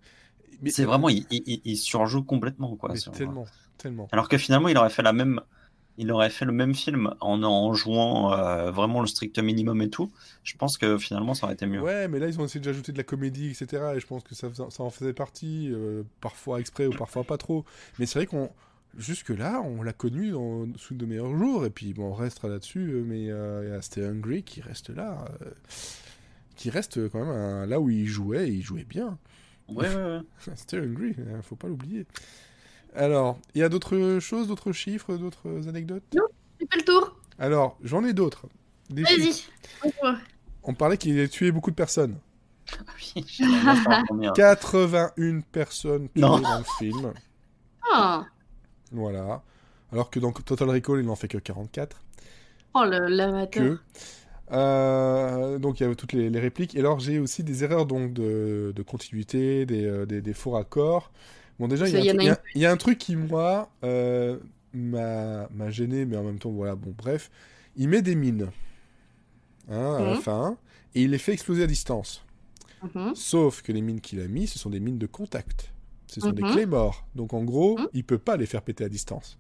c'est 0.70 0.85
vraiment, 0.85 1.09
il, 1.09 1.27
il, 1.31 1.42
il- 1.46 1.61
il 1.64 1.77
surjoue 1.77 2.22
complètement, 2.22 2.77
quoi. 2.77 2.94
sur- 2.96 3.12
tellement, 3.12 3.46
tellement. 3.79 4.09
Alors 4.12 4.29
que 4.29 4.38
finalement, 4.38 4.68
il 4.68 4.77
aurait 4.79 4.90
fait 4.90 5.03
la 5.03 5.12
même, 5.12 5.40
il 5.98 6.11
aurait 6.12 6.31
fait 6.31 6.44
le 6.44 6.53
même 6.53 6.75
film 6.75 7.12
en, 7.20 7.42
en 7.42 7.75
jouant 7.75 8.33
euh, 8.33 8.70
vraiment 8.70 9.01
le 9.01 9.07
strict 9.07 9.38
minimum 9.38 9.83
et 9.83 9.90
tout. 9.90 10.11
Je 10.44 10.57
pense 10.57 10.79
que 10.79 10.96
finalement, 10.98 11.35
ça 11.35 11.44
aurait 11.46 11.55
été 11.55 11.66
mieux. 11.66 11.81
Ouais, 11.83 12.09
mais 12.09 12.18
là, 12.18 12.29
ils 12.29 12.40
ont 12.40 12.44
essayé 12.44 12.64
d'ajouter 12.64 12.92
de 12.92 12.96
la 12.98 13.05
comédie, 13.05 13.48
etc. 13.51 13.83
Et 13.96 14.01
je 14.01 14.07
pense 14.07 14.22
que 14.22 14.35
ça, 14.35 14.48
ça 14.55 14.83
en 14.83 14.90
faisait 14.90 15.12
partie, 15.12 15.68
euh, 15.72 16.03
parfois 16.20 16.61
exprès 16.61 16.87
ou 16.87 16.92
parfois 16.92 17.25
pas 17.25 17.37
trop. 17.38 17.64
Mais 17.98 18.07
c'est 18.07 18.18
vrai 18.20 18.27
qu'on, 18.27 18.51
jusque-là, 18.96 19.61
on 19.64 19.83
l'a 19.83 19.92
connu 19.92 20.31
dans, 20.31 20.66
sous 20.77 20.94
de 20.94 21.05
meilleurs 21.05 21.37
jours. 21.37 21.66
Et 21.66 21.70
puis, 21.70 21.92
bon, 21.92 22.07
on 22.11 22.14
restera 22.14 22.48
là-dessus. 22.48 22.90
euh, 22.92 23.05
Mais 23.07 23.31
euh, 23.31 23.64
il 23.66 23.70
y 23.70 23.75
a 23.75 23.83
Stay 23.83 24.05
Hungry 24.05 24.44
qui 24.44 24.61
reste 24.62 24.88
là. 24.90 25.25
qui 26.57 26.70
reste 26.70 27.09
quand 27.11 27.18
même 27.20 27.29
un- 27.29 27.66
là 27.66 27.81
où 27.81 27.90
il 27.90 28.07
jouait, 28.07 28.48
et 28.48 28.53
il 28.53 28.62
jouait 28.62 28.85
bien. 28.85 29.18
Ouais, 29.68 29.88
ouais, 29.88 29.94
ouais. 29.94 30.20
Stay 30.57 30.79
Hungry, 30.79 31.14
hein, 31.18 31.40
faut 31.42 31.57
pas 31.57 31.68
l'oublier. 31.68 32.07
Alors, 32.94 33.38
il 33.55 33.61
y 33.61 33.64
a 33.64 33.68
d'autres 33.68 34.18
choses, 34.20 34.48
d'autres 34.48 34.72
chiffres, 34.72 35.16
d'autres 35.16 35.68
anecdotes? 35.68 36.03
Tu 36.11 36.66
fais 36.70 36.79
le 36.79 36.85
tour. 36.85 37.16
Alors, 37.38 37.79
j'en 37.83 38.05
ai 38.05 38.12
d'autres. 38.12 38.46
Vas-y. 38.90 39.44
On 40.64 40.75
parlait 40.75 40.96
qu'il 40.98 41.18
a 41.18 41.27
tué 41.29 41.51
beaucoup 41.53 41.70
de 41.70 41.77
personnes. 41.77 42.18
Oui, 43.16 43.25
j'aimerais 43.27 43.61
bien 43.62 43.75
savoir 43.77 44.03
combien? 44.09 44.33
81 44.33 45.40
personnes 45.40 46.09
tuées 46.11 46.20
Non. 46.22 46.38
dans 46.38 46.59
le 46.59 46.64
film. 46.79 47.12
Ah. 47.90 48.25
Voilà. 48.92 49.42
Alors 49.90 50.11
que 50.11 50.20
dans 50.20 50.33
Total 50.33 50.68
Recall, 50.70 51.01
il 51.01 51.07
n'en 51.07 51.16
fait 51.16 51.29
que 51.29 51.38
44. 51.38 51.96
Oh 52.75 52.85
le- 52.85 53.09
l'amateur. 53.09 53.62
Que. 53.62 53.79
Euh, 54.53 55.59
donc 55.59 55.81
il 55.81 55.83
y 55.83 55.87
avait 55.87 55.95
toutes 55.95 56.12
les, 56.12 56.31
les 56.31 56.41
répliques. 56.41 56.75
Et 56.75 56.81
alors 56.81 57.01
j'ai 57.01 57.19
aussi 57.19 57.43
des 57.43 57.65
erreurs 57.65 57.87
donc 57.87 58.12
de, 58.12 58.73
de 58.75 58.83
continuité, 58.83 59.67
des, 59.67 59.85
euh, 59.85 60.07
des, 60.07 60.21
des 60.21 60.35
faux 60.35 60.51
raccords. 60.53 61.11
Bon 61.59 61.69
déjà 61.69 61.88
il 61.88 61.95
y, 61.95 61.97
a 61.97 62.01
un 62.01 62.03
y 62.03 62.09
truc- 62.09 62.21
a 62.21 62.23
il 62.23 62.27
y 62.27 62.29
a- 62.29 62.33
une. 62.33 62.38
il 62.55 62.61
y 62.62 62.67
a 62.67 62.73
un 62.73 62.77
truc 62.77 62.99
qui 62.99 63.17
moi 63.17 63.71
euh, 63.85 64.38
m'a 64.75 65.71
gêné, 65.71 66.05
mais 66.05 66.17
en 66.17 66.25
même 66.25 66.38
temps 66.38 66.51
voilà 66.51 66.75
bon 66.75 66.95
bref, 66.97 67.31
il 67.77 67.88
met 67.88 68.03
des 68.03 68.15
mines 68.15 68.49
hein, 69.71 69.95
à 69.99 70.03
la 70.03 70.15
Mhm. 70.15 70.21
fin 70.21 70.57
et 70.95 71.03
il 71.03 71.11
les 71.11 71.19
fait 71.19 71.33
exploser 71.33 71.62
à 71.62 71.67
distance. 71.67 72.25
Mhm. 72.95 73.15
Sauf 73.15 73.62
que 73.62 73.73
les 73.73 73.81
mines 73.81 74.01
qu'il 74.01 74.21
a 74.21 74.27
mis, 74.29 74.47
ce 74.47 74.59
sont 74.59 74.71
des 74.71 74.81
mines 74.81 74.99
de 74.99 75.07
contact. 75.07 75.73
Ce 76.09 76.21
sont 76.21 76.33
des 76.33 76.43
Mhm. 76.43 76.53
clés 76.53 76.67
morts. 76.67 77.07
Donc 77.15 77.33
en 77.33 77.43
gros, 77.45 77.79
il 77.95 78.05
peut 78.05 78.19
pas 78.19 78.37
les 78.37 78.45
faire 78.45 78.61
péter 78.62 78.85
à 78.85 78.88
distance. 78.91 79.38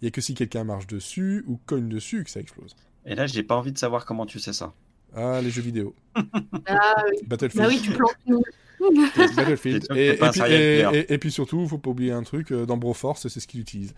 Il 0.00 0.04
y 0.04 0.08
a 0.08 0.10
que 0.10 0.20
si 0.20 0.34
quelqu'un 0.34 0.64
marche 0.64 0.86
dessus 0.86 1.44
ou 1.46 1.58
cogne 1.66 1.88
dessus 1.88 2.24
que 2.24 2.30
ça 2.30 2.40
explose. 2.40 2.74
Et 3.06 3.14
là, 3.14 3.26
j'ai 3.26 3.42
pas 3.42 3.56
envie 3.56 3.72
de 3.72 3.78
savoir 3.78 4.04
comment 4.06 4.26
tu 4.26 4.38
sais 4.38 4.52
ça. 4.52 4.72
Ah, 5.14 5.40
les 5.42 5.50
jeux 5.50 5.62
vidéo. 5.62 5.94
Ah, 6.66 7.04
oui. 7.10 7.18
Battlefield. 7.26 7.62
Bah 7.62 7.68
oui, 7.68 7.80
tu 7.82 7.90
plantes 7.92 8.16
nous. 8.26 8.42
Battlefield. 9.36 9.86
Et, 9.94 10.16
puis, 10.16 10.40
et- 10.52 10.80
et- 10.80 11.12
et 11.14 11.18
puis 11.18 11.30
surtout, 11.30 11.66
faut 11.68 11.78
pas 11.78 11.90
oublier 11.90 12.12
un 12.12 12.22
truc, 12.22 12.50
euh, 12.52 12.66
dans 12.66 12.76
Broforce, 12.76 13.28
c'est 13.28 13.40
ce 13.40 13.46
qu'il 13.46 13.60
utilise. 13.60 13.94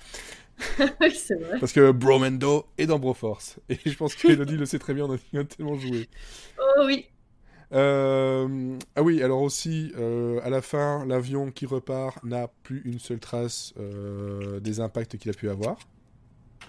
oui, 1.01 1.11
c'est 1.15 1.35
vrai. 1.41 1.59
Parce 1.61 1.73
que 1.73 1.91
Bromendo 1.93 2.67
est 2.79 2.87
dans 2.87 2.99
Broforce. 2.99 3.59
Et 3.69 3.79
je 3.87 3.95
pense 3.97 4.15
que 4.15 4.29
Elodie 4.29 4.57
le 4.57 4.67
sait 4.67 4.79
très 4.79 4.95
bien, 4.95 5.05
on 5.07 5.15
a- 5.15 5.19
on 5.35 5.39
a 5.41 5.45
tellement 5.45 5.77
joué. 5.77 6.09
Oh 6.59 6.83
oui. 6.87 7.07
Euh, 7.73 8.79
Ah 8.95 9.03
oui, 9.03 9.23
alors 9.23 9.43
aussi, 9.43 9.93
euh, 9.99 10.41
à 10.45 10.51
la 10.51 10.63
fin, 10.63 11.05
l'avion 11.07 11.51
qui 11.51 11.67
repart 11.67 12.23
n'a 12.25 12.49
plus 12.63 12.83
une 12.85 12.99
seule 12.99 13.19
trace 13.19 13.75
euh, 13.79 14.61
des 14.61 14.81
impacts 14.81 15.17
qu'il 15.19 15.31
a 15.31 15.35
pu 15.35 15.49
avoir. 15.51 15.77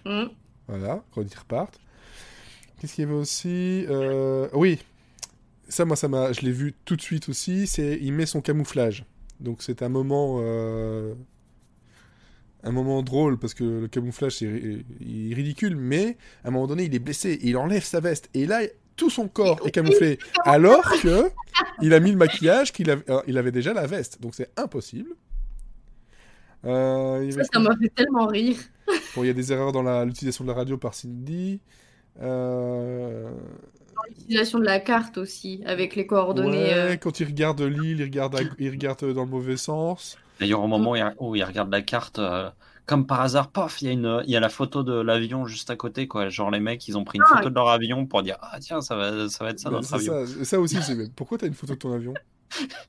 Mhm. 0.05 0.29
Voilà, 0.67 1.03
quand 1.13 1.21
ils 1.21 1.37
repartent. 1.37 1.79
Qu'est-ce 2.79 2.93
qu'il 2.95 3.03
y 3.03 3.07
avait 3.07 3.15
aussi 3.17 3.85
Euh, 3.89 4.47
Oui, 4.53 4.79
ça, 5.67 5.83
moi, 5.85 5.95
ça 5.95 6.07
m'a, 6.07 6.31
je 6.31 6.41
l'ai 6.41 6.51
vu 6.51 6.73
tout 6.85 6.95
de 6.95 7.01
suite 7.01 7.27
aussi. 7.29 7.67
C'est, 7.67 7.97
il 8.01 8.13
met 8.13 8.25
son 8.25 8.41
camouflage. 8.41 9.05
Donc 9.39 9.61
c'est 9.61 9.81
un 9.83 9.89
moment, 9.89 10.37
euh, 10.41 11.13
un 12.63 12.71
moment 12.71 13.03
drôle 13.03 13.37
parce 13.37 13.53
que 13.53 13.63
le 13.63 13.87
camouflage 13.87 14.37
c'est 14.37 14.47
ri- 14.47 14.85
ridicule, 15.33 15.75
mais 15.75 16.17
à 16.43 16.47
un 16.47 16.51
moment 16.51 16.65
donné, 16.67 16.85
il 16.85 16.95
est 16.95 16.99
blessé 16.99 17.37
il 17.43 17.55
enlève 17.57 17.83
sa 17.83 17.99
veste 17.99 18.29
et 18.33 18.45
là, 18.47 18.61
tout 18.95 19.11
son 19.11 19.27
corps 19.27 19.59
est 19.63 19.69
camouflé, 19.69 20.17
alors 20.43 20.89
que 21.03 21.29
il 21.83 21.93
a 21.93 21.99
mis 21.99 22.09
le 22.09 22.17
maquillage 22.17 22.73
qu'il 22.73 22.89
avait, 22.89 23.03
euh, 23.11 23.21
il 23.27 23.37
avait 23.37 23.51
déjà 23.51 23.73
la 23.73 23.85
veste. 23.85 24.19
Donc 24.21 24.33
c'est 24.33 24.49
impossible. 24.57 25.11
Euh, 26.65 27.29
Ça, 27.53 27.59
m'a 27.59 27.75
fait 27.77 27.89
tellement 27.89 28.25
rire. 28.25 28.57
Bon, 29.15 29.23
il 29.23 29.27
y 29.27 29.29
a 29.29 29.33
des 29.33 29.51
erreurs 29.53 29.71
dans 29.71 30.03
l'utilisation 30.03 30.43
de 30.43 30.49
la 30.49 30.55
radio 30.55 30.77
par 30.77 30.95
Cindy. 30.95 31.59
Euh, 32.21 33.29
L'utilisation 34.09 34.59
de 34.59 34.65
la 34.65 34.79
carte 34.79 35.17
aussi, 35.17 35.61
avec 35.65 35.95
les 35.95 36.05
coordonnées. 36.07 36.49
ouais, 36.57 36.73
euh, 36.73 36.95
quand 36.97 37.19
il 37.19 37.27
regarde 37.27 37.61
l'île, 37.61 37.99
il 37.99 38.03
regarde, 38.03 38.35
à- 38.35 38.41
il 38.59 38.69
regarde 38.69 39.03
dans 39.13 39.23
le 39.25 39.29
mauvais 39.29 39.57
sens. 39.57 40.17
D'ailleurs, 40.39 40.61
au 40.61 40.67
moment 40.67 40.91
où 40.91 40.95
il, 40.95 41.13
où 41.19 41.35
il 41.35 41.43
regarde 41.43 41.71
la 41.71 41.81
carte, 41.81 42.19
euh, 42.19 42.49
comme 42.85 43.05
par 43.07 43.21
hasard, 43.21 43.49
paf, 43.51 43.81
il 43.81 43.85
y, 43.85 43.89
a 43.89 43.93
une, 43.93 44.21
il 44.25 44.31
y 44.31 44.35
a 44.37 44.39
la 44.39 44.49
photo 44.49 44.83
de 44.83 44.93
l'avion 44.93 45.45
juste 45.45 45.69
à 45.71 45.75
côté, 45.75 46.07
quoi. 46.07 46.29
Genre, 46.29 46.51
les 46.51 46.59
mecs, 46.59 46.87
ils 46.87 46.97
ont 46.97 47.03
pris 47.03 47.17
une 47.17 47.23
Ah. 47.29 47.37
photo 47.37 47.49
de 47.49 47.55
leur 47.55 47.69
avion 47.69 48.05
pour 48.05 48.21
dire 48.23 48.37
Ah, 48.41 48.59
tiens, 48.61 48.81
ça 48.81 48.95
va, 48.95 49.27
ça 49.29 49.43
va 49.43 49.49
être 49.49 49.59
ça 49.59 49.69
Bah, 49.69 49.77
notre 49.77 49.93
avion. 49.93 50.25
ça, 50.25 50.45
ça 50.45 50.59
aussi, 50.59 50.77
c'est 50.81 51.11
pourquoi 51.13 51.37
t'as 51.37 51.47
une 51.47 51.53
photo 51.53 51.73
de 51.73 51.79
ton 51.79 51.91
avion? 51.93 52.13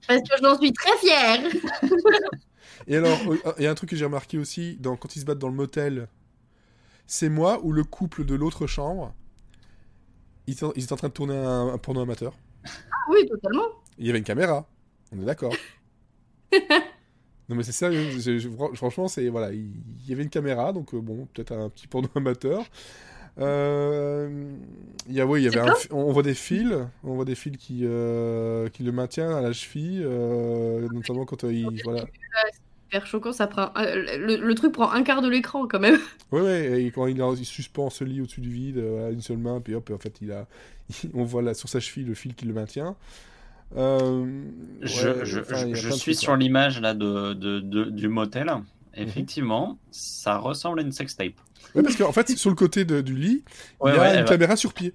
Parce 0.06 0.20
que 0.20 0.36
j'en 0.42 0.56
suis 0.58 0.72
très 0.72 0.96
fière. 0.98 1.40
Et 2.86 2.96
alors, 2.96 3.18
euh, 3.28 3.36
il 3.58 3.64
y 3.64 3.66
a 3.66 3.70
un 3.70 3.74
truc 3.74 3.90
que 3.90 3.96
j'ai 3.96 4.04
remarqué 4.04 4.38
aussi, 4.38 4.76
dans, 4.78 4.96
quand 4.96 5.16
ils 5.16 5.20
se 5.20 5.24
battent 5.24 5.38
dans 5.38 5.48
le 5.48 5.54
motel, 5.54 6.06
c'est 7.08 7.28
moi 7.28 7.58
ou 7.64 7.72
le 7.72 7.82
couple 7.82 8.24
de 8.24 8.36
l'autre 8.36 8.68
chambre, 8.68 9.12
ils 10.46 10.54
étaient, 10.54 10.66
ils 10.76 10.84
étaient 10.84 10.92
en 10.92 10.96
train 10.96 11.08
de 11.08 11.12
tourner 11.14 11.36
un, 11.36 11.68
un 11.74 11.78
porno 11.78 12.00
amateur. 12.02 12.34
Ah 12.64 12.96
oui, 13.10 13.26
totalement. 13.28 13.66
Il 13.98 14.06
y 14.06 14.10
avait 14.10 14.18
une 14.20 14.24
caméra, 14.24 14.68
on 15.12 15.20
est 15.20 15.24
d'accord. 15.24 15.52
non 17.48 17.56
mais 17.56 17.62
c'est 17.62 17.72
sérieux, 17.72 18.18
j'ai- 18.20 18.40
fran- 18.40 18.72
franchement 18.74 19.08
c'est 19.08 19.28
voilà, 19.28 19.52
il 19.52 19.70
il 20.04 20.08
y 20.08 20.12
avait 20.12 20.22
une 20.22 20.30
caméra 20.30 20.72
donc 20.72 20.94
euh, 20.94 21.00
bon 21.00 21.26
peut-être 21.34 21.52
un 21.52 21.68
petit 21.70 21.86
porno 21.86 22.08
amateur. 22.14 22.62
Euh, 23.38 24.52
il 25.08 25.14
y 25.14 25.20
a 25.20 25.26
oui, 25.26 25.42
il 25.42 25.44
y 25.44 25.48
avait 25.48 25.60
un 25.70 25.74
on 25.90 26.12
voit 26.12 26.22
des 26.22 26.34
fils, 26.34 26.72
on 27.04 27.14
voit 27.14 27.24
des 27.24 27.34
fils 27.36 27.56
qui 27.56 27.82
euh, 27.84 28.68
qui 28.70 28.82
le 28.82 28.92
maintient 28.92 29.36
à 29.36 29.40
la 29.40 29.52
cheville, 29.52 30.02
euh, 30.04 30.88
notamment 30.92 31.24
quand 31.24 31.44
il 31.44 31.80
voilà. 31.84 32.06
Super 32.90 33.06
choquant, 33.06 33.32
ça 33.32 33.46
prend. 33.46 33.70
euh, 33.76 34.16
le, 34.18 34.36
le 34.36 34.54
truc 34.54 34.72
prend 34.72 34.90
un 34.90 35.02
quart 35.02 35.20
de 35.22 35.28
l'écran 35.28 35.66
quand 35.66 35.80
même. 35.80 35.98
Ouais 36.32 36.40
ouais, 36.42 36.82
et 36.82 36.90
quand 36.90 37.06
il, 37.06 37.20
a- 37.22 37.32
il 37.38 37.44
suspend 37.46 37.88
ce 37.90 38.04
lit 38.04 38.20
au-dessus 38.20 38.40
du 38.42 38.50
vide 38.50 38.78
euh, 38.78 39.08
à 39.08 39.10
une 39.10 39.20
seule 39.22 39.38
main, 39.38 39.60
puis 39.62 39.74
hop, 39.74 39.90
en 39.94 39.98
fait 39.98 40.18
il 40.20 40.30
a, 40.32 40.46
on 41.14 41.24
voit 41.24 41.42
là 41.42 41.54
sur 41.54 41.68
sa 41.68 41.80
cheville 41.80 42.06
le 42.06 42.14
fil 42.14 42.34
qui 42.34 42.44
le 42.46 42.52
maintient. 42.52 42.96
Euh, 43.76 44.42
Je, 44.80 45.08
ouais, 45.08 45.92
suis 45.92 46.14
sur 46.14 46.36
l'image 46.36 46.80
là 46.80 46.94
de, 46.94 47.34
de, 47.34 47.60
de- 47.60 47.84
du 47.90 48.08
motel. 48.08 48.46
Mhm. 48.46 48.62
Effectivement, 48.94 49.78
ça 49.90 50.38
ressemble 50.38 50.80
à 50.80 50.82
une 50.82 50.92
sextape. 50.92 51.34
Ouais, 51.74 51.82
parce 51.82 51.96
qu'en 51.96 52.12
fait 52.12 52.30
sur 52.36 52.50
le 52.50 52.56
côté 52.56 52.84
de- 52.84 53.00
du 53.02 53.14
lit, 53.14 53.44
Ouais, 53.80 53.92
il 53.92 53.96
y 53.96 53.98
a 53.98 54.00
ouais, 54.02 54.14
une 54.14 54.20
va- 54.20 54.28
caméra 54.28 54.56
sur 54.56 54.72
pied. 54.72 54.94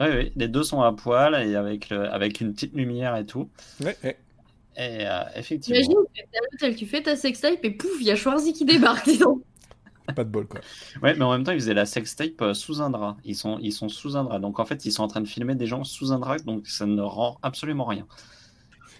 Ouais, 0.00 0.08
ouais, 0.08 0.32
les 0.36 0.48
deux 0.48 0.62
sont 0.64 0.80
à 0.82 0.92
poil 0.92 1.34
et 1.34 1.54
avec, 1.56 1.90
le- 1.90 2.08
avec 2.12 2.40
une 2.40 2.52
petite 2.52 2.74
lumière 2.74 3.16
et 3.16 3.26
tout. 3.26 3.48
Ouais, 3.82 3.96
ouais. 4.04 4.16
Et 4.78 5.06
euh, 5.06 5.22
effectivement. 5.34 5.76
Imagine, 5.80 5.96
l'hôtel, 6.52 6.76
tu 6.76 6.86
fais 6.86 7.02
ta 7.02 7.16
sextape 7.16 7.58
et 7.64 7.70
pouf, 7.72 7.90
il 8.00 8.06
y 8.06 8.10
a 8.12 8.16
Schwarzy 8.16 8.52
qui 8.52 8.64
débarque. 8.64 9.04
dis 9.06 9.18
donc. 9.18 9.42
Pas 10.16 10.24
de 10.24 10.30
bol, 10.30 10.46
quoi. 10.46 10.60
Ouais, 11.02 11.14
mais 11.14 11.24
en 11.24 11.32
même 11.32 11.44
temps, 11.44 11.52
ils 11.52 11.60
faisaient 11.60 11.74
la 11.74 11.84
sextape 11.84 12.40
euh, 12.40 12.54
sous 12.54 12.80
un 12.80 12.88
drap. 12.88 13.16
Ils 13.24 13.34
sont, 13.34 13.58
ils 13.60 13.72
sont 13.72 13.88
sous 13.90 14.16
un 14.16 14.24
drap. 14.24 14.38
Donc 14.38 14.58
en 14.60 14.64
fait, 14.64 14.86
ils 14.86 14.92
sont 14.92 15.02
en 15.02 15.08
train 15.08 15.20
de 15.20 15.28
filmer 15.28 15.54
des 15.56 15.66
gens 15.66 15.84
sous 15.84 16.12
un 16.12 16.18
drap. 16.18 16.38
Donc 16.46 16.66
ça 16.68 16.86
ne 16.86 17.02
rend 17.02 17.38
absolument 17.42 17.84
rien. 17.84 18.06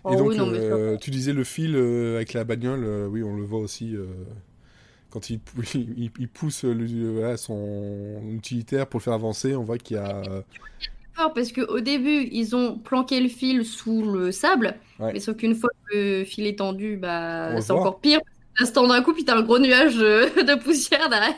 Oh 0.05 0.13
Et 0.13 0.17
donc, 0.17 0.29
oui, 0.29 0.37
non, 0.37 0.47
mais 0.47 0.59
ça- 0.59 0.65
euh, 0.65 0.97
tu 0.99 1.11
disais 1.11 1.33
le 1.33 1.45
fil 1.45 1.75
euh, 1.77 2.17
avec 2.17 2.33
la 2.35 2.45
bagnole, 2.45 2.85
euh, 2.85 3.07
oui, 3.07 3.23
on 3.23 3.37
le 3.37 3.43
voit 3.45 3.61
aussi 3.61 3.97
euh, 3.97 4.07
quand 5.11 5.31
il, 5.31 5.41
il, 5.75 6.11
il 6.19 6.29
pousse 6.29 6.65
le- 6.65 7.13
voilà, 7.13 7.37
son 7.37 8.21
utilitaire 8.31 8.87
pour 8.87 8.99
le 9.01 9.05
faire 9.05 9.15
avancer. 9.15 9.55
On 9.57 9.65
voit 9.65 9.79
qu'il 9.79 9.97
y 9.97 10.01
a. 10.01 10.23
peur 11.19 11.35
parce 11.35 11.53
qu'au 11.53 11.81
début, 11.81 12.29
ils 12.33 12.57
ont 12.57 12.79
planqué 12.79 13.21
le 13.21 13.29
fil 13.29 13.65
sous 13.67 14.03
le 14.13 14.33
sable, 14.33 14.77
Ouais. 15.01 15.13
mais 15.13 15.21
sauf 15.21 15.37
qu'une 15.37 15.55
fois 15.55 15.71
que 15.91 15.97
le 16.21 16.25
fil 16.25 16.47
est 16.47 16.59
tendu, 16.59 16.97
bah, 16.97 17.61
c'est 17.61 17.73
encore 17.73 18.01
pire. 18.01 18.21
L'instant 18.61 18.89
d'un 18.89 19.03
coup, 19.03 19.13
puis 19.15 19.25
t'as 19.25 19.37
un 19.39 19.43
gros 19.43 19.59
nuage 19.61 19.99
euh, 19.99 20.29
de 20.43 20.55
poussière 20.63 21.09
derrière. 21.11 21.35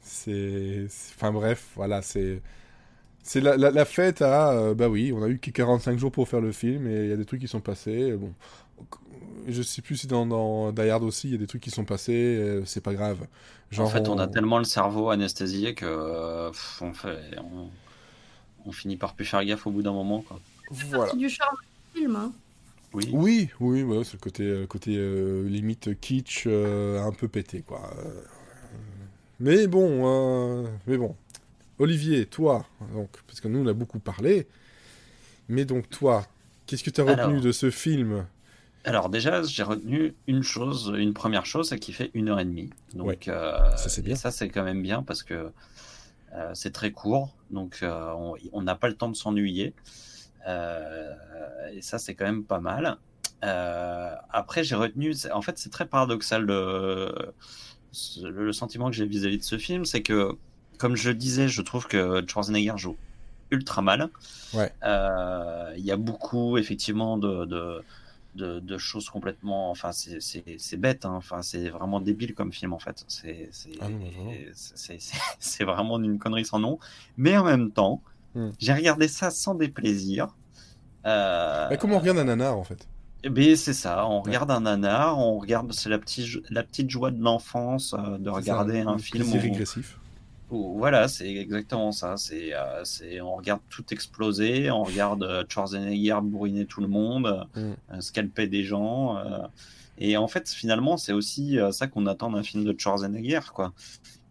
c'est. 0.00 0.86
c'est- 0.88 1.12
Enfin 1.16 1.32
bref, 1.32 1.68
voilà, 1.76 2.02
c'est. 2.02 2.42
C'est 3.22 3.40
la, 3.40 3.56
la, 3.56 3.70
la 3.70 3.84
fête 3.84 4.22
à. 4.22 4.52
euh, 4.52 4.74
bah 4.74 4.88
oui, 4.88 5.12
on 5.14 5.22
a 5.22 5.28
eu 5.28 5.38
que 5.38 5.50
45 5.50 5.98
jours 5.98 6.12
pour 6.12 6.28
faire 6.28 6.40
le 6.40 6.52
film 6.52 6.86
et 6.88 7.04
il 7.04 7.10
y 7.10 7.12
a 7.12 7.16
des 7.16 7.24
trucs 7.26 7.40
qui 7.40 7.48
sont 7.48 7.60
passés. 7.60 8.12
Bon. 8.16 8.32
Je 9.48 9.62
sais 9.62 9.82
plus 9.82 9.96
si 9.96 10.06
dans, 10.06 10.26
dans 10.26 10.72
Die 10.72 10.88
Hard 10.90 11.02
aussi, 11.02 11.28
il 11.28 11.32
y 11.32 11.34
a 11.34 11.38
des 11.38 11.46
trucs 11.46 11.62
qui 11.62 11.70
sont 11.70 11.84
passés, 11.84 12.36
euh, 12.38 12.62
c'est 12.66 12.82
pas 12.82 12.94
grave. 12.94 13.26
Genre, 13.70 13.86
en 13.86 13.90
fait, 13.90 14.08
on 14.08 14.18
a 14.18 14.26
tellement 14.28 14.58
le 14.58 14.64
cerveau 14.64 15.10
anesthésié 15.10 15.74
que 15.74 15.86
euh, 15.86 16.50
pff, 16.50 16.82
on, 16.82 16.92
fait, 16.92 17.18
on, 17.38 17.70
on 18.66 18.72
finit 18.72 18.96
par 18.96 19.14
plus 19.14 19.24
faire 19.24 19.44
gaffe 19.44 19.66
au 19.66 19.70
bout 19.70 19.82
d'un 19.82 19.92
moment. 19.92 20.22
Quoi. 20.22 20.40
Voilà. 20.70 21.12
C'est 21.12 21.18
du 21.18 21.28
charme 21.28 21.56
du 21.94 22.00
film. 22.00 22.16
Hein. 22.16 22.32
Oui. 22.92 23.08
Oui, 23.12 23.48
oui, 23.60 23.82
ouais, 23.84 24.02
c'est 24.04 24.14
le 24.14 24.18
côté, 24.18 24.42
euh, 24.44 24.66
côté 24.66 24.96
euh, 24.96 25.48
limite 25.48 25.98
kitsch, 26.00 26.44
euh, 26.46 27.00
un 27.02 27.12
peu 27.12 27.28
pété, 27.28 27.62
quoi. 27.62 27.88
Mais 29.38 29.66
bon, 29.66 30.02
euh, 30.64 30.66
mais 30.86 30.96
bon. 30.98 31.14
Olivier, 31.78 32.26
toi, 32.26 32.66
donc, 32.92 33.08
parce 33.26 33.40
que 33.40 33.48
nous, 33.48 33.60
on 33.60 33.66
a 33.66 33.72
beaucoup 33.72 34.00
parlé, 34.00 34.46
mais 35.48 35.64
donc 35.64 35.88
toi, 35.88 36.26
qu'est-ce 36.66 36.84
que 36.84 36.90
tu 36.90 37.00
as 37.00 37.04
retenu 37.04 37.20
Alors. 37.22 37.40
de 37.40 37.52
ce 37.52 37.70
film? 37.70 38.26
Alors 38.84 39.08
déjà, 39.08 39.42
j'ai 39.42 39.62
retenu 39.62 40.14
une 40.26 40.42
chose, 40.42 40.92
une 40.96 41.14
première 41.14 41.46
chose, 41.46 41.68
c'est 41.70 41.78
qu'il 41.78 41.94
fait 41.94 42.10
une 42.14 42.28
heure 42.28 42.40
et 42.40 42.44
demie. 42.44 42.70
Donc 42.94 43.06
Ouais. 43.08 43.18
euh, 43.28 43.76
Ça, 43.76 43.88
c'est 43.88 44.02
bien. 44.02 44.14
ça 44.16 44.30
c'est 44.30 44.48
quand 44.48 44.64
même 44.64 44.82
bien 44.82 45.02
parce 45.02 45.22
que 45.22 45.50
euh, 46.34 46.50
c'est 46.54 46.72
très 46.72 46.90
court, 46.90 47.30
donc 47.50 47.80
euh, 47.82 48.12
on- 48.52 48.62
n'a 48.62 48.74
pas 48.74 48.88
le 48.88 48.94
temps 48.94 49.08
de 49.08 49.16
s'ennuyer. 49.16 49.74
Euh, 50.46 51.12
et 51.72 51.82
ça 51.82 51.98
c'est 51.98 52.14
quand 52.14 52.24
même 52.24 52.44
pas 52.44 52.60
mal. 52.60 52.96
Euh, 53.44 54.14
après 54.30 54.64
j'ai 54.64 54.74
retenu, 54.74 55.14
en 55.32 55.42
fait 55.42 55.58
c'est 55.58 55.70
très 55.70 55.86
paradoxal 55.86 56.44
le, 56.44 58.52
sentiment 58.52 58.90
que 58.90 58.96
j'ai 58.96 59.06
vis-à-vis 59.06 59.38
de 59.38 59.42
ce 59.42 59.58
film, 59.58 59.84
c'est 59.84 60.02
que 60.02 60.32
comme 60.78 60.96
je 60.96 61.10
le 61.10 61.14
disais, 61.14 61.48
je 61.48 61.62
trouve 61.62 61.86
que 61.86 62.24
Schwarzenegger 62.26 62.74
joue 62.76 62.96
ultra 63.50 63.82
mal. 63.82 64.08
Ouais. 64.54 64.72
Euh, 64.84 65.74
Il 65.76 65.84
y 65.84 65.92
a 65.92 65.96
beaucoup 65.96 66.56
effectivement 66.56 67.18
de, 67.18 67.44
de, 67.44 67.82
de, 68.34 68.60
de 68.60 68.78
choses 68.78 69.08
complètement. 69.10 69.70
Enfin, 69.70 69.92
c'est- 69.92 70.76
bête. 70.76 71.04
hein. 71.04 71.14
Enfin, 71.14 71.42
c'est 71.42 71.68
vraiment 71.68 72.00
débile 72.00 72.34
comme 72.34 72.52
film 72.52 72.72
en 72.72 72.78
fait. 72.78 73.04
C'est 73.08 73.48
c'est 73.52 73.70
Ah 73.80 73.84
vraiment. 73.84 74.32
c'est- 74.54 74.98
c'est- 75.00 75.12
c'est 75.38 75.64
vraiment 75.72 75.98
une 76.00 76.18
connerie 76.18 76.44
sans 76.44 76.58
nom. 76.58 76.78
Mais 77.16 77.36
en 77.36 77.44
même 77.44 77.70
temps, 77.72 78.02
Hmm. 78.34 78.50
j'ai 78.60 78.72
regardé 78.72 79.08
ça 79.08 79.30
sans 79.30 79.54
déplaisir. 79.56 80.36
Euh, 81.06 81.68
Bah, 81.68 81.76
Comment 81.76 81.96
on 81.96 82.00
regarde 82.00 82.18
un 82.18 82.24
nanar, 82.24 82.56
en 82.56 82.64
fait? 82.64 82.86
eh 83.22 83.28
ben, 83.28 83.54
c'est 83.56 83.74
ça, 83.74 84.06
on 84.06 84.22
regarde 84.22 84.50
un 84.50 84.60
nanar, 84.60 85.18
on 85.18 85.38
regarde, 85.38 85.72
c'est 85.72 85.88
la 85.90 85.98
petite, 85.98 86.38
la 86.50 86.62
petite 86.62 86.88
joie 86.88 87.10
de 87.10 87.20
l'enfance 87.22 87.94
euh, 87.98 88.18
de 88.18 88.30
regarder 88.30 88.80
un 88.80 88.88
un 88.88 88.98
film 88.98 89.24
plaisir 89.24 89.40
où, 89.40 89.42
régressif. 89.52 89.99
Voilà, 90.50 91.06
c'est 91.08 91.28
exactement 91.32 91.92
ça. 91.92 92.16
C'est, 92.16 92.52
euh, 92.54 92.82
c'est, 92.84 93.20
on 93.20 93.36
regarde 93.36 93.60
tout 93.68 93.84
exploser, 93.92 94.70
on 94.70 94.82
regarde 94.82 95.22
euh, 95.22 95.44
Schwarzenegger 95.48 96.18
bourriner 96.22 96.66
tout 96.66 96.80
le 96.80 96.88
monde, 96.88 97.46
Mm. 97.54 97.60
euh, 97.92 98.00
scalper 98.00 98.48
des 98.48 98.64
gens. 98.64 99.16
et 99.98 100.16
en 100.16 100.26
fait, 100.28 100.48
finalement, 100.48 100.96
c'est 100.96 101.12
aussi 101.12 101.58
ça 101.72 101.86
qu'on 101.86 102.06
attend 102.06 102.30
d'un 102.30 102.42
film 102.42 102.64
de 102.64 102.74
Schwarzenegger, 102.78 103.40
quoi. 103.54 103.72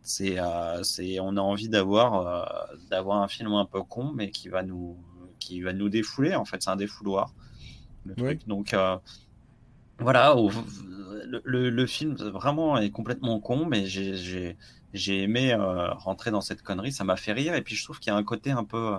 C'est, 0.01 0.37
c'est, 0.83 1.19
on 1.19 1.37
a 1.37 1.41
envie 1.41 1.69
d'avoir, 1.69 2.67
d'avoir 2.89 3.21
un 3.21 3.27
film 3.27 3.53
un 3.53 3.65
peu 3.65 3.83
con, 3.83 4.11
mais 4.15 4.31
qui 4.31 4.49
va 4.49 4.63
nous, 4.63 4.97
qui 5.39 5.61
va 5.61 5.71
nous 5.73 5.87
défouler. 5.89 6.33
En 6.35 6.45
fait, 6.45 6.63
c'est 6.63 6.71
un 6.71 6.75
défouloir. 6.75 7.33
Le 8.05 8.15
truc. 8.15 8.47
Donc, 8.47 8.73
voilà, 9.99 10.33
le, 11.27 11.41
le- 11.43 11.69
le 11.69 11.85
film 11.85 12.15
vraiment 12.15 12.77
est 12.77 12.89
complètement 12.89 13.39
con, 13.39 13.65
mais 13.65 13.85
j'ai, 13.85 14.15
j'ai, 14.15 14.57
j'ai 14.93 15.23
aimé 15.23 15.53
euh, 15.53 15.91
rentrer 15.93 16.31
dans 16.31 16.41
cette 16.41 16.61
connerie, 16.63 16.91
ça 16.91 17.03
m'a 17.03 17.15
fait 17.17 17.33
rire, 17.33 17.53
et 17.55 17.61
puis 17.61 17.75
je 17.75 17.83
trouve 17.83 17.99
qu'il 17.99 18.11
y 18.11 18.15
a 18.15 18.17
un 18.17 18.23
côté 18.23 18.51
un 18.51 18.63
peu. 18.63 18.95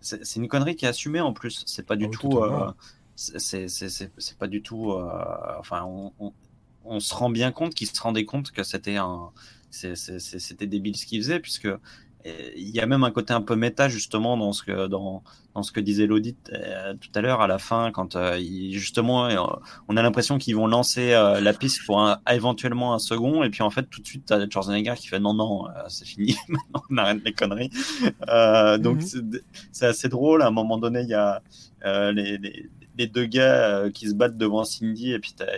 C'est 0.00 0.24
c'est 0.24 0.40
une 0.40 0.48
connerie 0.48 0.76
qui 0.76 0.84
est 0.84 0.88
assumée 0.88 1.20
en 1.20 1.32
plus, 1.32 1.64
c'est 1.66 1.86
pas 1.86 1.96
du 1.96 2.06
Ah 2.06 2.08
tout. 2.10 2.38
euh, 2.38 2.72
c'est 3.16 3.68
c'est- 3.68 3.88
c'est- 3.88 4.38
pas 4.38 4.46
du 4.48 4.62
tout. 4.62 4.92
euh, 4.92 5.58
enfin, 5.58 5.82
on, 5.84 6.12
on- 6.20 6.32
on 6.84 7.00
se 7.00 7.14
rend 7.14 7.30
bien 7.30 7.52
compte 7.52 7.74
qu'ils 7.74 7.88
se 7.88 8.00
rendaient 8.00 8.24
compte 8.24 8.50
que 8.52 8.62
c'était 8.62 8.96
un. 8.96 9.30
c'est- 9.70 9.96
c'est- 9.96 10.18
c'est- 10.20 10.38
C'était 10.38 10.66
débile 10.66 10.96
ce 10.96 11.04
qu'ils 11.06 11.20
faisaient, 11.22 11.40
puisque 11.40 11.66
euh, 11.66 11.78
il 12.24 12.68
y 12.68 12.80
a 12.80 12.86
même 12.86 13.04
un 13.04 13.10
côté 13.10 13.32
un 13.32 13.40
peu 13.40 13.54
méta 13.56 13.88
justement 13.88 14.36
dans 14.36 14.52
ce 14.52 14.62
que 14.62 14.86
dans, 14.88 15.22
dans 15.54 15.62
ce 15.62 15.72
que 15.72 15.80
disait 15.80 16.06
Lodi 16.06 16.36
euh, 16.52 16.94
tout 17.00 17.08
à 17.14 17.20
l'heure 17.20 17.40
à 17.40 17.46
la 17.46 17.58
fin 17.58 17.90
quand 17.92 18.16
euh, 18.16 18.38
il- 18.38 18.76
justement 18.78 19.26
euh, 19.26 19.36
on 19.88 19.96
a 19.96 20.02
l'impression 20.02 20.36
qu'ils 20.38 20.56
vont 20.56 20.66
lancer 20.66 21.12
euh, 21.14 21.40
la 21.40 21.52
piste 21.54 21.80
pour 21.86 22.00
un, 22.00 22.18
éventuellement 22.30 22.92
un 22.92 22.98
second 22.98 23.42
et 23.44 23.50
puis 23.50 23.62
en 23.62 23.70
fait 23.70 23.84
tout 23.88 24.02
de 24.02 24.06
suite 24.06 24.24
t'as 24.26 24.48
Schwarzenegger 24.50 24.94
qui 24.96 25.06
fait 25.08 25.20
non 25.20 25.32
non 25.34 25.68
euh, 25.68 25.70
c'est 25.88 26.06
fini 26.06 26.36
maintenant 26.48 26.82
on 26.90 26.96
arrête 26.98 27.22
les 27.24 27.32
conneries 27.32 27.70
Euh, 28.28 28.78
donc 28.78 28.96
Mhm. 28.96 29.00
c'est- 29.02 29.42
c'est 29.72 29.86
assez 29.86 30.08
drôle 30.08 30.42
à 30.42 30.48
un 30.48 30.50
moment 30.50 30.76
donné 30.78 31.02
il 31.02 31.08
y 31.08 31.14
a 31.14 31.40
euh, 31.86 32.12
les, 32.12 32.36
les, 32.38 32.68
les 32.96 33.06
deux 33.06 33.26
gars 33.26 33.54
euh, 33.84 33.90
qui 33.90 34.08
se 34.08 34.14
battent 34.14 34.36
devant 34.36 34.64
Cindy 34.64 35.12
et 35.12 35.18
puis 35.20 35.32
t'as- 35.36 35.56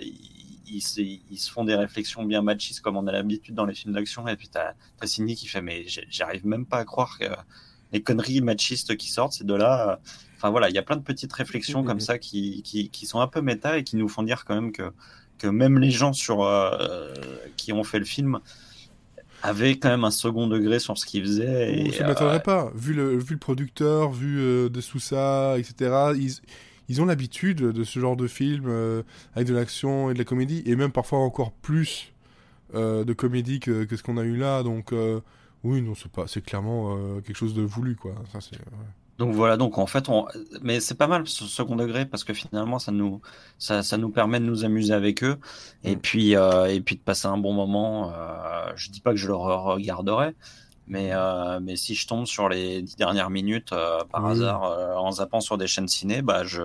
ils, 0.70 0.76
ils, 0.76 0.80
se- 0.82 1.00
ils 1.00 1.38
se 1.38 1.50
font 1.50 1.64
des 1.64 1.74
réflexions 1.74 2.24
bien 2.24 2.42
machistes 2.42 2.80
comme 2.80 2.96
on 2.96 3.06
a 3.06 3.12
l'habitude 3.12 3.54
dans 3.54 3.64
les 3.66 3.74
films 3.74 3.94
d'action 3.94 4.26
et 4.28 4.36
puis 4.36 4.48
t'as 4.48 4.72
as 5.00 5.06
Cindy 5.06 5.34
qui 5.34 5.46
fait 5.46 5.62
mais 5.62 5.84
j'arrive 6.08 6.46
même 6.46 6.66
pas 6.66 6.78
à 6.78 6.84
croire 6.84 7.18
que 7.18 7.24
les 7.92 8.02
conneries 8.02 8.40
machistes 8.40 8.96
qui 8.96 9.08
sortent 9.10 9.32
ces 9.32 9.44
deux-là 9.44 9.90
euh, 9.90 9.96
enfin 10.36 10.50
voilà 10.50 10.68
il 10.68 10.74
y 10.74 10.78
a 10.78 10.82
plein 10.82 10.96
de 10.96 11.02
petites 11.02 11.32
réflexions 11.32 11.82
comme 11.84 12.00
ça 12.00 12.18
qui, 12.18 12.62
qui, 12.62 12.88
qui 12.90 13.06
sont 13.06 13.20
un 13.20 13.26
peu 13.26 13.40
méta 13.40 13.78
et 13.78 13.84
qui 13.84 13.96
nous 13.96 14.08
font 14.08 14.22
dire 14.22 14.44
quand 14.44 14.54
même 14.54 14.72
que 14.72 14.92
que 15.38 15.46
même 15.48 15.78
les 15.78 15.90
gens 15.90 16.12
sur 16.12 16.42
euh, 16.44 17.12
qui 17.56 17.72
ont 17.72 17.82
fait 17.84 17.98
le 17.98 18.04
film 18.04 18.40
avaient 19.42 19.78
quand 19.78 19.88
même 19.88 20.04
un 20.04 20.10
second 20.10 20.46
degré 20.46 20.78
sur 20.78 20.98
ce 20.98 21.06
qu'ils 21.06 21.22
faisaient 21.22 21.72
et, 21.72 21.92
ça 21.92 22.04
euh, 22.04 22.08
m'étonnerait 22.08 22.42
pas. 22.42 22.70
Vu 22.74 22.92
le, 22.92 23.16
vu 23.16 23.32
le 23.34 23.38
producteur, 23.38 24.10
vu 24.10 24.38
euh, 24.38 24.68
de 24.68 24.80
Sousa, 24.80 25.58
etc., 25.58 26.12
ils, 26.14 26.32
ils 26.90 27.00
ont 27.00 27.06
l'habitude 27.06 27.58
de 27.58 27.84
ce 27.84 28.00
genre 28.00 28.16
de 28.16 28.26
film 28.26 28.64
euh, 28.66 29.04
avec 29.34 29.46
de 29.46 29.54
l'action 29.54 30.10
et 30.10 30.14
de 30.14 30.18
la 30.18 30.24
comédie, 30.24 30.62
et 30.66 30.74
même 30.74 30.90
parfois 30.90 31.20
encore 31.20 31.52
plus 31.52 32.12
euh, 32.74 33.04
de 33.04 33.12
comédie 33.12 33.60
que, 33.60 33.84
que 33.84 33.96
ce 33.96 34.02
qu'on 34.02 34.16
a 34.18 34.24
eu 34.24 34.36
là. 34.36 34.64
Donc, 34.64 34.92
euh, 34.92 35.20
oui, 35.62 35.82
non, 35.82 35.94
c'est 35.94 36.10
pas, 36.10 36.26
c'est 36.26 36.44
clairement 36.44 36.98
quelque 37.22 37.36
chose 37.36 37.54
de 37.54 37.62
voulu, 37.62 37.94
quoi. 37.94 38.14
Ça, 38.32 38.40
c'est, 38.40 38.56
ouais. 38.58 38.88
Donc 39.18 39.34
voilà, 39.34 39.56
donc 39.58 39.76
en 39.78 39.86
fait, 39.86 40.08
on... 40.08 40.26
mais 40.62 40.80
c'est 40.80 40.94
pas 40.94 41.06
mal 41.06 41.26
ce 41.28 41.44
second 41.44 41.76
degré 41.76 42.06
parce 42.06 42.24
que 42.24 42.32
finalement, 42.32 42.78
ça 42.78 42.90
nous, 42.90 43.20
ça, 43.58 43.82
ça 43.82 43.98
nous 43.98 44.10
permet 44.10 44.40
de 44.40 44.46
nous 44.46 44.64
amuser 44.64 44.94
avec 44.94 45.22
eux 45.22 45.38
et 45.84 45.96
Mm. 45.96 46.00
puis, 46.00 46.32
et 46.32 46.80
puis 46.80 46.96
de 46.96 47.02
passer 47.02 47.26
un 47.28 47.36
bon 47.36 47.52
moment. 47.52 48.12
Je 48.76 48.90
dis 48.90 49.00
pas 49.00 49.10
que 49.10 49.16
je 49.18 49.26
le 49.28 49.34
regarderai, 49.34 50.34
mais, 50.90 51.10
euh, 51.12 51.58
mais 51.62 51.76
si 51.76 51.94
je 51.94 52.06
tombe 52.06 52.26
sur 52.26 52.50
les 52.50 52.82
dix 52.82 52.96
dernières 52.96 53.30
minutes 53.30 53.72
euh, 53.72 54.00
par 54.12 54.24
Oui. 54.24 54.32
hasard 54.32 54.64
euh, 54.64 54.94
en 54.96 55.12
zappant 55.12 55.40
sur 55.40 55.56
des 55.56 55.66
chaînes 55.68 55.88
ciné, 55.88 56.20
bah 56.20 56.44
je, 56.44 56.60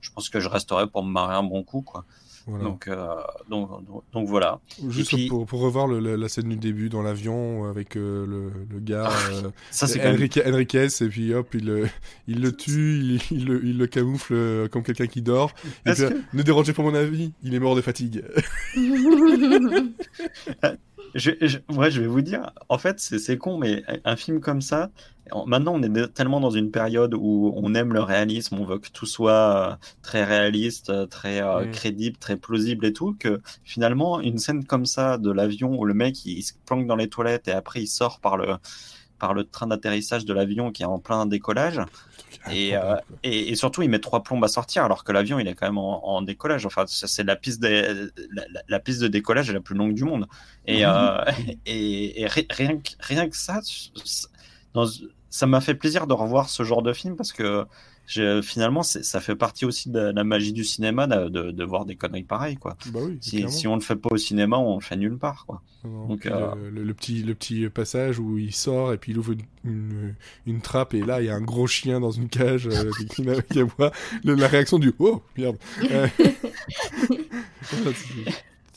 je 0.00 0.10
pense 0.10 0.28
que 0.30 0.40
je 0.40 0.48
resterai 0.48 0.88
pour 0.88 1.04
me 1.04 1.12
marrer 1.12 1.36
un 1.36 1.44
bon 1.44 1.62
coup, 1.62 1.82
quoi. 1.82 2.04
Voilà. 2.46 2.64
Donc, 2.64 2.88
euh, 2.88 3.06
donc, 3.50 3.68
donc, 3.86 4.02
donc 4.14 4.26
voilà. 4.26 4.60
Juste 4.88 5.10
puis- 5.14 5.28
pour, 5.28 5.44
pour 5.44 5.60
revoir 5.60 5.86
le- 5.86 6.00
la, 6.00 6.16
la 6.16 6.28
scène 6.28 6.48
du 6.48 6.56
début 6.56 6.88
dans 6.88 7.02
l'avion 7.02 7.68
avec 7.68 7.96
euh, 7.96 8.26
le, 8.26 8.50
le 8.70 8.80
gars 8.80 9.10
euh, 9.30 9.50
Ça, 9.70 9.86
c'est 9.86 9.98
quand 9.98 10.06
même 10.06 10.14
Enrique, 10.16 10.40
Enriquez 10.44 10.88
et 11.02 11.08
puis 11.08 11.34
hop 11.34 11.48
il 11.52 11.66
le, 11.66 11.86
il 12.26 12.40
le 12.40 12.56
tue, 12.56 12.98
il, 12.98 13.20
il 13.30 13.44
le, 13.46 13.64
il 13.64 13.76
le 13.76 13.86
camoufle 13.86 14.68
comme 14.70 14.82
quelqu'un 14.82 15.06
qui 15.06 15.20
dort. 15.20 15.52
Et 15.84 15.90
Est-ce 15.90 16.06
puis, 16.06 16.16
ne 16.32 16.42
dérangez 16.42 16.72
pas 16.72 16.82
mon 16.82 16.94
avis, 16.94 17.32
il 17.42 17.54
est 17.54 17.60
mort 17.60 17.76
de 17.76 17.82
fatigue. 17.82 18.24
Je, 21.14 21.32
je, 21.40 21.58
ouais, 21.74 21.90
je 21.90 22.00
vais 22.00 22.06
vous 22.06 22.20
dire, 22.20 22.52
en 22.68 22.78
fait, 22.78 23.00
c'est 23.00 23.18
c'est 23.18 23.36
con, 23.36 23.58
mais 23.58 23.82
un 24.04 24.14
film 24.16 24.40
comme 24.40 24.60
ça, 24.60 24.90
en- 25.32 25.44
maintenant 25.46 25.74
on 25.74 25.82
est 25.82 26.12
tellement 26.14 26.38
dans 26.40 26.50
une 26.50 26.70
période 26.70 27.14
où 27.14 27.52
on 27.56 27.74
aime 27.74 27.92
le 27.92 28.00
réalisme, 28.02 28.56
on 28.60 28.64
veut 28.64 28.78
que 28.78 28.90
tout 28.90 29.06
soit 29.06 29.72
euh, 29.72 29.76
très 30.02 30.22
réaliste, 30.24 30.90
euh, 30.90 31.06
très 31.06 31.42
euh, 31.42 31.66
Mm. 31.66 31.72
crédible, 31.72 32.16
très 32.18 32.36
plausible 32.36 32.84
et 32.86 32.92
tout, 32.92 33.16
que 33.18 33.40
finalement, 33.64 34.20
une 34.20 34.38
scène 34.38 34.64
comme 34.64 34.86
ça 34.86 35.18
de 35.18 35.32
l'avion 35.32 35.76
où 35.78 35.84
le 35.84 35.94
mec 35.94 36.24
il, 36.26 36.42
se 36.44 36.52
planque 36.64 36.86
dans 36.86 36.96
les 36.96 37.08
toilettes 37.08 37.48
et 37.48 37.52
après 37.52 37.82
il 37.82 37.88
sort 37.88 38.20
par 38.20 38.36
le, 38.36 38.56
par 39.20 39.34
le 39.34 39.44
train 39.44 39.68
d'atterrissage 39.68 40.24
de 40.24 40.32
l'avion 40.34 40.72
qui 40.72 40.82
est 40.82 40.86
en 40.86 40.98
plein 40.98 41.26
décollage, 41.26 41.80
et, 42.50 42.76
euh, 42.76 42.96
et, 43.22 43.50
et 43.50 43.54
surtout, 43.54 43.82
il 43.82 43.90
met 43.90 43.98
trois 43.98 44.22
plombes 44.22 44.42
à 44.44 44.48
sortir, 44.48 44.84
alors 44.84 45.04
que 45.04 45.12
l'avion, 45.12 45.38
il 45.38 45.46
est 45.46 45.54
quand 45.54 45.66
même 45.66 45.78
en, 45.78 46.04
en 46.16 46.22
décollage. 46.22 46.64
Enfin, 46.66 46.84
c'est 46.86 47.22
la 47.24 47.36
piste, 47.36 47.60
des- 47.60 48.08
la, 48.68 48.80
piste 48.80 49.00
de 49.02 49.08
décollage 49.08 49.50
est 49.50 49.52
la 49.52 49.60
plus 49.60 49.74
longue 49.76 49.94
du 49.94 50.04
monde. 50.04 50.26
Et, 50.66 50.84
euh, 50.86 51.24
et, 51.66 52.22
et 52.22 52.26
ri- 52.26 52.46
rien, 52.50 52.78
que, 52.78 52.90
rien 53.00 53.28
que 53.28 53.36
ça, 53.36 53.60
dans- 54.74 54.86
ça 55.28 55.46
m'a 55.46 55.60
fait 55.60 55.74
plaisir 55.74 56.06
de 56.06 56.14
revoir 56.14 56.48
ce 56.48 56.62
genre 56.62 56.82
de 56.82 56.92
film 56.92 57.16
parce 57.16 57.32
que 57.32 57.64
finalement, 58.42 58.82
c'est- 58.82 59.02
ça 59.02 59.20
fait 59.20 59.36
partie 59.36 59.64
aussi 59.64 59.90
de 59.90 60.00
la 60.00 60.24
magie 60.24 60.52
du 60.52 60.64
cinéma 60.64 61.06
de, 61.06 61.28
de, 61.28 61.50
de 61.50 61.64
voir 61.64 61.84
des 61.84 61.96
conneries 61.96 62.24
pareilles. 62.24 62.56
Quoi. 62.56 62.76
Bah 62.92 63.00
oui, 63.02 63.18
Si, 63.20 63.66
on 63.68 63.74
le 63.76 63.80
fait 63.80 63.96
pas 63.96 64.08
au 64.12 64.16
cinéma, 64.16 64.58
on 64.58 64.76
le 64.76 64.80
fait 64.82 64.96
nulle 64.96 65.18
part. 65.18 65.44
Quoi. 65.46 65.62
Non. 65.84 66.06
Donc, 66.08 66.26
euh, 66.26 66.54
le, 66.56 66.70
le- 66.70 66.84
le 66.84 66.94
petit, 66.94 67.22
le 67.22 67.34
petit 67.34 67.68
passage 67.68 68.18
où 68.18 68.38
il 68.38 68.52
sort 68.54 68.92
et 68.92 68.98
puis 68.98 69.12
il 69.12 69.18
ouvre 69.18 69.32
une, 69.32 69.42
une, 69.64 70.14
une 70.46 70.60
trappe 70.60 70.92
et 70.94 71.00
là 71.02 71.20
il 71.22 71.26
y 71.26 71.30
a 71.30 71.34
un 71.34 71.40
gros 71.40 71.66
chien 71.66 72.00
dans 72.00 72.10
une 72.10 72.28
cage 72.28 72.68
euh, 72.68 72.90
qu'à 73.52 73.64
voir. 73.64 73.90
Le- 74.24 74.34
la 74.34 74.48
réaction 74.48 74.78
du 74.78 74.92
oh 74.98 75.22
merde. 75.38 75.56
Euh, 75.90 76.06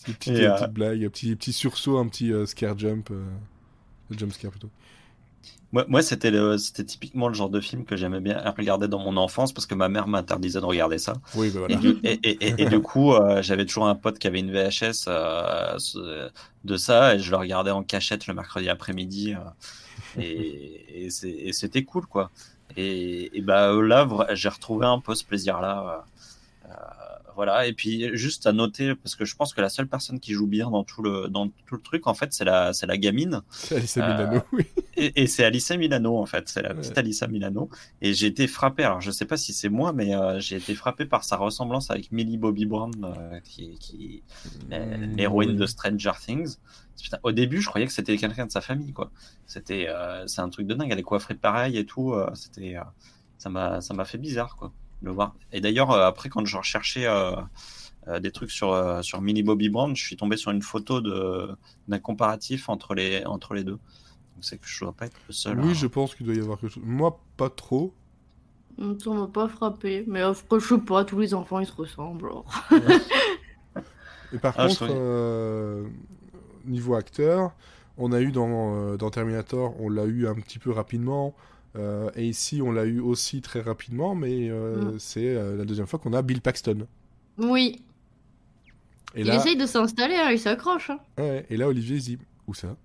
petite, 0.05 0.27
Et, 0.27 0.45
euh, 0.45 0.55
petite 0.55 0.73
blague, 0.73 1.03
un 1.05 1.09
petit, 1.09 1.35
petit 1.35 1.53
sursaut, 1.53 1.97
un 1.97 2.07
petit 2.07 2.31
euh, 2.31 2.45
scare 2.45 2.77
jump. 2.77 3.09
euh, 3.11 3.23
jump 4.11 4.31
scare 4.33 4.51
plutôt. 4.51 4.69
Moi, 5.71 5.85
moi 5.87 6.01
c'était 6.03 6.31
typiquement 6.85 7.27
le 7.27 7.33
genre 7.33 7.49
de 7.49 7.59
film 7.59 7.83
que 7.85 7.95
j'aimais 7.95 8.19
bien 8.21 8.37
regarder 8.55 8.87
dans 8.87 8.99
mon 8.99 9.17
enfance 9.17 9.53
parce 9.53 9.65
que 9.65 9.75
ma 9.75 9.89
mère 9.89 10.07
m'interdisait 10.07 10.59
de 10.61 10.65
regarder 10.65 10.99
ça. 10.99 11.13
Oui, 11.33 11.49
bah 11.49 11.67
Et 11.67 11.75
du, 11.75 11.99
et, 12.03 12.19
et, 12.23 12.47
et- 12.47 12.61
et 12.63 12.65
du 12.67 12.79
coup, 12.81 13.13
euh, 13.13 13.41
j'avais 13.41 13.65
toujours 13.65 13.87
un 13.87 13.95
pote 13.95 14.19
qui 14.19 14.27
avait 14.27 14.39
une 14.39 14.51
VHS 14.51 15.05
euh, 15.07 16.29
de 16.63 16.77
ça 16.77 17.15
et 17.15 17.19
je 17.19 17.31
le 17.31 17.37
regardais 17.37 17.71
en 17.71 17.83
cachette 17.83 18.27
le 18.27 18.33
mercredi 18.35 18.69
après-midi. 18.69 19.33
euh, 19.33 19.39
et 20.17 21.09
c'était 21.51 21.83
cool, 21.83 22.05
quoi. 22.07 22.31
Et, 22.75 23.41
bah 23.41 23.71
là, 23.81 24.07
j'ai 24.33 24.49
retrouvé 24.49 24.85
un 24.85 24.99
peu 24.99 25.15
ce 25.15 25.25
plaisir-là. 25.25 26.05
Voilà. 27.35 27.67
Et 27.67 27.73
puis, 27.73 28.09
juste 28.15 28.47
à 28.47 28.53
noter, 28.53 28.95
parce 28.95 29.15
que 29.15 29.25
je 29.25 29.35
pense 29.35 29.53
que 29.53 29.61
la 29.61 29.69
seule 29.69 29.87
personne 29.87 30.19
qui 30.19 30.33
joue 30.33 30.47
bien 30.47 30.69
dans 30.69 30.83
tout 30.83 31.01
le, 31.01 31.27
dans 31.29 31.47
tout 31.47 31.75
le 31.75 31.81
truc, 31.81 32.07
en 32.07 32.13
fait, 32.13 32.33
c'est 32.33 32.45
la, 32.45 32.73
c'est 32.73 32.85
la 32.85 32.97
gamine. 32.97 33.41
C'est 33.51 33.75
Alice 33.75 33.97
euh, 33.97 34.01
Milano, 34.07 34.41
oui. 34.51 34.65
Et, 34.95 35.23
et 35.23 35.27
c'est 35.27 35.43
Alissa 35.43 35.75
Milano, 35.77 36.17
en 36.17 36.25
fait. 36.25 36.47
C'est 36.49 36.61
la 36.61 36.69
Ouais. 36.69 36.75
petite 36.75 36.97
Alissa 36.97 37.27
Milano. 37.27 37.69
Et 38.01 38.13
j'ai 38.13 38.27
été 38.27 38.47
frappé. 38.47 38.83
Alors, 38.83 39.01
je 39.01 39.11
sais 39.11 39.25
pas 39.25 39.37
si 39.37 39.53
c'est 39.53 39.69
moi, 39.69 39.91
mais 39.93 40.15
euh, 40.15 40.39
j'ai 40.39 40.57
été 40.57 40.75
frappé 40.75 41.05
par 41.05 41.23
sa 41.23 41.35
ressemblance 41.37 41.89
avec 41.91 42.11
Millie 42.11 42.37
Bobby 42.37 42.65
Brown, 42.65 42.91
euh, 43.03 43.39
qui, 43.43 43.77
qui 43.79 44.23
euh, 44.71 44.97
Mm, 44.97 45.15
l'héroïne 45.17 45.49
oui. 45.51 45.55
de 45.57 45.65
Stranger 45.65 46.11
Things. 46.23 46.57
Putain, 47.01 47.17
au 47.23 47.31
début, 47.31 47.59
je 47.61 47.67
croyais 47.67 47.87
que 47.87 47.93
c'était 47.93 48.17
quelqu'un 48.17 48.45
de 48.45 48.51
sa 48.51 48.61
famille, 48.61 48.93
quoi. 48.93 49.11
C'était, 49.47 49.87
euh, 49.89 50.25
c'est 50.27 50.41
un 50.41 50.49
truc 50.49 50.67
de 50.67 50.73
dingue. 50.75 50.89
Elle 50.91 50.99
est 50.99 51.03
coiffée 51.03 51.33
pareil 51.33 51.77
et 51.77 51.85
tout. 51.85 52.13
c'était, 52.35 52.75
ça 53.39 53.49
m'a, 53.49 53.81
ça 53.81 53.93
m'a 53.93 54.05
fait 54.05 54.17
bizarre, 54.19 54.55
quoi, 54.55 54.71
le 55.03 55.11
voir. 55.11 55.35
Et 55.51 55.61
d'ailleurs, 55.61 55.91
euh, 55.91 56.05
après, 56.07 56.29
quand 56.29 56.45
je 56.45 56.57
recherchais 56.57 57.05
euh, 57.05 57.33
euh, 58.07 58.19
des 58.19 58.31
trucs 58.31 58.51
sur 58.51 58.71
euh, 58.73 59.01
sur 59.01 59.21
Millie 59.21 59.43
Bobby 59.43 59.69
Brown, 59.69 59.95
je 59.95 60.03
suis 60.03 60.17
tombé 60.17 60.37
sur 60.37 60.51
une 60.51 60.61
photo 60.61 61.01
d'un 61.01 61.99
comparatif 61.99 62.69
entre 62.69 62.95
les 62.95 63.25
entre 63.25 63.53
les 63.53 63.63
deux. 63.63 63.79
Donc 64.35 64.41
c'est 64.41 64.57
que 64.57 64.67
je 64.67 64.79
dois 64.83 64.93
pas 64.93 65.05
être 65.05 65.19
le 65.27 65.33
seul. 65.33 65.59
Oui, 65.59 65.71
à- 65.71 65.73
je 65.73 65.87
pense 65.87 66.15
qu'il 66.15 66.25
doit 66.25 66.35
y 66.35 66.39
avoir 66.39 66.59
quelque 66.59 66.73
chose. 66.73 66.83
Moi, 66.85 67.19
pas 67.37 67.49
trop. 67.49 67.93
Ça 68.99 69.11
m'a 69.11 69.27
pas 69.27 69.47
frappé. 69.47 70.03
Mais 70.07 70.21
après, 70.21 70.59
je 70.59 70.67
sais 70.67 70.77
pas, 70.79 71.05
tous 71.05 71.19
les 71.19 71.33
enfants 71.33 71.59
ils 71.59 71.67
se 71.67 71.73
ressemblent. 71.73 72.25
alors. 72.25 72.45
Et 74.33 74.39
par 74.39 74.55
Ah, 74.57 74.67
contre, 74.67 74.87
euh, 74.89 75.85
niveau 76.65 76.95
acteur, 76.95 77.51
on 77.97 78.11
a 78.11 78.21
eu 78.21 78.31
dans, 78.31 78.75
euh, 78.75 78.97
dans 78.97 79.09
Terminator, 79.11 79.75
on 79.79 79.89
l'a 79.89 80.05
eu 80.05 80.27
un 80.27 80.35
petit 80.35 80.59
peu 80.59 80.71
rapidement. 80.71 81.35
Euh, 81.75 82.09
et 82.15 82.27
ici, 82.27 82.61
on 82.61 82.71
l'a 82.71 82.85
eu 82.85 82.99
aussi 82.99 83.41
très 83.41 83.61
rapidement, 83.61 84.15
mais 84.15 84.49
euh, 84.49 84.95
Mm. 84.95 84.99
c'est 84.99 85.35
euh, 85.35 85.57
la 85.57 85.65
deuxième 85.65 85.87
fois 85.87 85.99
qu'on 85.99 86.13
a 86.13 86.21
Bill 86.21 86.41
Paxton. 86.41 86.87
Oui, 87.37 87.83
Et 89.15 89.23
il 89.23 89.25
là, 89.25 89.35
essaye 89.35 89.57
de 89.57 89.65
s'installer, 89.65 90.15
hein, 90.15 90.29
il 90.31 90.39
s'accroche. 90.39 90.89
hein. 90.91 90.99
ouais, 91.17 91.45
et 91.49 91.57
là, 91.57 91.67
Olivier 91.67 91.97
il 91.97 92.03
dit 92.03 92.17
Où 92.47 92.53
ça? 92.53 92.77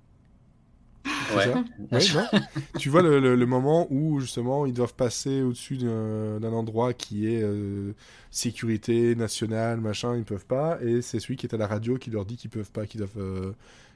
C'est 1.27 1.35
Ouais. 1.35 1.43
ça 1.43 1.63
Ouais, 1.91 2.09
non 2.09 2.31
tu 2.77 2.89
vois 2.91 3.03
le, 3.03 3.21
le- 3.21 3.35
le 3.37 3.47
moment 3.47 3.87
où 3.91 4.21
justement 4.21 4.67
ils 4.67 4.73
doivent 4.73 4.95
passer 4.95 5.43
au-dessus 5.43 5.77
d'un 5.79 6.43
endroit 6.53 6.95
qui 6.95 7.27
est 7.33 7.43
euh, 7.43 7.93
sécurité 8.31 9.15
nationale, 9.15 9.81
machin, 9.81 10.17
ils 10.17 10.25
peuvent 10.25 10.47
pas, 10.47 10.79
et 10.83 11.03
c'est 11.03 11.21
celui 11.21 11.37
qui 11.37 11.47
est 11.47 11.55
à 11.55 11.59
la 11.59 11.67
radio 11.67 11.99
qui 11.99 12.11
leur 12.11 12.25
dit 12.25 12.37
qu'ils 12.37 12.51
peuvent 12.51 12.71
pas, 12.73 12.87
qu'ils 12.87 12.99
doivent, 13.01 13.19
euh, 13.19 13.53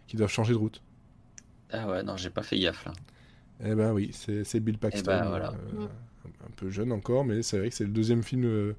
qu'ils 0.07 0.19
doivent 0.19 0.31
changer 0.31 0.53
de 0.53 0.59
route. 0.59 0.83
Ah 1.73 1.89
ouais, 1.89 2.03
non, 2.05 2.17
j'ai 2.17 2.31
pas 2.31 2.43
fait 2.43 2.59
gaffe 2.59 2.85
là. 2.85 2.93
Eh 3.65 3.75
ben 3.75 3.93
oui, 3.93 4.11
c'est 4.13 4.45
c'est 4.45 4.61
Bill 4.61 4.79
Paxton, 4.79 5.21
ben, 5.21 5.29
voilà. 5.29 5.55
euh, 5.55 6.29
un 6.47 6.51
peu 6.57 6.71
jeune 6.71 6.93
encore, 6.93 7.25
mais 7.25 7.43
c'est 7.43 7.59
vrai 7.59 7.69
que 7.71 7.75
c'est 7.75 7.85
le 7.85 7.91
deuxième 7.91 8.23
film 8.23 8.45
euh, 8.45 8.75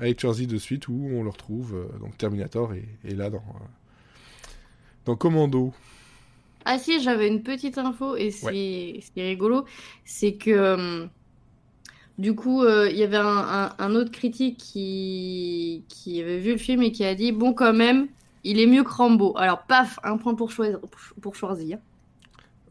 avec 0.00 0.20
Schwarzy 0.20 0.46
de 0.46 0.58
suite 0.58 0.88
où 0.88 0.94
on 1.12 1.22
le 1.22 1.30
retrouve, 1.30 1.74
euh, 1.76 1.98
donc 2.00 2.18
Terminator 2.18 2.74
est, 2.74 2.84
est 3.04 3.14
là 3.14 3.30
dans, 3.30 3.44
dans 5.06 5.16
Commando. 5.16 5.72
Ah 6.66 6.78
si, 6.78 7.00
j'avais 7.02 7.28
une 7.28 7.42
petite 7.42 7.78
info 7.78 8.16
et 8.16 8.30
c'est 8.30 9.00
c'est 9.14 9.22
rigolo, 9.22 9.64
c'est 10.04 10.36
que 10.36 11.08
du 12.18 12.34
coup, 12.34 12.62
euh, 12.62 12.88
il 12.90 12.96
y 12.96 13.02
avait 13.02 13.16
un, 13.16 13.26
un- 13.26 13.74
un 13.78 13.94
autre 13.94 14.10
critique 14.12 14.58
qui, 14.58 15.84
qui 15.88 16.20
avait 16.20 16.38
vu 16.38 16.52
le 16.52 16.58
film 16.58 16.82
et 16.82 16.92
qui 16.92 17.04
a 17.04 17.14
dit 17.14 17.32
bon 17.32 17.52
quand 17.54 17.72
même, 17.72 18.08
il 18.44 18.60
est 18.60 18.66
mieux 18.66 18.84
que 18.84 18.90
Rambo. 18.90 19.36
Alors 19.36 19.64
paf, 19.66 19.98
un 20.04 20.16
point 20.16 20.34
pour 20.34 20.50
choisir 20.50 20.80
pour 21.20 21.34
Schwarzy. 21.34 21.74
hein. 21.74 21.80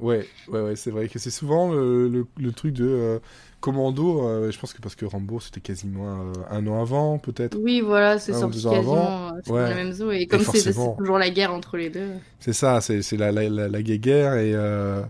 Ouais, 0.03 0.27
ouais, 0.49 0.61
ouais, 0.61 0.75
c'est 0.75 0.91
vrai 0.91 1.07
que 1.07 1.17
c'est 1.19 1.31
souvent 1.31 1.71
le, 1.73 2.09
le- 2.09 2.27
le 2.37 2.51
truc 2.51 2.73
de 2.73 2.85
euh, 2.87 3.19
Commando. 3.61 4.27
euh, 4.27 4.51
je 4.51 4.59
pense 4.59 4.73
que 4.73 4.81
parce 4.81 4.95
que 4.95 5.05
Rambo 5.05 5.39
c'était 5.39 5.61
quasiment 5.61 6.19
euh, 6.21 6.33
un 6.51 6.67
an 6.67 6.81
avant, 6.81 7.19
peut-être. 7.19 7.57
Oui, 7.57 7.81
voilà, 7.81 8.19
c'est 8.19 8.33
sorti 8.33 8.61
quasiment 8.61 9.29
euh, 9.29 9.39
c'est 9.45 9.51
Ouais. 9.51 9.61
dans 9.63 9.69
la 9.69 9.75
même 9.75 9.91
zone 9.93 10.13
et 10.13 10.27
comme 10.27 10.41
c'est 10.41 10.73
toujours 10.97 11.17
la 11.17 11.29
guerre 11.29 11.53
entre 11.53 11.77
les 11.77 11.89
deux. 11.89 12.09
C'est 12.39 12.53
ça, 12.53 12.81
c'est 12.81 13.01
la, 13.17 13.31
la, 13.31 13.49
la, 13.49 13.67
la 13.69 13.81
guéguerre 13.81 14.33
et, 14.35 14.53
euh, 14.53 15.01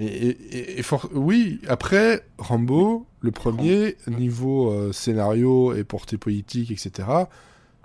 et, 0.00 0.06
et, 0.06 0.78
et- 0.80 0.82
for- 0.82 1.08
oui. 1.14 1.60
Après 1.68 2.24
Rambo, 2.38 3.06
le 3.20 3.30
premier 3.30 3.96
niveau 4.08 4.72
euh, 4.72 4.92
scénario 4.92 5.74
et 5.74 5.84
portée 5.84 6.18
politique, 6.18 6.70
etc. 6.72 7.06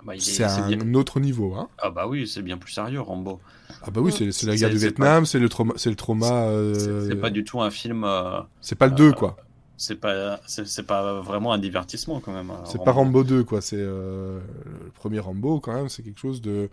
Bah, 0.04 0.14
C'est 0.18 0.44
un 0.44 0.68
bien- 0.68 0.94
autre 0.94 1.20
niveau, 1.20 1.54
hein. 1.54 1.68
Ah 1.78 1.90
bah 1.90 2.06
oui, 2.06 2.26
c'est 2.26 2.42
bien 2.42 2.56
plus 2.56 2.72
sérieux, 2.72 3.00
Rambo. 3.00 3.40
Ah 3.82 3.90
bah 3.90 4.00
oui, 4.00 4.12
c'est 4.12 4.46
la 4.46 4.56
guerre 4.56 4.70
du 4.70 4.78
Vietnam, 4.78 5.26
c'est 5.26 5.38
le 5.38 5.48
trauma, 5.48 5.74
c'est 5.76 5.90
le 5.90 5.96
trauma. 5.96 6.44
euh, 6.48 7.08
C'est 7.08 7.16
pas 7.16 7.30
du 7.30 7.44
tout 7.44 7.60
un 7.60 7.70
film. 7.70 8.04
euh, 8.04 8.40
C'est 8.60 8.76
pas 8.76 8.86
le 8.86 8.94
2 8.94 9.12
quoi. 9.12 9.36
c'est 9.76 9.96
pas, 9.96 10.40
c'est 10.46 10.86
pas 10.86 11.20
vraiment 11.20 11.52
un 11.52 11.58
divertissement 11.58 12.20
quand 12.20 12.32
même. 12.32 12.50
euh, 12.50 12.54
C'est 12.64 12.82
pas 12.82 12.92
Rambo 12.92 13.22
2, 13.24 13.44
quoi. 13.44 13.60
C'est 13.60 13.76
euh, 13.78 14.40
le 14.84 14.90
premier 14.90 15.18
Rambo, 15.20 15.60
quand 15.60 15.72
même. 15.74 15.88
C'est 15.88 16.02
quelque 16.02 16.18
chose 16.20 16.40
de. 16.42 16.70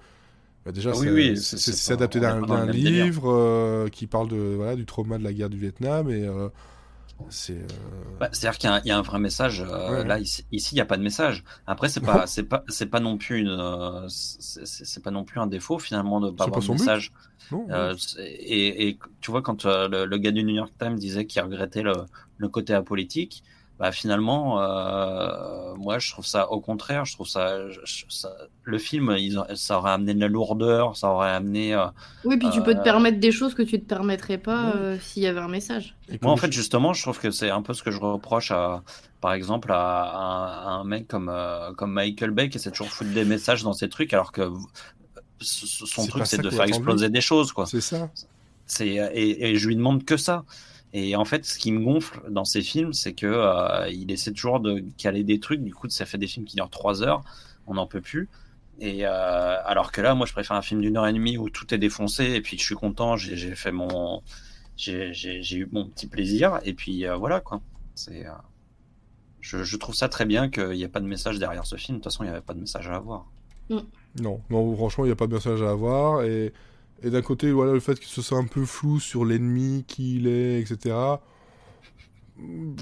bah, 0.65 0.71
déjà, 0.71 0.91
Ah 0.91 0.95
c'est 0.95 1.09
oui, 1.11 1.93
adapté 1.93 2.19
d'un 2.19 2.65
livre 2.71 3.31
euh, 3.31 3.87
qui 3.89 4.07
parle 4.07 4.27
de, 4.29 4.53
voilà, 4.55 4.75
du 4.75 4.85
trauma 4.85 5.17
de 5.17 5.23
la 5.23 5.33
guerre 5.33 5.49
du 5.49 5.57
Vietnam. 5.57 6.09
Et 6.09 6.23
euh, 6.25 6.49
c'est. 7.29 7.53
euh, 7.53 7.67
Bah, 8.19 8.29
C'est-à-dire 8.31 8.57
qu'il 8.57 8.69
y, 8.69 8.73
a 8.73 8.75
un- 8.75 8.81
il 8.85 8.87
y 8.87 8.91
a 8.91 8.97
un 8.97 9.01
vrai 9.01 9.19
message. 9.19 9.61
euh, 9.61 10.01
Ouais. 10.01 10.07
Là, 10.07 10.19
ici, 10.19 10.45
il 10.51 10.75
n'y 10.75 10.81
a 10.81 10.85
pas 10.85 10.97
de 10.97 11.03
message. 11.03 11.43
Après, 11.67 11.89
c'est 11.89 11.99
pas, 12.01 12.27
c'est 12.27 12.43
pas, 12.43 12.63
c'est 12.69 12.85
pas 12.87 12.99
non 12.99 13.17
plus 13.17 13.39
une, 13.41 13.49
euh, 13.49 14.07
c'est 14.09 15.03
pas 15.03 15.11
non 15.11 15.23
plus 15.25 15.39
un 15.39 15.47
défaut 15.47 15.79
finalement 15.79 16.19
de 16.21 16.29
pas 16.31 16.45
avoir 16.45 16.61
de 16.61 16.65
message. 16.73 17.11
non, 17.51 17.67
Euh, 17.71 17.95
et, 18.19 18.87
et 18.89 18.99
tu 19.21 19.31
vois, 19.31 19.41
quand 19.41 19.65
le, 19.65 20.05
le 20.05 20.17
gars 20.17 20.31
du 20.31 20.43
New 20.43 20.55
York 20.55 20.73
Times 20.79 20.95
disait 20.97 21.25
qu'il 21.25 21.41
regrettait 21.41 21.83
le, 21.83 21.93
le 22.37 22.49
côté 22.49 22.73
apolitique, 22.73 23.43
bah 23.79 23.91
finalement, 23.91 24.61
euh, 24.61 25.75
moi, 25.75 25.99
je 25.99 26.11
trouve 26.11 26.25
ça 26.25 26.49
au 26.51 26.61
contraire. 26.61 27.05
Je 27.05 27.13
trouve 27.13 27.27
ça, 27.27 27.69
je- 27.69 28.05
ça- 28.09 28.35
le 28.63 28.77
film, 28.77 29.15
ça 29.55 29.77
aurait 29.79 29.91
amené 29.91 30.13
de 30.13 30.19
la 30.19 30.27
lourdeur, 30.27 30.95
ça 30.95 31.09
aurait 31.09 31.31
amené. 31.31 31.73
euh, 31.73 31.87
Oui, 32.23 32.37
puis 32.37 32.49
tu 32.49 32.61
peux 32.61 32.73
te 32.73 32.79
Euh, 32.79 32.83
permettre 32.83 33.19
des 33.19 33.31
choses 33.31 33.53
que 33.53 33.61
tu 33.61 33.79
te 33.79 33.85
permettrais 33.85 34.37
pas 34.37 34.73
euh, 34.75 34.97
s'il 34.99 35.23
y 35.23 35.27
avait 35.27 35.39
un 35.41 35.47
message. 35.47 35.95
et 36.09 36.17
Moi, 36.21 36.31
en 36.31 36.37
fait, 36.37 36.51
justement, 36.51 36.93
je 36.93 37.01
trouve 37.01 37.19
que 37.19 37.31
c'est 37.31 37.49
un 37.49 37.61
peu 37.61 37.73
ce 37.73 37.83
que 37.83 37.91
je 37.91 37.99
reproche 37.99 38.51
à, 38.51 38.83
par 39.21 39.33
exemple, 39.33 39.71
à, 39.71 40.03
à 40.03 40.69
un 40.69 40.83
mec 40.83 41.07
comme, 41.07 41.29
euh, 41.29 41.73
comme 41.73 41.93
Michael 41.93 42.31
Bay 42.31 42.49
qui 42.49 42.57
essaie 42.57 42.71
toujours 42.71 42.87
de 42.87 42.93
foutre 42.93 43.11
des 43.11 43.25
messages 43.25 43.63
dans 43.63 43.73
ses 43.73 43.89
trucs, 43.89 44.13
alors 44.13 44.31
que 44.31 44.49
son 45.41 46.07
truc, 46.07 46.27
c'est 46.27 46.39
de 46.39 46.49
faire 46.49 46.65
exploser 46.65 47.09
des 47.09 47.21
choses, 47.21 47.51
quoi. 47.51 47.71
C'est 47.71 47.81
ça. 47.81 48.09
C'est, 48.65 48.87
et, 48.89 49.51
et 49.51 49.57
je 49.57 49.67
lui 49.67 49.75
demande 49.75 50.05
que 50.05 50.17
ça. 50.17 50.45
Et 50.97 51.17
en 51.17 51.25
fait, 51.25 51.43
ce 51.43 51.59
qui 51.59 51.73
me 51.73 51.83
gonfle 51.83 52.21
dans 52.29 52.45
ces 52.45 52.61
films, 52.61 52.93
c'est 52.93 53.11
que 53.11 53.25
euh, 53.25 53.89
il 53.89 54.09
essaie 54.11 54.31
toujours 54.31 54.61
de 54.61 54.81
caler 54.97 55.25
des 55.25 55.41
trucs. 55.41 55.61
Du 55.61 55.73
coup, 55.73 55.89
ça 55.89 56.05
fait 56.05 56.17
des 56.17 56.25
films 56.25 56.45
qui 56.45 56.55
durent 56.55 56.69
trois 56.69 57.03
heures. 57.03 57.21
On 57.67 57.73
n'en 57.73 57.85
peut 57.85 57.99
plus. 57.99 58.29
Et 58.79 59.05
euh, 59.05 59.57
alors 59.65 59.91
que 59.91 59.99
là, 59.99 60.15
moi, 60.15 60.25
je 60.25 60.31
préfère 60.31 60.55
un 60.55 60.61
film 60.61 60.79
d'une 60.79 60.95
heure 60.95 61.05
et 61.05 61.11
demie 61.11 61.37
où 61.37 61.49
tout 61.49 61.73
est 61.73 61.77
défoncé 61.77 62.23
et 62.31 62.41
puis 62.41 62.55
que 62.55 62.61
je 62.61 62.65
suis 62.65 62.75
content. 62.75 63.17
J'ai, 63.17 63.55
fait 63.55 63.73
mon, 63.73 64.23
j'ai, 64.77 65.11
eu 65.51 65.67
mon 65.69 65.85
petit 65.85 66.07
plaisir. 66.07 66.61
Et 66.63 66.73
puis 66.73 67.05
euh, 67.05 67.17
voilà 67.17 67.41
quoi. 67.41 67.59
C'est, 67.93 68.25
euh, 68.25 68.31
je, 69.41 69.65
je 69.65 69.75
trouve 69.75 69.95
ça 69.95 70.07
très 70.07 70.25
bien 70.25 70.49
qu'il 70.49 70.69
n'y 70.69 70.83
ait 70.83 70.87
pas 70.87 71.01
de 71.01 71.07
message 71.07 71.39
derrière 71.39 71.65
ce 71.65 71.75
film. 71.75 71.97
De 71.97 72.03
toute 72.03 72.13
façon, 72.13 72.23
il 72.23 72.27
n'y 72.27 72.31
avait 72.31 72.39
pas 72.39 72.53
de 72.53 72.61
message 72.61 72.87
à 72.87 72.95
avoir. 72.95 73.25
Non, 73.69 73.85
non, 74.49 74.75
franchement, 74.77 75.03
il 75.03 75.07
n'y 75.07 75.13
a 75.13 75.17
pas 75.17 75.27
de 75.27 75.33
message 75.33 75.61
à 75.61 75.71
avoir. 75.71 76.23
Et, 76.23 76.53
et 77.03 77.09
d'un 77.09 77.21
côté, 77.21 77.51
voilà, 77.51 77.73
le 77.73 77.79
fait 77.79 77.99
que 77.99 78.05
ce 78.05 78.21
soit 78.21 78.37
un 78.37 78.45
peu 78.45 78.65
flou 78.65 78.99
sur 78.99 79.25
l'ennemi, 79.25 79.83
qui 79.87 80.15
il 80.17 80.27
est, 80.27 80.59
etc. 80.59 80.95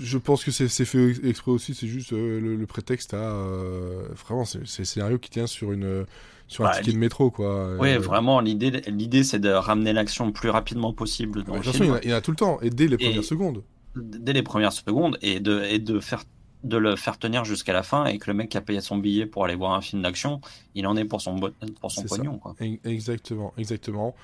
Je 0.01 0.18
pense 0.18 0.43
que 0.43 0.49
c'est 0.49 0.68
fait 0.86 1.11
exprès 1.24 1.51
aussi, 1.51 1.76
c'est 1.76 1.88
juste 1.88 2.11
euh, 2.14 2.39
le, 2.39 2.55
le 2.55 2.66
prétexte 2.66 3.14
à. 3.14 3.18
euh, 3.18 4.07
vraiment, 4.26 4.45
c'est 4.45 4.59
le 4.59 4.66
scénario 4.66 5.20
qui 5.20 5.30
tient 5.30 5.45
sur, 5.45 5.72
une, 5.72 6.05
sur 6.47 6.66
un 6.66 6.70
Bah, 6.70 6.78
ticket 6.80 6.93
de 6.93 6.97
métro, 6.97 7.30
quoi. 7.30 7.76
Oui, 7.80 7.89
Euh, 7.91 7.99
vraiment, 7.99 8.39
l'idée, 8.39 9.24
c'est 9.24 9.38
de 9.39 9.49
ramener 9.49 9.93
l'action 9.93 10.26
le 10.26 10.34
plus 10.34 10.49
rapidement 10.49 10.91
possible 10.91 11.43
dans 11.43 11.51
De 11.53 11.57
le 11.59 11.64
toute 11.64 11.72
façon, 11.74 11.84
il 11.84 11.88
y, 11.88 11.91
en 11.91 11.95
a- 11.95 12.01
il 12.03 12.09
y 12.09 12.14
en 12.14 12.18
a 12.18 12.22
tout 12.22 12.32
le 12.32 12.38
temps, 12.38 12.59
et 12.61 12.72
dès 12.72 12.88
les 12.88 12.95
Et- 12.95 12.97
premières 12.97 13.24
secondes. 13.24 13.64
dès 13.95 14.34
les 14.34 14.41
premières 14.41 14.74
secondes 14.74 15.20
et 15.22 15.39
de, 15.39 15.61
et 15.66 15.78
de 15.78 15.99
faire 15.99 16.24
de 16.64 16.78
le 16.78 16.95
faire 16.95 17.18
tenir 17.18 17.43
jusqu'à 17.45 17.74
la 17.74 17.84
fin 17.84 18.05
et 18.05 18.18
que 18.18 18.32
le 18.32 18.34
mec 18.36 18.49
qui 18.49 18.57
a 18.57 18.61
payé 18.61 18.80
son 18.82 18.97
billet 18.97 19.26
pour 19.26 19.43
aller 19.45 19.55
voir 19.55 19.74
un 19.74 19.82
film 19.82 20.01
d'action, 20.01 20.39
il 20.76 20.88
en 20.88 20.95
est 20.95 21.05
pour 21.05 21.22
son, 21.22 21.36
bo- 21.36 21.49
pour 21.82 21.91
son 21.91 22.03
pognon. 22.03 22.38
Quoi. 22.38 22.55
E- 22.61 22.78
Exactement, 22.86 23.53
exactement. 23.57 24.16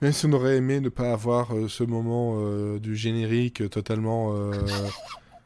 Même 0.00 0.12
si 0.12 0.26
on 0.26 0.32
aurait 0.32 0.56
aimé 0.56 0.80
ne 0.80 0.88
pas 0.88 1.12
avoir 1.12 1.54
euh, 1.54 1.68
ce 1.68 1.84
moment 1.84 2.36
euh, 2.38 2.78
du 2.78 2.96
générique 2.96 3.68
totalement 3.68 4.32
euh, 4.34 4.52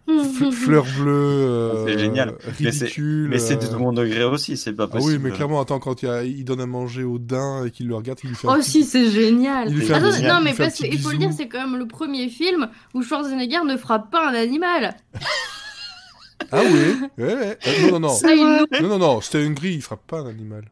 f- 0.06 0.52
fleur 0.52 0.84
bleue, 0.98 1.10
euh, 1.10 1.86
C'est 1.86 1.98
génial. 1.98 2.34
Mais 2.60 2.70
c'est- 2.70 2.84
ridicule. 2.84 3.28
Mais 3.30 3.38
c'est 3.38 3.56
du 3.56 3.66
second 3.66 3.92
degré 3.92 4.22
aussi, 4.24 4.56
c'est 4.58 4.74
pas 4.74 4.84
Ah 4.84 4.88
possible. 4.88 5.12
oui, 5.14 5.18
mais 5.20 5.30
clairement, 5.30 5.60
attends, 5.60 5.80
quand 5.80 6.02
il, 6.02 6.08
a- 6.08 6.22
il 6.22 6.44
donne 6.44 6.60
à 6.60 6.66
manger 6.66 7.02
au 7.02 7.18
daim 7.18 7.64
et 7.66 7.70
qu'il 7.72 7.88
le 7.88 7.96
regarde, 7.96 8.18
il 8.22 8.28
lui 8.28 8.36
fait 8.36 8.46
un 8.46 8.52
Oh 8.52 8.56
petit- 8.60 8.70
si, 8.70 8.84
c'est 8.84 9.10
génial. 9.10 9.70
Il 9.70 9.76
lui 9.76 9.86
fait 9.86 9.94
un 9.94 10.04
Attends, 10.04 10.10
petit- 10.16 10.22
non, 10.22 10.36
il 10.40 10.44
mais 10.44 10.50
un 10.52 10.56
parce 10.56 10.74
qu'il 10.74 11.00
faut 11.00 11.10
le 11.10 11.16
dire, 11.18 11.32
c'est 11.32 11.48
quand 11.48 11.66
même 11.66 11.76
le 11.78 11.88
premier 11.88 12.28
film 12.28 12.68
où 12.92 13.02
Schwarzenegger 13.02 13.64
ne 13.66 13.76
frappe 13.78 14.10
pas 14.12 14.28
un 14.30 14.34
animal. 14.34 14.94
Ah 16.52 16.62
oui 16.64 17.08
ouais, 17.18 17.34
ouais. 17.34 17.58
Euh, 17.66 17.90
Non, 17.90 18.00
non, 18.00 18.08
non. 18.08 18.66
Non, 18.82 18.88
non, 18.88 18.98
non, 18.98 19.20
c'était 19.20 19.44
une 19.44 19.54
grille, 19.54 19.76
il 19.76 19.82
frappe 19.82 20.06
pas 20.06 20.20
un 20.20 20.26
animal. 20.26 20.64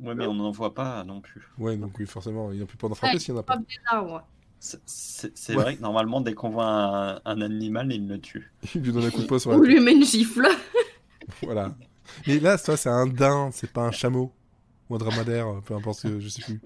Ouais, 0.00 0.14
mais 0.14 0.26
on 0.26 0.34
n'en 0.34 0.50
voit 0.50 0.74
pas 0.74 1.02
non 1.04 1.20
plus. 1.20 1.42
Ouais, 1.58 1.76
donc 1.76 1.98
oui, 1.98 2.06
forcément, 2.06 2.50
il 2.52 2.58
n'a 2.58 2.66
plus 2.66 2.76
pas 2.76 2.88
d'en 2.88 2.94
frapper 2.94 3.18
s'il 3.18 3.32
n'y 3.34 3.38
en 3.38 3.42
a 3.42 3.44
pas. 3.44 3.58
C'est- 4.86 5.54
Ouais. 5.54 5.62
vrai 5.62 5.76
que 5.76 5.82
normalement, 5.82 6.20
dès 6.20 6.32
qu'on 6.34 6.48
voit 6.50 6.66
un, 6.66 7.20
un 7.24 7.40
animal, 7.42 7.92
il 7.92 8.08
le 8.08 8.18
tue. 8.20 8.50
Il 8.74 8.80
lui 8.82 8.92
donne 8.92 9.04
un 9.04 9.10
coup 9.10 9.20
de 9.22 9.26
poing 9.26 9.38
sur 9.38 9.50
la 9.50 9.58
Ou 9.58 9.62
lui 9.62 9.78
met 9.80 9.92
une 9.92 10.04
gifle. 10.04 10.46
Voilà. 11.42 11.74
Mais 12.26 12.38
là, 12.38 12.56
ça, 12.58 12.76
c'est 12.76 12.88
un 12.90 13.06
daim, 13.06 13.50
c'est 13.52 13.70
pas 13.70 13.82
un 13.82 13.90
chameau. 13.90 14.32
Ou 14.90 14.94
un 14.94 14.98
dromadaire, 14.98 15.46
peu 15.64 15.74
importe, 15.74 16.00
ce 16.00 16.08
que- 16.08 16.20
je 16.20 16.28
sais 16.28 16.42
plus. 16.42 16.60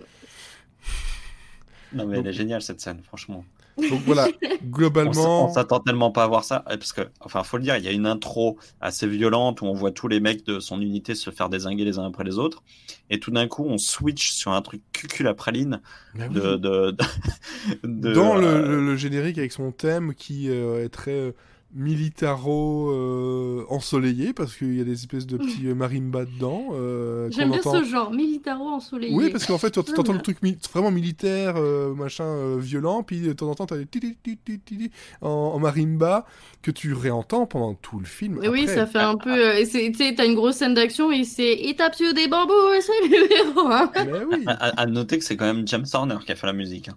Non, 1.92 2.06
mais 2.06 2.16
Donc- 2.16 2.24
elle 2.26 2.30
est 2.30 2.32
géniale 2.36 2.62
cette 2.62 2.80
scène, 2.80 3.02
franchement. 3.02 3.44
Donc 3.90 4.00
voilà, 4.06 4.28
globalement. 4.64 5.46
On 5.48 5.52
s'attend 5.52 5.80
tellement 5.80 6.10
pas 6.10 6.24
à 6.24 6.26
voir 6.26 6.44
ça, 6.44 6.60
parce 6.66 6.92
que, 6.92 7.02
enfin, 7.20 7.42
faut 7.44 7.56
le 7.58 7.62
dire, 7.62 7.76
il 7.76 7.84
y 7.84 7.88
a 7.88 7.92
une 7.92 8.06
intro 8.06 8.58
assez 8.80 9.06
violente 9.06 9.60
où 9.62 9.66
on 9.66 9.72
voit 9.72 9.92
tous 9.92 10.08
les 10.08 10.20
mecs 10.20 10.44
de 10.46 10.60
son 10.60 10.80
unité 10.80 11.14
se 11.14 11.30
faire 11.30 11.48
désinguer 11.48 11.84
les 11.84 11.98
uns 11.98 12.06
après 12.06 12.24
les 12.24 12.38
autres, 12.38 12.62
et 13.10 13.20
tout 13.20 13.30
d'un 13.30 13.46
coup, 13.46 13.64
on 13.66 13.78
switch 13.78 14.32
sur 14.32 14.52
un 14.52 14.62
truc 14.62 14.82
cucul 14.92 15.26
à 15.28 15.34
praline 15.34 15.80
oui. 16.16 16.28
de, 16.28 16.56
de, 16.56 16.96
de- 17.84 18.12
Dans 18.12 18.36
le, 18.36 18.46
euh, 18.46 18.68
le- 18.68 18.84
le 18.86 18.96
générique 18.96 19.38
avec 19.38 19.52
son 19.52 19.72
thème 19.72 20.14
qui 20.14 20.50
euh, 20.50 20.84
est 20.84 20.88
très 20.88 21.12
euh, 21.12 21.32
militaro 21.74 22.90
euh, 22.90 23.64
ensoleillé 23.68 24.32
parce 24.32 24.56
qu'il 24.56 24.74
y 24.76 24.80
a 24.80 24.84
des 24.84 24.92
espèces 24.92 25.26
de 25.26 25.36
petits 25.38 25.66
euh, 25.66 25.74
marimba 25.74 26.24
dedans. 26.24 26.68
euh, 26.72 27.28
J'aime 27.30 27.50
bien 27.50 27.58
entend- 27.60 27.74
ce 27.78 27.84
genre, 27.84 28.10
militaro 28.12 28.68
ensoleillé. 28.68 29.14
Oui, 29.14 29.30
parce 29.30 29.46
qu'en 29.46 29.58
fait, 29.58 29.70
tu 29.70 29.78
entends 29.98 30.12
le 30.12 30.20
truc 30.22 30.42
mi- 30.42 30.56
vraiment 30.72 30.90
militaire, 30.90 31.54
euh, 31.56 31.94
machin, 31.94 32.24
euh, 32.24 32.56
violent, 32.58 33.02
puis 33.02 33.20
de 33.20 33.32
temps 33.32 33.48
en 33.50 33.54
temps, 33.54 33.66
des 33.66 33.86
ti- 33.86 34.16
ti- 34.22 34.38
ti 34.64 34.90
en, 35.20 35.28
en 35.28 35.58
marimba 35.58 36.24
que 36.62 36.70
tu 36.70 36.92
réentends 36.94 37.46
pendant 37.46 37.74
tout 37.74 37.98
le 37.98 38.06
film. 38.06 38.40
Et 38.42 38.48
oui, 38.48 38.62
après. 38.62 38.74
ça 38.74 38.86
fait 38.86 38.98
un 38.98 39.16
peu. 39.16 39.30
euh, 39.30 39.58
et 39.58 39.64
c'est- 39.66 39.90
Tu 39.92 39.98
sais, 39.98 40.14
t'as 40.14 40.26
une 40.26 40.34
grosse 40.34 40.56
scène 40.56 40.74
d'action 40.74 41.10
et 41.12 41.24
c'est 41.24 41.54
il 41.54 41.74
tape 41.76 41.94
sur 41.94 42.12
des 42.14 42.28
bambous 42.28 42.52
c'est 42.80 43.08
le 43.08 43.32
héros. 43.32 43.68
Hein. 43.70 43.90
Mais 43.94 44.24
oui. 44.30 44.44
À, 44.46 44.52
à- 44.52 44.80
à 44.82 44.86
noter 44.86 45.18
que 45.18 45.24
c'est 45.24 45.36
quand 45.36 45.46
même 45.52 45.66
James 45.68 45.86
Horner 45.92 46.16
qui 46.24 46.32
a 46.32 46.36
fait 46.36 46.46
la 46.46 46.52
musique. 46.52 46.88
hein. 46.88 46.96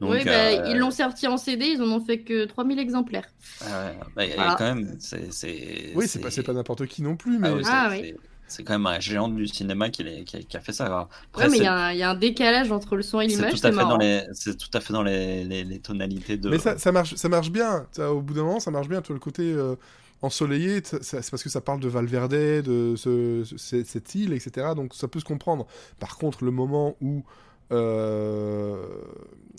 Donc, 0.00 0.10
oui, 0.12 0.24
bah, 0.24 0.30
euh, 0.32 0.66
ils 0.70 0.78
l'ont 0.78 0.90
sorti 0.90 1.28
en 1.28 1.36
CD, 1.36 1.66
ils 1.66 1.82
en 1.82 1.86
ont 1.90 2.04
fait 2.04 2.18
que 2.18 2.44
3000 2.44 2.78
exemplaires. 2.80 3.26
bah, 3.60 4.24
il 4.24 4.30
y 4.30 4.32
a 4.32 4.34
Voilà. 4.36 4.54
quand 4.58 4.64
même, 4.74 4.96
c'est, 4.98 5.92
Oui, 5.94 6.06
c'est 6.08 6.42
pas, 6.42 6.52
n'importe 6.52 6.86
qui 6.86 7.02
non 7.02 7.16
plus, 7.16 7.38
mais 7.38 7.48
Ah 7.48 7.54
oui, 7.54 7.62
Ah 7.66 7.88
c'est- 7.90 8.00
oui. 8.02 8.08
c'est- 8.08 8.16
c'est 8.48 8.64
quand 8.64 8.72
même 8.74 8.86
un 8.86 8.98
géant 9.00 9.28
du 9.28 9.46
cinéma 9.46 9.88
qui, 9.90 10.02
a- 10.02 10.24
qui 10.24 10.56
a 10.56 10.60
fait 10.60 10.72
ça. 10.72 11.08
Après, 11.30 11.44
Ouais, 11.44 11.50
mais 11.50 11.58
il 11.58 11.62
y, 11.62 11.66
a 11.66 11.72
un- 11.74 11.92
il 11.92 11.98
y 11.98 12.02
a 12.02 12.10
un 12.10 12.14
décalage 12.14 12.70
entre 12.72 12.96
le 12.96 13.02
son 13.02 13.20
et 13.20 13.26
l'image, 13.28 13.50
tout, 13.52 13.56
c'est 13.56 14.56
tout 14.56 14.70
à 14.74 14.80
fait 14.80 14.92
dans 14.92 15.02
les, 15.02 15.44
les- 15.44 15.64
les 15.64 15.78
tonalités 15.78 16.36
de. 16.36 16.50
Mais 16.50 16.58
ça, 16.58 16.76
ça 16.78 16.90
marche, 16.92 17.14
ça 17.14 17.28
marche 17.28 17.50
bien. 17.50 17.86
Ça, 17.92 18.12
au 18.12 18.20
bout 18.20 18.34
d'un 18.34 18.42
moment, 18.42 18.60
ça 18.60 18.70
marche 18.70 18.88
bien. 18.88 19.00
Vois, 19.00 19.14
le 19.14 19.20
côté 19.20 19.42
euh, 19.52 19.76
ensoleillé, 20.20 20.82
c'est 20.84 21.30
parce 21.30 21.42
que 21.42 21.48
ça 21.48 21.60
parle 21.60 21.80
de 21.80 21.88
Valverde, 21.88 22.32
de 22.34 22.94
ce- 22.96 23.44
ce- 23.56 23.84
cette 23.84 24.14
île, 24.14 24.32
etc. 24.32 24.68
Donc 24.76 24.94
ça 24.94 25.08
peut 25.08 25.20
se 25.20 25.24
comprendre. 25.24 25.66
Par 25.98 26.16
contre, 26.18 26.44
le 26.44 26.50
moment 26.50 26.96
où 27.00 27.18
euh, 27.18 27.22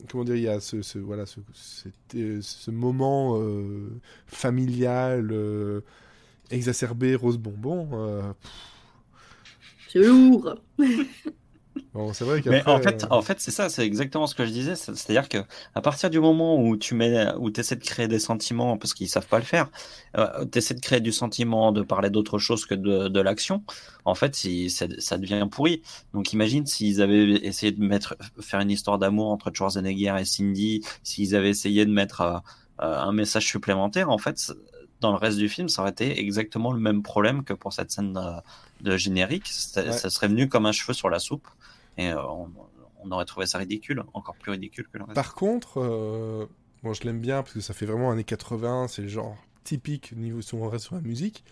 comment 0.10 0.24
dire, 0.24 0.36
il 0.36 0.42
y 0.44 0.48
a 0.48 0.60
ce, 0.60 0.82
ce- 0.82 1.00
voilà, 1.00 1.26
ce, 1.26 1.40
cet, 1.54 1.94
euh, 2.16 2.40
ce 2.42 2.72
moment 2.72 3.38
euh, 3.40 3.90
familial 4.28 5.30
euh, 5.32 5.82
exacerbé, 6.52 7.16
rose 7.16 7.38
bonbon. 7.38 7.90
euh, 7.94 8.34
C'est 9.88 10.00
lourd. 10.00 10.56
bon, 11.94 12.14
c'est 12.14 12.24
vrai 12.24 12.42
Mais 12.46 12.64
en 12.68 12.80
fait, 12.80 13.04
euh, 13.04 13.08
en 13.10 13.22
fait, 13.22 13.40
c'est 13.40 13.52
ça, 13.52 13.70
c'est 13.70 13.86
exactement 13.86 14.28
ce 14.28 14.36
que 14.36 14.46
je 14.46 14.52
disais. 14.52 14.76
c'est- 14.76 14.96
C'est-à-dire 14.96 15.28
que 15.30 15.40
à 15.76 15.82
partir 15.82 16.10
du 16.10 16.20
moment 16.20 16.58
où 16.60 16.78
tu 16.78 16.96
mets, 16.96 17.34
où 17.38 17.50
essaies 17.56 17.76
de 17.76 17.84
créer 17.84 18.08
des 18.08 18.20
sentiments, 18.20 18.78
parce 18.78 18.94
qu'ils 18.94 19.10
savent 19.10 19.28
pas 19.28 19.40
le 19.40 19.46
faire, 19.46 19.70
euh, 20.18 20.46
tu 20.52 20.58
essaies 20.60 20.74
de 20.76 20.80
créer 20.82 21.00
du 21.02 21.12
sentiment, 21.12 21.72
de 21.72 21.82
parler 21.82 22.10
d'autre 22.10 22.38
chose 22.40 22.66
que 22.66 22.76
de, 22.76 23.08
de 23.08 23.20
l'action. 23.22 23.64
En 24.06 24.16
fait, 24.16 24.36
si, 24.36 24.70
ça, 24.70 24.86
ça 25.00 25.18
devient 25.18 25.48
pourri. 25.50 25.82
Donc, 26.14 26.34
imagine 26.34 26.66
s'ils 26.66 27.02
avaient 27.02 27.30
essayé 27.46 27.72
de 27.72 27.82
mettre, 27.84 28.16
faire 28.40 28.60
une 28.60 28.72
histoire 28.72 29.00
d'amour 29.00 29.30
entre 29.32 29.52
Schwarzenegger 29.54 30.16
et 30.20 30.26
Cindy, 30.26 30.82
s'ils 31.04 31.36
avaient 31.36 31.50
essayé 31.50 31.86
de 31.86 31.92
mettre 31.92 32.22
euh, 32.22 32.38
euh, 32.82 33.00
un 33.00 33.12
message 33.14 33.46
supplémentaire. 33.48 34.10
En 34.10 34.18
fait, 34.18 34.52
dans 35.04 35.12
le 35.12 35.18
reste 35.18 35.38
du 35.38 35.48
film, 35.50 35.70
ça 35.70 35.82
aurait 35.84 35.92
été 35.92 36.20
exactement 36.20 36.72
le 36.72 36.80
même 36.80 37.04
problème 37.04 37.44
que 37.44 37.54
pour 37.54 37.72
cette 37.74 37.92
scène 37.92 38.14
de, 38.14 38.90
de 38.92 38.98
générique. 38.98 39.48
Ça, 39.48 39.84
Ouais. 39.84 39.92
ça 39.92 40.10
serait 40.10 40.28
venu 40.28 40.50
comme 40.50 40.66
un 40.66 40.72
cheveu 40.72 40.94
sur 40.94 41.10
la 41.10 41.20
soupe. 41.20 41.48
Et 41.98 42.10
euh, 42.10 42.22
on, 42.24 42.50
on 43.04 43.12
aurait 43.12 43.26
trouvé 43.26 43.46
ça 43.46 43.58
ridicule, 43.60 44.04
encore 44.14 44.36
plus 44.36 44.52
ridicule 44.52 44.88
que 44.92 44.98
le 44.98 45.04
reste. 45.04 45.16
Par 45.16 45.36
contre, 45.36 45.80
euh, 45.82 46.46
bon, 46.84 46.94
je 46.94 47.04
l'aime 47.04 47.20
bien 47.20 47.44
parce 47.44 47.54
que 47.54 47.60
ça 47.62 47.74
fait 47.74 47.86
vraiment 47.86 48.10
années 48.12 48.24
80, 48.24 48.88
c'est 48.88 49.02
le 49.04 49.08
genre 49.10 49.36
typique 49.64 50.14
niveau 50.16 50.42
si 50.42 50.56
on 50.56 50.68
reste 50.70 50.86
sur 50.86 50.96
la 50.96 51.02
musique. 51.02 51.44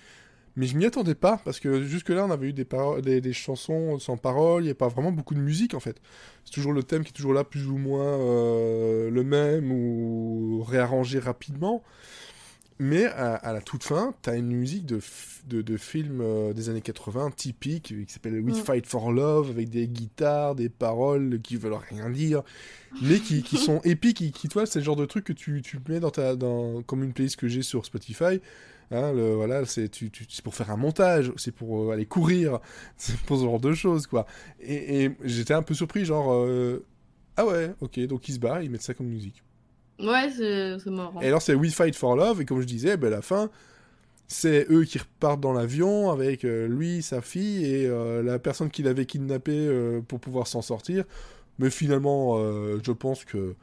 Mais 0.58 0.66
je 0.66 0.76
m'y 0.78 0.86
attendais 0.86 1.16
pas 1.16 1.40
parce 1.46 1.60
que 1.62 1.82
jusque-là, 1.84 2.26
on 2.26 2.32
avait 2.32 2.48
eu 2.50 2.54
des, 2.54 2.68
des, 3.04 3.22
des 3.22 3.34
chansons 3.34 4.00
sans 4.00 4.18
paroles, 4.18 4.64
il 4.64 4.66
n'y 4.66 4.72
a 4.72 4.76
pas 4.76 4.90
vraiment 4.90 5.12
beaucoup 5.14 5.34
de 5.34 5.40
musique 5.40 5.74
en 5.76 5.80
fait. 5.80 6.02
C'est 6.44 6.52
toujours 6.54 6.74
le 6.74 6.84
thème 6.84 7.04
qui 7.04 7.10
est 7.10 7.14
toujours 7.14 7.34
là, 7.34 7.44
plus 7.46 7.68
ou 7.68 7.78
moins 7.78 8.04
euh, 8.20 9.10
le 9.10 9.24
même 9.24 9.72
ou 9.72 10.62
réarrangé 10.68 11.20
rapidement. 11.20 11.84
Mais 12.84 13.06
à, 13.06 13.36
à 13.36 13.54
la 13.54 13.62
toute 13.62 13.84
fin, 13.84 14.16
tu 14.24 14.32
as 14.32 14.36
une 14.36 14.48
musique 14.52 14.88
de, 14.88 15.00
de, 15.46 15.62
de 15.62 15.78
film 15.78 16.20
euh, 16.20 16.52
des 16.52 16.68
années 16.70 16.82
80 16.82 17.30
typique 17.30 17.94
qui 18.08 18.12
s'appelle 18.12 18.42
We 18.42 18.58
Mm. 18.58 18.64
Fight 18.64 18.88
for 18.88 19.12
Love 19.12 19.52
avec 19.52 19.70
des 19.70 19.88
guitares, 19.88 20.56
des 20.56 20.68
paroles 20.68 21.40
qui 21.44 21.58
veulent 21.58 21.78
rien 21.92 22.10
dire, 22.10 22.42
mais 23.04 23.20
qui, 23.20 23.44
qui 23.44 23.58
sont 23.58 23.82
épiques, 23.84 24.18
qui, 24.18 24.32
qui 24.32 24.50
toi, 24.50 24.66
c'est 24.66 24.80
le 24.80 24.86
genre 24.86 24.96
de 24.96 25.06
truc 25.06 25.26
que 25.26 25.34
tu, 25.34 25.62
tu 25.62 25.78
mets 25.88 26.00
dans 26.00 26.10
ta, 26.10 26.36
dans, 26.36 26.82
comme 26.82 27.04
une 27.04 27.14
playlist 27.14 27.36
que 27.36 27.48
j'ai 27.48 27.62
sur 27.62 27.86
Spotify. 27.86 28.42
Hein, 28.90 29.14
le, 29.14 29.36
voilà, 29.36 29.64
c'est 29.68 29.88
tu, 29.88 30.10
pour 30.44 30.56
faire 30.56 30.72
un 30.72 30.76
montage, 30.76 31.32
c'est 31.38 31.52
pour 31.52 31.84
euh, 31.84 31.94
aller 31.94 32.08
courir, 32.08 32.58
c'est 32.98 33.16
pour 33.22 33.38
ce 33.38 33.44
genre 33.44 33.60
de 33.60 33.74
choses, 33.74 34.08
quoi. 34.08 34.26
Et, 34.60 35.04
et 35.06 35.12
j'étais 35.24 35.54
un 35.54 35.62
peu 35.62 35.76
surpris, 35.76 36.04
genre, 36.04 36.34
euh, 36.34 36.84
ah 37.38 37.46
ouais, 37.46 37.76
ok, 37.80 38.00
donc 38.08 38.28
ils 38.28 38.34
se 38.34 38.40
barrent, 38.40 38.64
ils 38.64 38.72
mettent 38.72 38.82
ça 38.82 38.96
comme 38.96 39.06
musique. 39.08 39.44
Ouais, 40.02 40.30
c'est 40.84 40.90
marrant. 40.90 41.22
Et 41.22 41.28
alors 41.28 41.42
c'est 41.42 41.54
We 41.56 41.74
Fight 41.74 41.96
for 41.96 42.16
Love, 42.16 42.42
et 42.42 42.46
comme 42.46 42.62
je 42.62 42.66
disais, 42.68 42.98
ben, 42.98 43.08
à 43.08 43.16
la 43.18 43.22
fin, 43.22 43.50
c'est 44.28 44.66
eux 44.70 44.84
qui 44.86 44.98
repartent 44.98 45.42
dans 45.42 45.54
l'avion 45.54 46.10
avec 46.12 46.46
euh, 46.46 46.68
lui, 46.68 47.02
sa 47.02 47.22
fille, 47.22 47.66
et 47.66 47.86
euh, 47.88 48.24
la 48.24 48.40
personne 48.40 48.70
qui 48.70 48.82
l'avait 48.84 49.06
kidnappé 49.06 49.52
euh, 49.54 50.02
pour 50.02 50.20
pouvoir 50.20 50.48
s'en 50.48 50.62
sortir. 50.62 51.04
Mais 51.60 51.70
finalement, 51.70 52.38
euh, 52.40 52.80
je 52.84 52.92
pense 52.94 53.26
que 53.26 53.56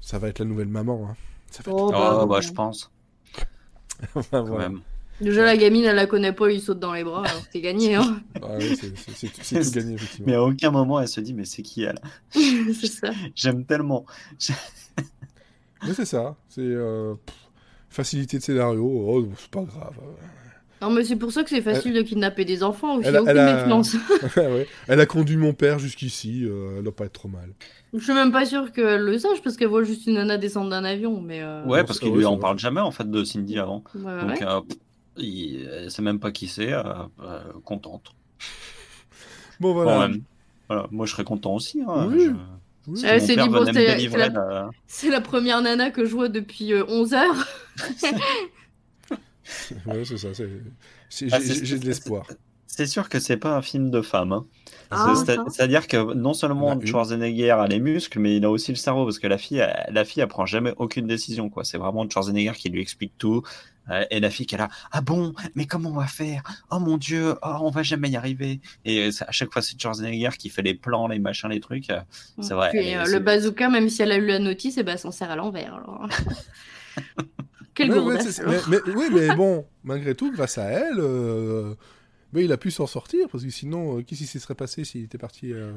ça 0.00 0.18
va 0.18 0.28
être 0.28 0.38
la 0.38 0.44
nouvelle 0.44 0.68
maman. 0.68 1.08
hein. 1.10 1.16
Ça 1.50 1.62
va 1.64 1.72
être- 1.72 1.78
Oh, 1.78 1.86
Oh, 1.88 1.90
bah, 1.92 2.26
bah, 2.28 2.34
non. 2.36 2.40
je 2.40 2.52
pense, 2.52 2.90
même. 4.32 4.80
Déjà, 5.20 5.44
la 5.44 5.56
gamine, 5.56 5.84
elle 5.84 5.94
la 5.94 6.06
connaît 6.06 6.32
pas, 6.32 6.50
il 6.50 6.60
saute 6.60 6.80
dans 6.80 6.92
les 6.92 7.04
bras, 7.04 7.24
alors 7.24 7.42
c'est 7.52 7.60
gagné, 7.60 7.94
hein. 7.94 8.20
Ah 8.42 8.56
oui, 8.58 8.76
c'est- 8.76 8.92
c'est 9.14 9.62
tout 9.64 9.70
gagné, 9.72 9.94
effectivement. 9.94 10.26
Mais 10.26 10.34
à 10.34 10.42
aucun 10.42 10.70
moment, 10.72 11.00
elle 11.00 11.06
se 11.08 11.20
dit, 11.20 11.34
mais 11.34 11.44
c'est 11.44 11.62
qui 11.62 11.82
elle? 11.84 11.98
C'est 12.32 12.86
ça. 12.88 13.10
J'aime 13.36 13.64
tellement. 13.64 14.04
Mais 15.86 15.92
c'est 15.94 16.04
ça, 16.06 16.36
c'est 16.48 16.60
euh, 16.62 17.14
facilité 17.88 18.38
de 18.38 18.42
scénario, 18.42 18.84
oh, 18.84 19.28
c'est 19.36 19.50
pas 19.50 19.62
grave. 19.62 19.94
Non, 20.82 20.90
mais 20.90 21.04
c'est 21.04 21.16
pour 21.16 21.32
ça 21.32 21.42
que 21.44 21.50
c'est 21.50 21.62
facile 21.62 21.94
de 21.94 22.02
kidnapper 22.02 22.44
des 22.44 22.62
enfants, 22.62 22.96
aussi, 22.96 23.06
Elle 23.08 23.16
a- 23.16 23.22
aucune 23.22 23.30
elle 23.30 23.38
a-. 23.38 23.66
Ouais. 24.36 24.66
Elle 24.88 25.00
a 25.00 25.06
conduit 25.06 25.36
mon 25.36 25.52
père 25.54 25.78
jusqu'ici, 25.78 26.44
euh, 26.44 26.76
elle 26.78 26.82
doit 26.84 26.94
pas 26.94 27.04
être 27.06 27.12
trop 27.14 27.28
mal. 27.28 27.50
Je 27.94 28.02
suis 28.02 28.12
même 28.12 28.32
pas 28.32 28.44
sûre 28.44 28.72
qu'elle 28.72 29.00
le 29.02 29.18
sache, 29.18 29.40
parce 29.42 29.56
qu'elle 29.56 29.68
voit 29.68 29.84
juste 29.84 30.06
une 30.06 30.14
nana 30.14 30.36
descendre 30.36 30.70
d'un 30.70 30.84
avion, 30.84 31.20
mais... 31.20 31.42
euh, 31.42 31.64
Ouais, 31.64 31.84
parce 31.84 31.98
qu'il 32.00 32.10
ouais, 32.10 32.18
lui 32.18 32.24
en 32.26 32.36
parle 32.38 32.58
jamais 32.58 32.80
en 32.80 32.90
fait 32.90 33.10
de 33.10 33.24
Cindy 33.24 33.58
avant. 33.58 33.82
ouais, 33.94 34.20
Donc, 34.20 34.30
ouais. 34.40 34.42
euh, 34.46 34.60
il, 35.16 35.68
elle 35.72 35.90
sait 35.90 36.02
même 36.02 36.18
pas 36.18 36.32
qui 36.32 36.48
c'est, 36.48 36.72
euh, 36.72 36.82
euh, 37.22 37.40
contente. 37.64 38.12
Bon 39.60 39.72
voilà. 39.72 40.08
Bon, 40.08 40.20
voilà, 40.68 40.86
moi 40.90 41.06
je 41.06 41.12
serais 41.12 41.24
content 41.24 41.54
aussi. 41.54 41.82
Hein, 41.86 42.08
Oui. 42.10 42.24
je- 42.24 42.30
Oui. 42.86 43.00
Bon, 43.48 43.52
venait 43.60 43.72
me 43.72 43.74
c'est- 43.98 45.08
la- 45.10 45.20
première 45.20 45.62
nana 45.62 45.90
que 45.90 46.04
je 46.04 46.10
vois 46.10 46.28
depuis 46.28 46.72
euh, 46.72 46.84
11 46.88 47.14
heures. 47.14 47.46
Ouais, 49.86 50.04
c'est 50.04 50.16
ça, 50.16 50.28
Ah, 51.32 51.38
j'ai 51.40 51.78
de 51.78 51.86
l'espoir. 51.86 52.26
C'est 52.66 52.86
sûr 52.86 53.08
que 53.08 53.20
c'est 53.20 53.36
pas 53.36 53.54
un 53.56 53.62
film 53.62 53.90
de 53.90 54.00
femme. 54.00 54.32
hein. 54.32 54.46
Ah. 54.90 55.14
C'est-à-dire 55.50 55.86
que 55.86 56.14
non 56.14 56.34
seulement. 56.34 56.80
Schwarzenegger 56.86 57.50
a 57.50 57.66
les 57.68 57.78
muscles, 57.78 58.18
mais 58.18 58.36
il 58.36 58.44
a 58.44 58.50
aussi 58.50 58.72
le 58.72 58.76
cerveau, 58.76 59.04
parce 59.04 59.18
que 59.18 59.26
la 59.26 59.38
fille, 59.38 59.58
elle, 59.58 59.92
la 59.94 60.04
fille, 60.04 60.22
elle 60.22 60.28
prend 60.28 60.46
jamais 60.46 60.72
aucune 60.78 61.06
décision. 61.06 61.50
quoi. 61.50 61.62
C'est 61.64 61.78
vraiment 61.78 62.08
Schwarzenegger 62.08 62.52
qui 62.56 62.68
lui 62.70 62.80
explique 62.80 63.12
tout. 63.18 63.42
Euh, 63.90 64.04
Et 64.10 64.20
la 64.20 64.30
fille 64.30 64.46
qui 64.46 64.54
est 64.54 64.58
là, 64.58 64.68
ah 64.92 65.00
bon, 65.00 65.34
mais 65.54 65.66
comment 65.66 65.90
on 65.90 65.94
va 65.96 66.06
faire? 66.06 66.42
Oh 66.70 66.78
mon 66.78 66.96
dieu, 66.96 67.34
oh, 67.42 67.56
on 67.60 67.70
va 67.70 67.82
jamais 67.82 68.08
y 68.10 68.16
arriver. 68.16 68.60
Et 68.84 69.10
c'est- 69.12 69.24
à 69.28 69.32
chaque 69.32 69.52
fois, 69.52 69.62
c'est 69.62 69.80
Schwarzenegger 69.80 70.30
qui 70.38 70.48
fait 70.48 70.62
les 70.62 70.74
plans, 70.74 71.06
les 71.08 71.18
machins, 71.18 71.48
les 71.50 71.60
trucs. 71.60 71.90
euh, 71.90 72.00
C'est 72.40 72.54
vrai. 72.54 72.70
Puis 72.70 72.78
elle 72.80 72.86
est- 72.88 72.96
euh, 72.96 73.04
le 73.12 73.18
bazooka, 73.18 73.68
même 73.68 73.88
si 73.88 74.02
elle 74.02 74.12
a 74.12 74.16
eu 74.16 74.26
la 74.26 74.38
notice, 74.38 74.76
eh 74.78 74.82
ben, 74.82 74.92
elle 74.92 74.98
s'en 74.98 75.10
sert 75.10 75.30
à 75.30 75.36
l'envers. 75.36 75.78
Quelle 77.74 77.90
Ouais, 77.90 78.18
mais, 78.46 78.60
mais- 78.68 78.92
oui, 78.94 79.06
mais 79.12 79.34
bon, 79.36 79.66
malgré 79.82 80.14
tout, 80.14 80.30
grâce 80.32 80.58
à 80.58 80.64
elle, 80.64 80.98
euh, 80.98 81.74
mais 82.32 82.44
il 82.44 82.52
a 82.52 82.56
pu 82.56 82.70
s'en 82.70 82.86
sortir, 82.86 83.26
parce 83.30 83.42
que 83.44 83.50
sinon, 83.50 83.98
euh, 83.98 84.02
qu'est-ce 84.02 84.20
qui 84.20 84.26
se 84.26 84.38
serait 84.38 84.54
passé 84.54 84.84
s'il 84.84 85.02
était 85.04 85.18
parti 85.18 85.52
euh, 85.52 85.72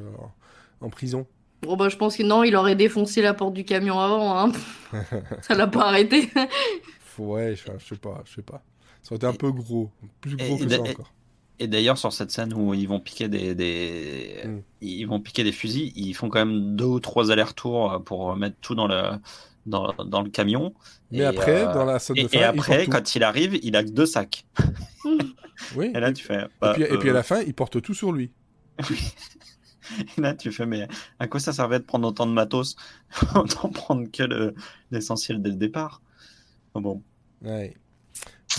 en 0.79 0.89
prison? 0.89 1.25
Bon, 1.63 1.75
bah, 1.75 1.89
je 1.89 1.95
pense 1.97 2.15
que 2.15 2.21
non, 2.21 2.43
il 2.43 2.55
aurait 2.55 2.75
défoncé 2.75 3.23
la 3.23 3.33
porte 3.33 3.55
du 3.55 3.65
camion 3.65 3.99
avant. 3.99 4.37
Hein. 4.39 4.51
Ça 5.41 5.55
l'a 5.55 5.65
pas 5.65 5.87
arrêté. 5.87 6.29
Ouais, 7.17 7.55
je, 7.55 7.63
je 7.77 7.85
sais 7.85 7.95
pas, 7.99 8.21
je 8.25 8.35
sais 8.35 8.41
pas. 8.41 8.63
Ça 9.03 9.13
aurait 9.13 9.17
été 9.17 9.27
un 9.27 9.33
peu 9.33 9.51
gros, 9.51 9.91
plus 10.21 10.33
Et- 10.33 10.35
gros 10.35 10.57
que 10.57 10.69
ça 10.69 10.81
encore. 10.81 11.13
Et 11.59 11.67
d'ailleurs, 11.67 11.97
sur 11.97 12.13
cette 12.13 12.29
scène 12.29 12.53
où 12.53 12.75
ils 12.75 12.87
vont 12.87 12.99
piquer 12.99 13.27
des, 13.29 13.55
des... 13.55 14.43
Mm. 14.45 14.59
ils 14.81 15.05
vont 15.05 15.19
piquer 15.19 15.43
des 15.43 15.51
fusils, 15.51 15.91
ils 15.95 16.13
font 16.13 16.29
quand 16.29 16.45
même 16.45 16.75
deux 16.75 16.85
ou 16.85 16.99
trois 16.99 17.31
allers-retours 17.31 18.03
pour 18.05 18.35
mettre 18.35 18.57
tout 18.61 18.75
dans 18.75 18.87
le 18.87 19.01
dans, 19.65 19.91
dans 20.05 20.21
le 20.21 20.29
camion. 20.29 20.73
Mais 21.11 21.23
Et, 21.23 21.25
après, 21.25 21.65
euh, 21.65 21.73
dans 21.73 21.83
la 21.83 21.99
scène 21.99 22.15
de 22.21 22.21
Et, 22.21 22.27
fin, 22.27 22.37
et 22.37 22.41
il 22.41 22.43
après, 22.43 22.85
tout. 22.85 22.91
quand 22.91 23.15
il 23.15 23.23
arrive, 23.23 23.59
il 23.63 23.75
a 23.75 23.83
que 23.83 23.89
deux 23.89 24.05
sacs. 24.05 24.45
Oui. 25.75 25.91
Et 25.95 25.99
là, 25.99 26.13
tu 26.13 26.23
fais. 26.23 26.43
et 26.43 26.47
bah, 26.61 26.73
puis, 26.75 26.83
et 26.83 26.97
puis 26.97 27.09
à 27.09 27.11
euh, 27.11 27.15
la 27.15 27.23
fin, 27.23 27.41
il 27.41 27.53
porte 27.53 27.81
tout 27.81 27.93
sur 27.95 28.11
lui. 28.11 28.31
et 30.17 30.21
là, 30.21 30.33
tu 30.35 30.51
fais, 30.51 30.65
mais 30.65 30.87
à 31.19 31.27
quoi 31.27 31.39
ça 31.39 31.53
servait 31.53 31.79
de 31.79 31.83
prendre 31.85 32.07
autant 32.07 32.27
de 32.27 32.31
matos 32.31 32.75
Autant 33.35 33.69
prendre 33.69 34.09
que 34.11 34.23
le- 34.23 34.53
l'essentiel 34.91 35.41
dès 35.41 35.49
le 35.49 35.55
départ? 35.55 36.01
Bon, 36.75 37.01
Ouais. 37.43 37.73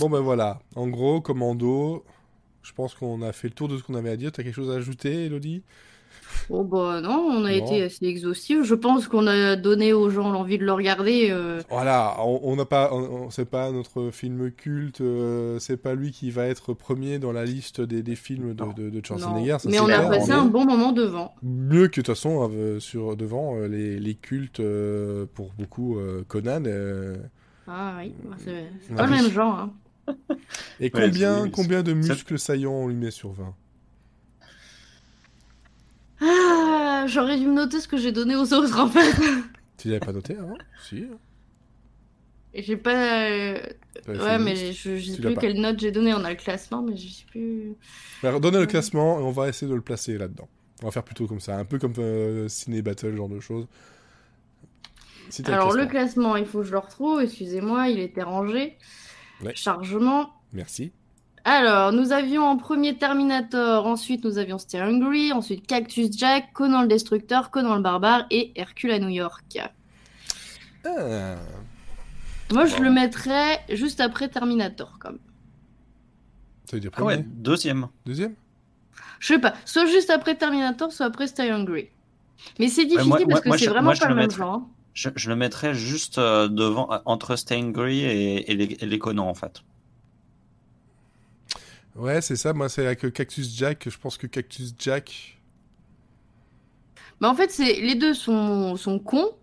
Bon 0.00 0.08
ben 0.10 0.20
voilà, 0.20 0.60
en 0.76 0.86
gros, 0.88 1.20
commando, 1.20 2.04
je 2.62 2.72
pense 2.72 2.94
qu'on 2.94 3.22
a 3.22 3.32
fait 3.32 3.48
le 3.48 3.54
tour 3.54 3.68
de 3.68 3.76
ce 3.78 3.82
qu'on 3.82 3.94
avait 3.94 4.10
à 4.10 4.16
dire. 4.16 4.30
T'as 4.32 4.42
quelque 4.42 4.54
chose 4.54 4.70
à 4.70 4.74
ajouter, 4.74 5.24
Elodie? 5.26 5.62
Bon, 6.50 6.62
bah, 6.62 7.00
non, 7.00 7.26
on 7.30 7.44
a 7.44 7.50
Non. 7.50 7.66
été 7.66 7.82
assez 7.82 8.04
exhaustifs. 8.04 8.62
Je 8.62 8.74
pense 8.74 9.08
qu'on 9.08 9.26
a 9.26 9.56
donné 9.56 9.94
aux 9.94 10.10
gens 10.10 10.30
l'envie 10.30 10.58
de 10.58 10.64
le 10.64 10.72
regarder. 10.72 11.28
euh, 11.30 11.62
Voilà, 11.70 12.16
on 12.22 12.54
n'a 12.54 12.66
pas, 12.66 12.90
on, 12.92 12.98
on- 13.24 13.30
c'est 13.30 13.48
pas 13.48 13.72
notre 13.72 14.10
film 14.10 14.50
culte, 14.52 15.00
euh, 15.00 15.58
c'est 15.58 15.78
pas 15.78 15.94
lui 15.94 16.10
qui 16.12 16.30
va 16.30 16.44
être 16.46 16.74
premier 16.74 17.18
dans 17.18 17.32
la 17.32 17.44
liste 17.46 17.80
des, 17.80 18.02
des 18.02 18.14
films 18.14 18.54
de, 18.54 18.64
de, 18.74 18.90
de 18.90 18.96
non. 18.96 19.02
Schwarzenegger. 19.02 19.56
ça, 19.58 19.68
Mais 19.70 19.80
on 19.80 19.84
a 19.84 19.96
clair, 19.96 20.08
passé 20.10 20.32
un 20.32 20.44
bon 20.44 20.66
moment 20.66 20.92
devant. 20.92 21.34
Mieux 21.42 21.88
que 21.88 22.00
de 22.00 22.04
toute 22.04 22.06
façon 22.08 22.50
euh, 22.52 22.78
sur 22.78 23.16
devant 23.16 23.56
euh, 23.56 23.66
les, 23.66 23.98
les 23.98 24.14
cultes 24.14 24.60
euh, 24.60 25.24
pour 25.34 25.52
beaucoup 25.58 25.98
euh, 25.98 26.24
Conan. 26.28 26.62
Ah 27.68 27.96
oui, 27.98 28.14
bah, 28.24 28.36
c'est 28.42 28.66
Ah 28.90 28.94
pas 28.94 29.06
le 29.06 29.10
même 29.12 29.30
genre. 29.30 29.54
hein. 29.58 29.72
Et 30.80 30.90
combien, 30.90 31.50
combien 31.50 31.82
de 31.82 31.92
muscles 31.92 32.38
saillants 32.38 32.72
on 32.72 32.88
lui 32.88 32.96
met 32.96 33.10
sur 33.10 33.32
20 33.32 33.54
Ah, 36.20 37.04
j'aurais 37.06 37.38
dû 37.38 37.46
me 37.46 37.54
noter 37.54 37.80
ce 37.80 37.88
que 37.88 37.96
j'ai 37.96 38.12
donné 38.12 38.34
aux 38.36 38.52
autres 38.52 38.78
en 38.80 38.88
fait. 38.88 39.14
Tu 39.76 39.88
l'avais 39.88 40.00
pas 40.00 40.12
noté 40.12 40.36
avant? 40.36 40.56
Si. 40.88 41.04
J'ai 42.54 42.76
pas. 42.76 43.26
euh, 43.28 43.60
Ouais, 44.08 44.38
mais 44.38 44.72
je, 44.72 44.96
je 44.96 45.12
sais 45.12 45.20
plus 45.20 45.34
pas. 45.34 45.40
quelle 45.42 45.60
note 45.60 45.78
j'ai 45.78 45.92
donné. 45.92 46.14
On 46.14 46.24
a 46.24 46.30
le 46.30 46.36
classement, 46.36 46.82
mais 46.82 46.96
je 46.96 47.06
sais 47.08 47.24
plus. 47.30 47.74
Alors, 48.22 48.40
donnez 48.40 48.58
le 48.58 48.66
classement 48.66 49.20
et 49.20 49.22
on 49.22 49.30
va 49.30 49.48
essayer 49.48 49.70
de 49.70 49.74
le 49.76 49.82
placer 49.82 50.16
là-dedans. 50.16 50.48
On 50.82 50.86
va 50.86 50.90
faire 50.92 51.04
plutôt 51.04 51.26
comme 51.26 51.40
ça, 51.40 51.56
un 51.58 51.64
peu 51.64 51.78
comme 51.78 51.92
euh, 51.98 52.48
Ciné 52.48 52.80
Battle, 52.82 53.14
genre 53.14 53.28
de 53.28 53.38
choses. 53.38 53.66
Alors, 55.46 55.72
le 55.72 55.86
classement. 55.86 55.88
classement, 55.90 56.36
il 56.36 56.46
faut 56.46 56.58
que 56.60 56.64
je 56.66 56.72
le 56.72 56.78
retrouve. 56.78 57.20
Excusez-moi, 57.20 57.88
il 57.88 57.98
était 58.00 58.22
rangé. 58.22 58.76
Ouais. 59.42 59.52
Chargement. 59.54 60.30
Merci. 60.52 60.92
Alors, 61.44 61.92
nous 61.92 62.12
avions 62.12 62.42
en 62.44 62.56
premier 62.56 62.98
Terminator, 62.98 63.86
ensuite 63.86 64.24
nous 64.24 64.36
avions 64.38 64.58
Steering 64.58 65.00
Grey, 65.02 65.32
ensuite 65.32 65.66
Cactus 65.66 66.10
Jack, 66.16 66.52
Conan 66.52 66.82
le 66.82 66.88
Destructeur, 66.88 67.50
Conan 67.50 67.76
le 67.76 67.82
Barbare 67.82 68.26
et 68.30 68.52
Hercule 68.56 68.90
à 68.90 68.98
New 68.98 69.08
York. 69.08 69.58
Ah. 70.84 71.36
Moi, 72.52 72.66
je 72.66 72.76
Bon. 72.76 72.82
le 72.82 72.90
mettrais 72.90 73.60
juste 73.70 74.00
après 74.00 74.28
Terminator, 74.28 74.98
comme. 74.98 75.18
Ça 76.64 76.76
veut 76.76 76.80
dire 76.80 76.90
Ah 76.96 77.04
ouais, 77.04 77.16
premier 77.16 77.28
deuxième. 77.34 77.88
Deuxième 78.04 78.34
Je 79.20 79.26
sais 79.34 79.38
pas, 79.38 79.54
soit 79.64 79.86
juste 79.86 80.10
après 80.10 80.34
Terminator, 80.36 80.92
soit 80.92 81.06
après 81.06 81.26
Steering 81.26 81.64
Grey. 81.64 81.92
Mais 82.58 82.68
c'est 82.68 82.84
difficile 82.84 83.08
moi- 83.08 83.18
parce 83.28 83.46
moi- 83.46 83.56
que 83.56 83.62
c'est 83.62 83.68
vraiment 83.70 83.90
moi, 83.90 83.94
pas 83.98 84.08
le 84.08 84.14
même 84.14 84.30
genre. 84.30 84.62
Je, 84.98 85.10
je 85.14 85.28
le 85.28 85.36
mettrais 85.36 85.74
juste 85.74 86.18
euh, 86.18 86.48
devant, 86.48 86.92
euh, 86.92 86.98
entre 87.04 87.36
Stangry 87.36 88.00
et, 88.00 88.50
et 88.50 88.56
les, 88.56 88.64
et 88.80 88.84
les 88.84 88.98
Conan, 88.98 89.28
en 89.28 89.34
fait. 89.34 89.62
Ouais, 91.94 92.20
c'est 92.20 92.34
ça. 92.34 92.52
Moi, 92.52 92.68
c'est 92.68 92.84
avec 92.84 93.04
euh, 93.04 93.10
Cactus 93.10 93.56
Jack. 93.56 93.88
Je 93.88 93.96
pense 93.96 94.18
que 94.18 94.26
Cactus 94.26 94.74
Jack. 94.76 95.38
Mais 97.20 97.28
en 97.28 97.34
fait, 97.36 97.52
c'est 97.52 97.74
les 97.74 97.94
deux 97.94 98.12
sont, 98.12 98.74
sont 98.74 98.98
cons. 98.98 99.37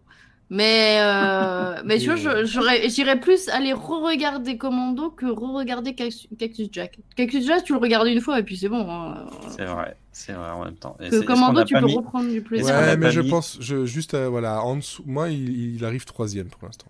Mais, 0.51 0.99
euh, 1.01 1.81
mais 1.85 1.97
tu 1.97 2.11
vois, 2.13 2.43
j'irais 2.43 3.19
plus 3.19 3.49
aller 3.49 3.73
re-regarder 3.73 4.57
Commando 4.59 5.09
que 5.09 5.25
re-regarder 5.25 5.95
Cactus 5.95 6.27
Cactus 6.37 6.67
Jack. 6.71 6.99
Cactus 7.15 7.45
Jack, 7.47 7.63
tu 7.63 7.73
le 7.73 7.79
regardes 7.79 8.07
une 8.07 8.21
fois 8.21 8.39
et 8.39 8.43
puis 8.43 8.55
c'est 8.55 8.69
bon. 8.69 8.85
hein. 8.91 9.25
C'est 9.49 9.65
vrai, 9.65 9.97
c'est 10.11 10.33
vrai 10.33 10.51
en 10.51 10.63
même 10.65 10.75
temps. 10.75 10.97
Et 10.99 11.09
Que 11.09 11.21
Commando, 11.21 11.63
tu 11.63 11.73
peux 11.73 11.81
mis- 11.85 11.95
reprendre 11.97 12.29
du 12.29 12.41
plaisir. 12.43 12.75
Ouais, 12.75 12.95
mais 12.95 13.09
je 13.09 13.21
mis- 13.21 13.29
pense, 13.31 13.57
je, 13.59 13.85
juste, 13.85 14.13
euh, 14.13 14.29
voilà, 14.29 14.61
en 14.61 14.75
dessous. 14.75 15.01
Moi, 15.07 15.29
il, 15.31 15.75
il 15.77 15.83
arrive 15.83 16.05
troisième 16.05 16.47
pour 16.47 16.63
l'instant. 16.67 16.87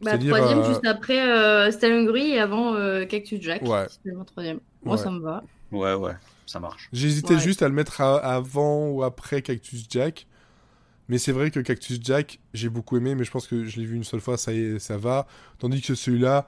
Bah, 0.00 0.16
troisième, 0.16 0.60
euh, 0.60 0.68
juste 0.68 0.86
après 0.86 1.20
euh, 1.20 1.70
Stalin 1.70 2.04
Gris 2.04 2.30
et 2.30 2.38
avant 2.40 2.74
euh, 2.74 3.04
Cactus 3.04 3.42
Jack. 3.42 3.60
Ouais. 3.62 3.86
Troisième. 4.26 4.60
Moi, 4.82 4.96
Ouais. 4.96 5.02
ça 5.02 5.10
me 5.10 5.18
va. 5.20 5.42
Ouais, 5.70 5.92
ouais, 5.92 6.12
ça 6.46 6.58
marche. 6.58 6.88
J'hésitais 6.94 7.34
Ouais. 7.34 7.40
juste 7.40 7.60
à 7.62 7.68
le 7.68 7.74
mettre 7.74 8.00
à- 8.00 8.16
avant 8.16 8.88
ou 8.88 9.02
après 9.02 9.42
Cactus 9.42 9.84
Jack. 9.90 10.26
Mais 11.10 11.18
c'est 11.18 11.32
vrai 11.32 11.50
que 11.50 11.60
Cactus 11.60 11.98
Jack, 12.00 12.38
j'ai 12.54 12.68
beaucoup 12.68 12.96
aimé, 12.96 13.14
mais 13.16 13.24
je 13.24 13.32
pense 13.32 13.46
que 13.48 13.66
je 13.66 13.80
l'ai 13.80 13.84
vu 13.84 13.96
une 13.96 14.04
seule 14.04 14.20
fois, 14.20 14.38
ça 14.38 14.52
y 14.52 14.60
est, 14.60 14.78
ça 14.78 14.96
va. 14.96 15.26
Tandis 15.58 15.82
que 15.82 15.94
celui-là, 15.96 16.46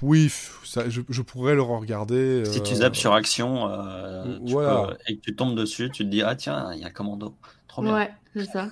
oui, 0.00 0.32
ça, 0.64 0.88
je, 0.88 1.00
je 1.08 1.22
pourrais 1.22 1.54
le 1.56 1.62
regarder. 1.62 2.44
Si 2.46 2.62
tu 2.62 2.72
euh, 2.72 2.76
zappes 2.76 2.96
sur 2.96 3.12
action 3.14 3.68
euh, 3.68 4.38
tu 4.46 4.52
voilà. 4.52 4.86
peux- 4.88 4.96
et 5.08 5.16
que 5.16 5.20
tu 5.22 5.34
tombes 5.34 5.56
dessus, 5.56 5.90
tu 5.90 6.04
te 6.04 6.08
dis, 6.08 6.22
ah 6.22 6.36
tiens, 6.36 6.72
il 6.72 6.80
y 6.80 6.84
a 6.84 6.90
Commando. 6.90 7.34
Trop 7.66 7.82
bien. 7.82 7.94
Ouais, 7.94 8.10
c'est 8.34 8.46
ça. 8.46 8.68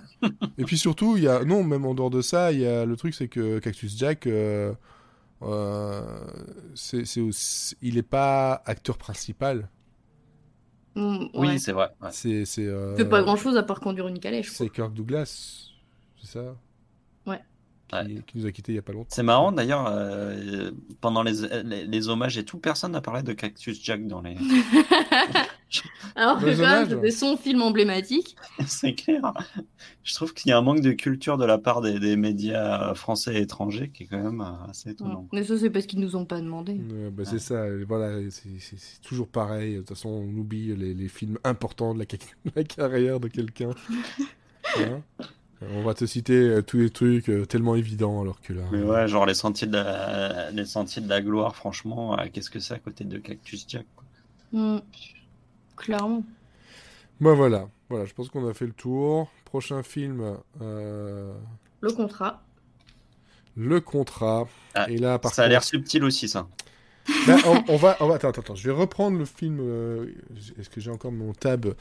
Et 0.56 0.64
puis 0.64 0.78
surtout, 0.78 1.16
il 1.16 1.24
y 1.24 1.28
a 1.28 1.44
non, 1.44 1.64
même 1.64 1.84
en 1.84 1.94
dehors 1.94 2.10
de 2.10 2.22
ça, 2.22 2.52
il 2.52 2.60
y 2.60 2.66
a 2.66 2.84
le 2.84 2.96
truc, 2.96 3.14
c'est 3.14 3.28
que 3.28 3.58
Cactus 3.58 3.96
Jack, 3.98 4.26
euh, 4.26 4.72
euh, 5.42 6.02
c'est, 6.74 7.04
c'est 7.04 7.20
aussi- 7.20 7.76
il 7.82 7.98
est 7.98 8.02
pas 8.02 8.62
acteur 8.66 8.98
principal. 8.98 9.68
Mm, 10.94 11.26
Oui, 11.34 11.48
ouais. 11.48 11.58
c'est 11.58 11.72
vrai. 11.72 11.88
ouais. 12.02 12.08
C'est, 12.12 12.44
c'est, 12.44 12.66
euh, 12.66 12.94
Il 12.96 13.04
fait 13.04 13.08
pas 13.08 13.22
grand 13.22 13.36
chose 13.36 13.56
à 13.56 13.62
part 13.62 13.80
conduire 13.80 14.08
une 14.08 14.18
calèche. 14.18 14.48
quoi. 14.48 14.56
c'est 14.66 14.68
Kirk 14.70 14.92
Douglas, 14.92 15.70
c'est 16.20 16.26
ça? 16.32 16.56
Ouais. 17.26 17.40
Qui, 17.88 17.94
Ouais. 17.96 18.22
qui 18.26 18.38
nous 18.38 18.46
a 18.46 18.52
quittés 18.52 18.72
il 18.72 18.74
y 18.74 18.78
a 18.78 18.82
pas 18.82 18.92
longtemps. 18.92 19.08
C'est 19.10 19.22
marrant 19.22 19.50
d'ailleurs, 19.52 19.86
euh, 19.88 20.70
pendant 21.00 21.22
les, 21.22 21.32
les, 21.64 21.86
les 21.86 22.08
hommages 22.08 22.36
et 22.36 22.44
tout, 22.44 22.58
personne 22.58 22.92
n'a 22.92 23.00
parlé 23.00 23.22
de 23.22 23.32
Cactus 23.32 23.82
Jack 23.82 24.06
dans 24.06 24.20
les. 24.22 24.36
Alors 26.16 26.38
que 26.38 26.56
quand 26.56 27.00
même, 27.00 27.10
son 27.10 27.36
film 27.36 27.62
emblématique. 27.62 28.36
c'est 28.66 28.94
clair. 28.94 29.32
Je 30.02 30.14
trouve 30.14 30.32
qu'il 30.32 30.50
y 30.50 30.52
a 30.52 30.58
un 30.58 30.62
manque 30.62 30.80
de 30.80 30.92
culture 30.92 31.36
de 31.36 31.44
la 31.44 31.58
part 31.58 31.80
des, 31.80 31.98
des 31.98 32.16
médias 32.16 32.94
français 32.94 33.34
et 33.34 33.42
étrangers 33.42 33.90
qui 33.90 34.04
est 34.04 34.06
quand 34.06 34.22
même 34.22 34.40
euh, 34.40 34.70
assez 34.70 34.90
étonnant. 34.90 35.28
Mais 35.32 35.44
ça, 35.44 35.58
c'est 35.58 35.70
parce 35.70 35.86
qu'ils 35.86 36.00
nous 36.00 36.16
ont 36.16 36.24
pas 36.24 36.40
demandé. 36.40 36.80
Euh, 36.92 37.10
bah, 37.10 37.24
C'est 37.26 37.38
ça, 37.38 37.64
voilà, 37.86 38.18
c'est, 38.30 39.00
toujours 39.02 39.28
pareil. 39.28 39.74
De 39.74 39.78
toute 39.78 39.90
façon, 39.90 40.08
on 40.08 40.38
oublie 40.38 40.74
les, 40.74 40.94
les 40.94 41.08
films 41.08 41.38
importants 41.44 41.94
de 41.94 41.98
la, 41.98 42.06
ca- 42.10 42.18
la 42.56 42.64
carrière 42.64 43.20
de 43.20 43.28
quelqu'un. 43.28 43.70
Hein 44.78 45.02
on 45.60 45.82
va 45.82 45.94
te 45.94 46.04
citer 46.06 46.34
euh, 46.34 46.62
tous 46.62 46.78
les 46.78 46.90
trucs 46.90 47.28
euh, 47.28 47.44
tellement 47.44 47.74
évidents, 47.74 48.22
alors 48.22 48.40
que 48.40 48.52
là. 48.52 48.62
Mais 48.70 48.82
ouais, 48.82 49.08
genre 49.08 49.26
les 49.26 49.34
sentiers 49.34 49.66
de 49.66 49.72
la, 49.72 50.50
les 50.50 50.64
sentiers 50.64 51.02
de 51.02 51.08
la 51.08 51.20
gloire, 51.20 51.56
franchement, 51.56 52.18
euh, 52.18 52.26
qu'est-ce 52.32 52.50
que 52.50 52.60
c'est 52.60 52.74
à 52.74 52.78
côté 52.78 53.04
de 53.04 53.18
Cactus 53.18 53.64
Jack 53.68 53.86
quoi. 53.96 54.04
Mm. 54.52 54.80
Clairement. 55.78 56.22
Bah 57.20 57.34
voilà, 57.34 57.68
voilà, 57.88 58.04
je 58.04 58.14
pense 58.14 58.28
qu'on 58.28 58.46
a 58.48 58.54
fait 58.54 58.66
le 58.66 58.72
tour. 58.72 59.28
Prochain 59.44 59.82
film, 59.82 60.36
euh, 60.60 61.32
Le 61.80 61.90
contrat. 61.92 62.42
Le 63.56 63.80
Contrat. 63.80 64.46
Ah, 64.74 64.88
et 64.88 64.98
là, 64.98 65.18
par 65.18 65.34
Ça 65.34 65.42
a 65.42 65.48
l'air 65.48 65.64
subtil 65.64 66.04
aussi, 66.04 66.28
ça. 66.28 66.46
Bah, 67.26 67.36
on, 67.46 67.64
on 67.72 67.76
va, 67.76 67.96
on 68.00 68.06
va, 68.06 68.14
attends, 68.14 68.28
attends, 68.28 68.42
attends, 68.42 68.54
je 68.54 68.70
vais 68.70 68.76
reprendre 68.76 69.18
le 69.18 69.24
film. 69.24 69.58
euh, 69.60 70.06
Est-ce 70.60 70.70
que 70.70 70.80
j'ai 70.80 70.90
encore 70.92 71.10
mon 71.10 71.32
tab? 71.32 71.74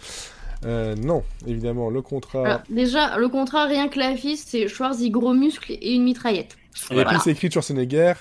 Euh, 0.65 0.95
Non, 0.95 1.23
évidemment, 1.45 1.91
Le 1.91 2.01
Contrat. 2.01 2.45
Alors, 2.45 2.61
déjà, 2.69 3.17
le 3.19 3.29
contrat, 3.29 3.65
rien 3.65 3.89
que 3.89 3.99
l'affiche, 3.99 4.39
c'est 4.43 4.67
Schwarzy 4.67 5.11
gros 5.11 5.33
muscles 5.35 5.73
et 5.73 5.93
une 5.93 6.03
mitraillette. 6.03 6.55
et 6.89 6.93
voilà. 6.95 7.09
puis 7.11 7.19
c'est 7.23 7.31
écrit 7.31 7.51
Schwarzenegger 7.51 8.13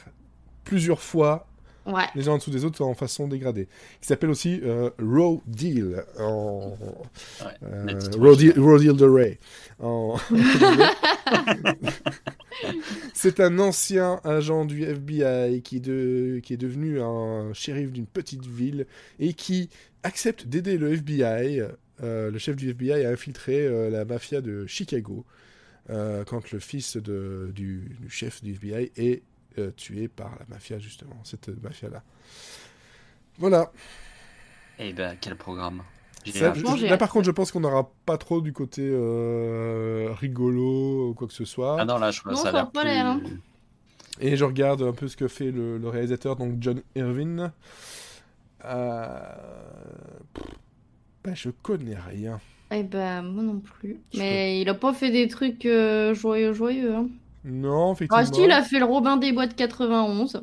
plusieurs 0.65 1.01
fois 1.01 1.47
Ouais. 1.87 2.05
les 2.15 2.29
uns 2.29 2.33
en 2.33 2.39
dessous 2.39 2.51
des 2.51 2.65
autres 2.65 2.83
en 2.83 2.95
façon 2.95 3.29
dégradée. 3.29 3.69
Il 4.03 4.07
s'appelle 4.07 4.31
aussi 4.31 4.61
euh, 4.65 4.91
Raw 5.01 5.43
Deal. 5.47 6.05
En... 6.19 6.77
Ouais, 7.41 7.47
euh, 7.63 7.85
le 7.85 7.99
titre 7.99 8.19
Raw, 8.19 8.35
Deal, 8.37 8.59
original. 8.59 8.65
Raw 8.65 8.79
Deal 8.79 8.97
de 8.97 9.07
Ray. 9.07 9.39
En... 9.79 10.17
C'est 13.15 13.41
un 13.41 13.59
ancien 13.59 14.21
agent 14.25 14.65
du 14.65 14.85
FBI 14.85 15.63
qui 15.63 15.77
est, 15.77 15.81
de... 15.81 16.41
qui 16.43 16.55
est 16.55 16.59
devenu 16.59 17.01
un 17.01 17.53
shérif 17.53 17.93
d'une 17.93 18.07
petite 18.07 18.47
ville 18.47 18.87
et 19.19 19.35
qui 19.35 19.71
accepte 20.03 20.47
d'aider 20.47 20.79
le 20.79 20.93
FBI. 20.93 21.63
euh, 22.03 22.31
le 22.31 22.39
chef 22.39 22.57
du 22.57 22.71
FBI 22.71 23.05
a 23.05 23.11
infiltré 23.11 23.67
euh, 23.67 23.91
la 23.91 24.05
mafia 24.05 24.41
de 24.41 24.67
Chicago 24.67 25.25
euh, 25.91 26.25
quand 26.25 26.51
le 26.51 26.59
fils 26.59 26.97
de, 26.97 27.51
du, 27.55 27.97
du 28.01 28.11
chef 28.11 28.43
du 28.43 28.53
FBI 28.53 28.93
est 28.97 29.23
euh, 29.59 29.71
tué 29.71 30.09
par 30.09 30.31
la 30.39 30.47
mafia, 30.49 30.79
justement, 30.79 31.17
cette 31.25 31.49
mafia-là. 31.63 32.03
Voilà. 33.39 33.71
Eh 34.79 34.93
ben, 34.93 35.17
quel 35.21 35.37
programme. 35.37 35.83
Ça, 36.33 36.53
je- 36.55 36.87
là, 36.87 36.97
par 36.97 37.09
contre, 37.11 37.25
je 37.27 37.31
pense 37.31 37.53
qu'on 37.53 37.61
n'aura 37.61 37.91
pas 38.05 38.19
trop 38.19 38.41
du 38.41 38.53
côté 38.53 38.83
euh, 38.85 40.09
rigolo 40.19 41.11
ou 41.11 41.15
quoi 41.15 41.29
que 41.29 41.33
ce 41.35 41.45
soit. 41.45 41.77
Ah 41.81 41.85
non, 41.85 41.99
là, 41.99 42.11
je, 42.11 42.21
Non, 42.27 42.35
ça 42.35 42.43
ça 42.43 42.49
a 42.49 42.53
l'air 42.53 42.71
plus... 42.71 42.81
hein. 42.89 43.21
Et 44.19 44.37
je 44.37 44.45
regarde 44.45 44.83
un 44.83 44.93
peu 44.93 45.07
ce 45.09 45.17
que 45.17 45.29
fait 45.29 45.53
le, 45.53 45.79
le 45.79 45.89
réalisateur, 45.89 46.35
donc 46.37 46.55
John 46.61 46.83
Irvin. 46.97 47.53
Euh... 48.65 49.09
bah, 51.23 51.35
je 51.35 51.51
connais 51.51 51.97
rien. 51.97 52.41
Eh 52.73 52.83
ben, 52.83 53.23
moi 53.23 53.43
non 53.45 53.61
plus. 53.61 54.01
Mais 54.17 54.61
il 54.61 54.69
a 54.69 54.75
pas 54.75 54.93
fait 54.93 55.13
des 55.13 55.29
trucs 55.29 55.65
euh, 55.67 56.15
joyeux, 56.15 56.53
joyeux. 56.53 56.95
Hein. 56.95 57.09
Non, 57.47 57.93
effectivement. 57.93 58.23
Ah, 58.23 58.27
si, 58.27 58.43
il 58.43 58.51
a 58.51 58.63
fait 58.63 58.79
le 58.81 58.85
Robin 58.85 59.17
des 59.17 59.33
Bois 59.33 59.47
de 59.47 59.55
91. 59.55 60.43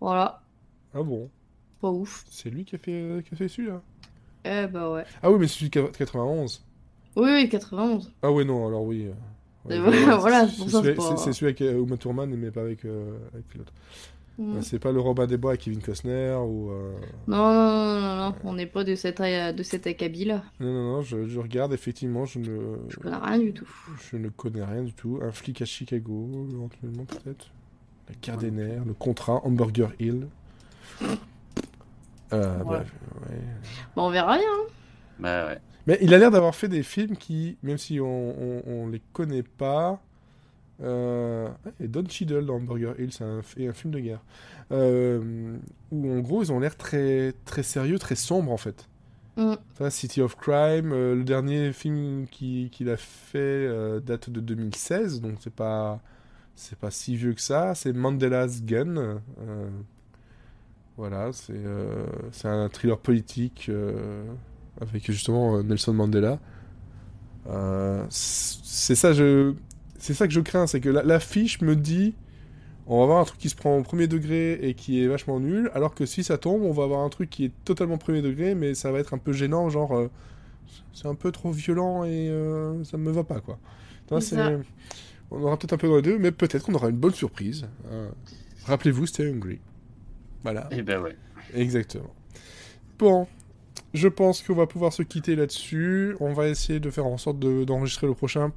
Voilà. 0.00 0.42
Ah 0.94 1.02
bon 1.02 1.30
Pas 1.80 1.90
ouf. 1.90 2.24
C'est 2.28 2.50
lui 2.50 2.64
qui 2.64 2.74
a 2.74 2.78
fait, 2.78 3.22
qui 3.26 3.34
a 3.34 3.36
fait 3.36 3.48
celui-là 3.48 3.80
Eh 4.44 4.66
ben 4.66 4.90
ouais. 4.90 5.04
Ah 5.22 5.30
oui, 5.30 5.38
mais 5.38 5.46
c'est 5.46 5.58
celui 5.58 5.70
de 5.70 5.80
91. 5.96 6.62
Oui, 7.14 7.30
oui, 7.32 7.48
91. 7.48 8.10
Ah 8.22 8.32
ouais, 8.32 8.44
non, 8.44 8.66
alors 8.66 8.82
oui. 8.82 9.08
euh, 9.70 9.80
ouais, 9.80 10.16
voilà, 10.18 10.46
pour 10.46 10.68
ça, 10.70 11.16
c'est 11.16 11.32
celui 11.32 11.46
avec 11.46 11.60
euh, 11.60 11.84
Uma 11.84 11.96
Thurman, 11.96 12.28
mais 12.34 12.50
pas 12.50 12.62
avec, 12.62 12.84
euh, 12.84 13.16
avec 13.32 13.54
l'autre. 13.54 13.72
Mm. 14.38 14.54
Ouais, 14.56 14.62
C'est 14.62 14.78
pas 14.78 14.92
le 14.92 15.00
Robin 15.00 15.26
des 15.26 15.36
Bois 15.36 15.50
avec 15.52 15.60
Kevin 15.62 15.80
Costner 15.82 16.34
ou... 16.44 16.70
euh, 16.70 16.92
Non, 17.26 17.36
non, 17.36 17.52
non, 17.52 18.00
non, 18.00 18.16
non, 18.30 18.34
on 18.44 18.52
n'est 18.54 18.66
pas 18.66 18.82
de 18.84 18.94
cette, 18.94 19.20
euh, 19.20 19.52
de 19.52 19.62
cet 19.62 19.86
acabit-là. 19.86 20.42
Non, 20.60 20.72
non, 20.72 20.82
non, 20.96 21.02
je, 21.02 21.26
je 21.26 21.38
regarde, 21.38 21.72
effectivement, 21.72 22.24
je 22.24 22.38
ne, 22.38 22.76
Je 22.88 22.96
connais 22.96 23.16
rien 23.16 23.38
du 23.38 23.52
tout. 23.52 23.68
je 24.10 24.16
ne 24.16 24.28
connais 24.30 24.64
rien 24.64 24.82
du 24.82 24.92
tout. 24.94 25.18
Un 25.22 25.32
flic 25.32 25.60
à 25.62 25.64
Chicago, 25.66 26.28
éventuellement, 26.50 27.04
peut-être. 27.04 27.50
La 28.08 28.14
guerre 28.22 28.38
des 28.38 28.50
nerfs, 28.50 28.84
le 28.86 28.94
contrat, 28.94 29.40
Hamburger 29.44 29.92
Hill. 30.00 30.26
Euh, 32.32 32.56
Ouais. 32.58 32.64
bref, 32.64 32.92
ouais. 33.28 33.36
Bon, 33.94 34.06
on 34.06 34.10
verra 34.10 34.38
bien. 34.38 34.46
hein. 34.46 34.66
Bah 35.18 35.46
ouais. 35.46 35.58
Mais 35.86 35.98
il 36.00 36.14
a 36.14 36.18
l'air 36.18 36.30
d'avoir 36.30 36.54
fait 36.54 36.68
des 36.68 36.82
films 36.82 37.16
qui, 37.16 37.58
même 37.62 37.76
si 37.78 38.00
on, 38.00 38.06
on, 38.06 38.62
on 38.66 38.88
les 38.88 39.02
connaît 39.12 39.42
pas... 39.42 40.00
Euh... 40.80 41.48
Et 41.80 41.88
Don 41.88 42.04
Cheadle 42.08 42.46
dans 42.46 42.56
Hamburger 42.56 42.94
Hill, 42.98 43.12
c'est 43.12 43.24
un, 43.24 43.42
film 43.42 43.92
de 43.92 44.00
guerre. 44.00 44.22
Euh, 44.70 45.56
où 45.90 46.10
en 46.10 46.20
gros, 46.20 46.42
ils 46.42 46.52
ont 46.52 46.58
l'air 46.58 46.76
très, 46.76 47.32
très 47.44 47.62
sérieux, 47.62 47.98
très 47.98 48.14
sombres 48.14 48.52
en 48.52 48.56
fait. 48.56 48.88
Mm. 49.36 49.54
City 49.90 50.20
of 50.20 50.36
Crime, 50.36 50.92
euh, 50.92 51.14
le 51.14 51.24
dernier 51.24 51.72
film 51.72 52.26
qui- 52.30 52.68
qu'il 52.70 52.90
a 52.90 52.96
fait 52.96 53.68
date 54.00 54.30
de 54.30 54.40
2016, 54.40 55.20
donc 55.20 55.36
c'est 55.40 55.54
pas 55.54 56.00
c'est 56.54 56.78
pas 56.78 56.90
si 56.90 57.16
vieux 57.16 57.32
que 57.32 57.40
ça. 57.40 57.74
C'est 57.74 57.92
Mandela's 57.94 58.62
Gun. 58.62 59.20
voilà, 60.96 61.32
c'est 61.32 61.64
c'est 62.30 62.48
un 62.48 62.68
thriller 62.68 62.98
politique 62.98 63.70
avec 64.80 65.10
justement 65.10 65.62
Nelson 65.62 65.94
Mandela. 65.94 66.38
C'est 68.10 68.94
ça, 68.94 69.12
je 69.14 69.54
c'est 70.02 70.14
ça 70.14 70.26
que 70.26 70.32
je 70.32 70.40
crains, 70.40 70.66
c'est 70.66 70.80
que 70.80 70.88
la- 70.88 71.02
l'affiche 71.04 71.60
me 71.60 71.76
dit 71.76 72.14
on 72.88 72.98
va 72.98 73.04
avoir 73.04 73.20
un 73.20 73.24
truc 73.24 73.38
qui 73.38 73.48
se 73.48 73.54
prend 73.54 73.78
au 73.78 73.82
premier 73.82 74.08
degré 74.08 74.54
et 74.54 74.74
qui 74.74 75.02
est 75.02 75.06
vachement 75.06 75.38
nul, 75.38 75.70
alors 75.74 75.94
que 75.94 76.04
si 76.04 76.24
ça 76.24 76.36
tombe, 76.36 76.62
on 76.62 76.72
va 76.72 76.82
avoir 76.82 77.00
un 77.00 77.08
truc 77.08 77.30
qui 77.30 77.44
est 77.44 77.52
totalement 77.64 77.96
premier 77.96 78.22
degré, 78.22 78.56
mais 78.56 78.74
ça 78.74 78.90
va 78.90 78.98
être 78.98 79.14
un 79.14 79.18
peu 79.18 79.32
gênant, 79.32 79.68
genre 79.70 79.96
euh, 79.96 80.10
c'est 80.92 81.06
un 81.06 81.14
peu 81.14 81.30
trop 81.30 81.52
violent 81.52 82.02
et 82.04 82.28
euh, 82.28 82.82
ça 82.82 82.96
me 82.98 83.10
va 83.12 83.22
pas 83.22 83.40
quoi. 83.40 83.58
On 85.30 85.42
aura 85.42 85.56
peut-être 85.56 85.72
un 85.72 85.78
peu 85.78 85.88
dans 85.88 85.96
les 85.96 86.02
deux, 86.02 86.18
mais 86.18 86.32
peut-être 86.32 86.64
qu'on 86.66 86.74
aura 86.74 86.88
une 86.90 86.96
bonne 86.96 87.14
surprise. 87.14 87.66
Euh, 87.90 88.08
Rappelez-vous, 88.66 89.06
c'était 89.06 89.26
Hungry. 89.28 89.60
Voilà, 90.42 90.68
Et 90.72 90.82
ben 90.82 91.00
ouais. 91.00 91.16
exactement. 91.54 92.12
Bon, 92.98 93.26
je 93.94 94.08
pense 94.08 94.42
qu'on 94.42 94.54
va 94.54 94.66
pouvoir 94.66 94.92
se 94.92 95.02
quitter 95.02 95.36
là-dessus. 95.36 96.16
On 96.20 96.32
va 96.32 96.48
essayer 96.48 96.80
de 96.80 96.90
faire 96.90 97.06
en 97.06 97.16
sorte 97.16 97.38
de- 97.38 97.64
d'enregistrer 97.64 98.06
le 98.08 98.14
prochain 98.14 98.52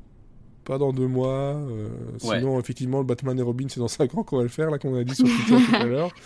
pas 0.66 0.78
dans 0.78 0.92
deux 0.92 1.08
mois. 1.08 1.56
euh, 1.56 1.88
Ouais. 2.24 2.40
Sinon, 2.40 2.60
effectivement, 2.60 2.98
le 3.00 3.06
Batman 3.06 3.40
et 3.40 3.42
Robin, 3.42 3.68
c'est 3.70 3.80
dans 3.80 3.88
cinq 3.88 4.14
ans 4.16 4.24
qu'on 4.24 4.38
va 4.38 4.44
le 4.44 4.50
faire, 4.50 4.70
là, 4.70 4.78
qu'on 4.78 4.96
a 4.96 5.04
dit 5.06 5.16
sur 5.16 5.26
Twitter 5.26 5.64
tout 5.70 5.76
à 5.76 5.86
l'heure. 5.86 6.12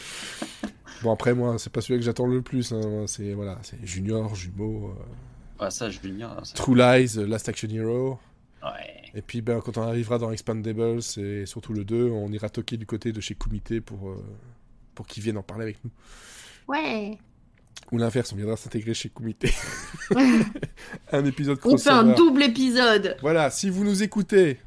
Bon, 1.02 1.14
après, 1.14 1.34
moi, 1.34 1.58
c'est 1.58 1.72
pas 1.72 1.80
celui 1.80 1.98
que 2.00 2.06
j'attends 2.06 2.26
le 2.28 2.42
plus. 2.42 2.74
hein. 2.74 3.06
C'est 3.08 3.34
voilà, 3.34 3.58
c'est 3.62 3.78
Junior, 3.86 4.36
Jumeau, 4.36 4.88
euh, 5.00 5.04
Ah, 5.60 5.72
ça, 5.72 5.90
je 5.90 5.98
vais 6.02 6.10
dire. 6.10 6.36
ça- 6.44 6.56
True 6.56 6.76
Lies, 6.76 7.18
euh, 7.18 7.26
Last 7.26 7.48
Action 7.48 7.70
Hero. 7.70 8.20
Ouais. 8.62 9.10
Et 9.16 9.22
puis, 9.22 9.42
ben, 9.42 9.62
quand 9.62 9.78
on 9.78 9.84
arrivera 9.84 10.18
dans 10.18 10.30
Expandables, 10.30 11.00
et 11.18 11.46
surtout 11.46 11.72
le 11.72 11.86
2, 11.86 12.10
on 12.10 12.30
ira 12.34 12.50
toquer 12.50 12.76
du 12.76 12.86
côté 12.86 13.14
de 13.14 13.22
chez 13.22 13.34
Kumite 13.34 13.80
pour, 13.80 14.10
euh, 14.10 14.22
pour 14.94 15.08
qu'ils 15.08 15.24
viennent 15.24 15.38
en 15.38 15.42
parler 15.44 15.64
avec 15.64 15.78
nous. 15.86 15.92
Ouais. 16.68 17.18
Ou 17.92 17.98
l'inverse, 17.98 18.32
on 18.34 18.36
viendra 18.36 18.56
s'intégrer 18.56 18.94
chez 18.94 19.10
Kumite. 19.10 19.46
un 21.12 21.26
épisode 21.26 21.58
On 21.64 21.78
fait 21.78 21.90
un 21.90 22.04
crossover. 22.04 22.16
double 22.16 22.44
épisode. 22.44 23.18
Voilà, 23.22 23.50
si 23.50 23.70
vous 23.70 23.84
nous 23.84 24.04
écoutez, 24.04 24.60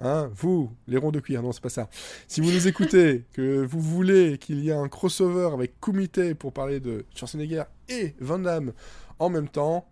hein, 0.00 0.28
vous, 0.34 0.72
les 0.88 0.96
ronds 0.98 1.12
de 1.12 1.20
cuir, 1.20 1.42
non, 1.42 1.52
c'est 1.52 1.62
pas 1.62 1.68
ça. 1.68 1.88
Si 2.26 2.40
vous 2.40 2.50
nous 2.50 2.66
écoutez, 2.68 3.24
que 3.32 3.64
vous 3.64 3.80
voulez 3.80 4.38
qu'il 4.38 4.60
y 4.64 4.70
ait 4.70 4.74
un 4.74 4.88
crossover 4.88 5.50
avec 5.52 5.80
Kumite 5.80 6.34
pour 6.34 6.52
parler 6.52 6.80
de 6.80 7.04
Schwarzenegger 7.14 7.64
et 7.88 8.14
Van 8.20 8.38
Damme 8.40 8.72
en 9.18 9.30
même 9.30 9.48
temps, 9.48 9.86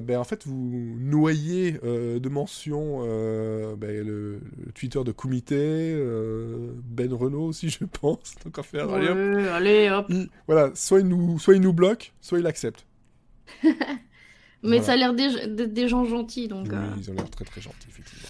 ben, 0.00 0.18
en 0.18 0.24
fait, 0.24 0.46
vous 0.46 0.96
noyez 0.98 1.78
euh, 1.84 2.18
de 2.18 2.28
mentions 2.28 3.02
euh, 3.04 3.76
ben, 3.76 4.04
le, 4.06 4.40
le 4.66 4.72
Twitter 4.72 5.00
de 5.04 5.14
euh, 5.52 6.72
Ben 6.84 7.12
Renault 7.12 7.44
aussi, 7.46 7.68
je 7.70 7.84
pense, 7.84 8.34
tant 8.42 8.50
qu'à 8.50 8.62
faire. 8.62 8.90
Allez, 8.90 9.08
hop. 9.08 9.16
Ouais, 9.16 9.48
allez, 9.48 9.90
hop. 9.90 10.06
Il- 10.08 10.28
voilà, 10.46 10.70
soit 10.74 11.00
il, 11.00 11.06
nous, 11.06 11.38
soit 11.38 11.54
il 11.54 11.60
nous 11.60 11.72
bloque, 11.72 12.12
soit 12.20 12.38
il 12.38 12.46
accepte. 12.46 12.86
Mais 13.64 14.78
Voilà. 14.78 14.82
ça 14.82 14.92
a 14.92 14.96
l'air 14.96 15.14
des, 15.14 15.66
des- 15.66 15.88
gens 15.88 16.04
gentils, 16.04 16.48
donc. 16.48 16.68
Oui, 16.70 16.74
euh, 16.76 16.94
ils 16.98 17.10
ont 17.10 17.14
l'air 17.14 17.28
très 17.30 17.44
très 17.44 17.60
gentils, 17.60 17.88
effectivement. 17.88 18.28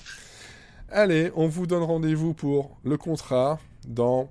Allez, 0.89 1.31
on 1.37 1.47
vous 1.49 1.67
donne 1.67 1.83
rendez-vous 1.83 2.35
pour 2.35 2.79
le 2.85 2.97
contrat 2.97 3.59
dans. 3.87 4.31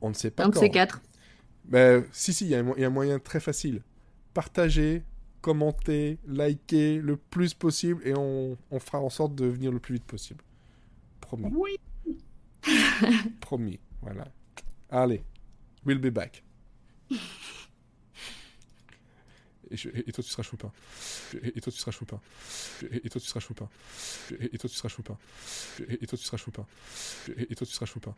On 0.00 0.08
ne 0.08 0.14
sait 0.14 0.30
pas 0.30 0.44
un 0.44 0.48
de 0.48 0.56
ces 0.56 0.70
quatre. 0.70 1.00
Mais 1.68 2.02
si, 2.12 2.32
si, 2.32 2.44
il 2.44 2.48
y, 2.48 2.50
y 2.52 2.84
a 2.84 2.86
un 2.86 2.90
moyen 2.90 3.18
très 3.18 3.40
facile. 3.40 3.82
Partagez, 4.34 5.02
commentez, 5.42 6.18
likez 6.26 6.98
le 7.00 7.16
plus 7.18 7.54
possible 7.54 8.02
et 8.06 8.14
on, 8.16 8.56
on 8.70 8.80
fera 8.80 9.00
en 9.00 9.10
sorte 9.10 9.34
de 9.34 9.46
venir 9.46 9.72
le 9.72 9.80
plus 9.80 9.94
vite 9.96 10.04
possible. 10.06 10.44
Promis. 11.20 11.52
Oui. 11.52 11.76
Promis, 13.40 13.80
voilà. 14.02 14.26
Allez, 14.90 15.22
we'll 15.86 15.98
be 15.98 16.10
back. 16.10 16.42
Et, 19.70 19.76
je- 19.76 19.88
et 19.94 20.12
toi, 20.12 20.22
tu 20.24 20.30
seras 20.30 20.42
Chopin. 20.42 20.70
Et, 21.42 21.58
et 21.58 21.60
toi, 21.60 21.72
tu 21.72 21.78
seras 21.78 21.92
Chopin. 21.92 22.20
Et, 22.90 23.06
et 23.06 23.08
toi, 23.08 23.20
tu 23.20 23.26
seras 23.26 23.40
Chopin. 23.40 23.68
Et, 24.38 24.58
toi, 24.58 24.68
tu 24.68 24.76
seras 24.76 24.88
Chopin. 24.88 25.16
Et, 25.88 26.06
toi, 26.06 26.18
tu 26.18 26.24
seras 26.24 26.36
Chopin. 26.36 26.66
Et, 27.36 27.54
toi, 27.54 27.66
tu 27.66 27.72
seras 27.72 27.86
Chopin. 27.86 28.14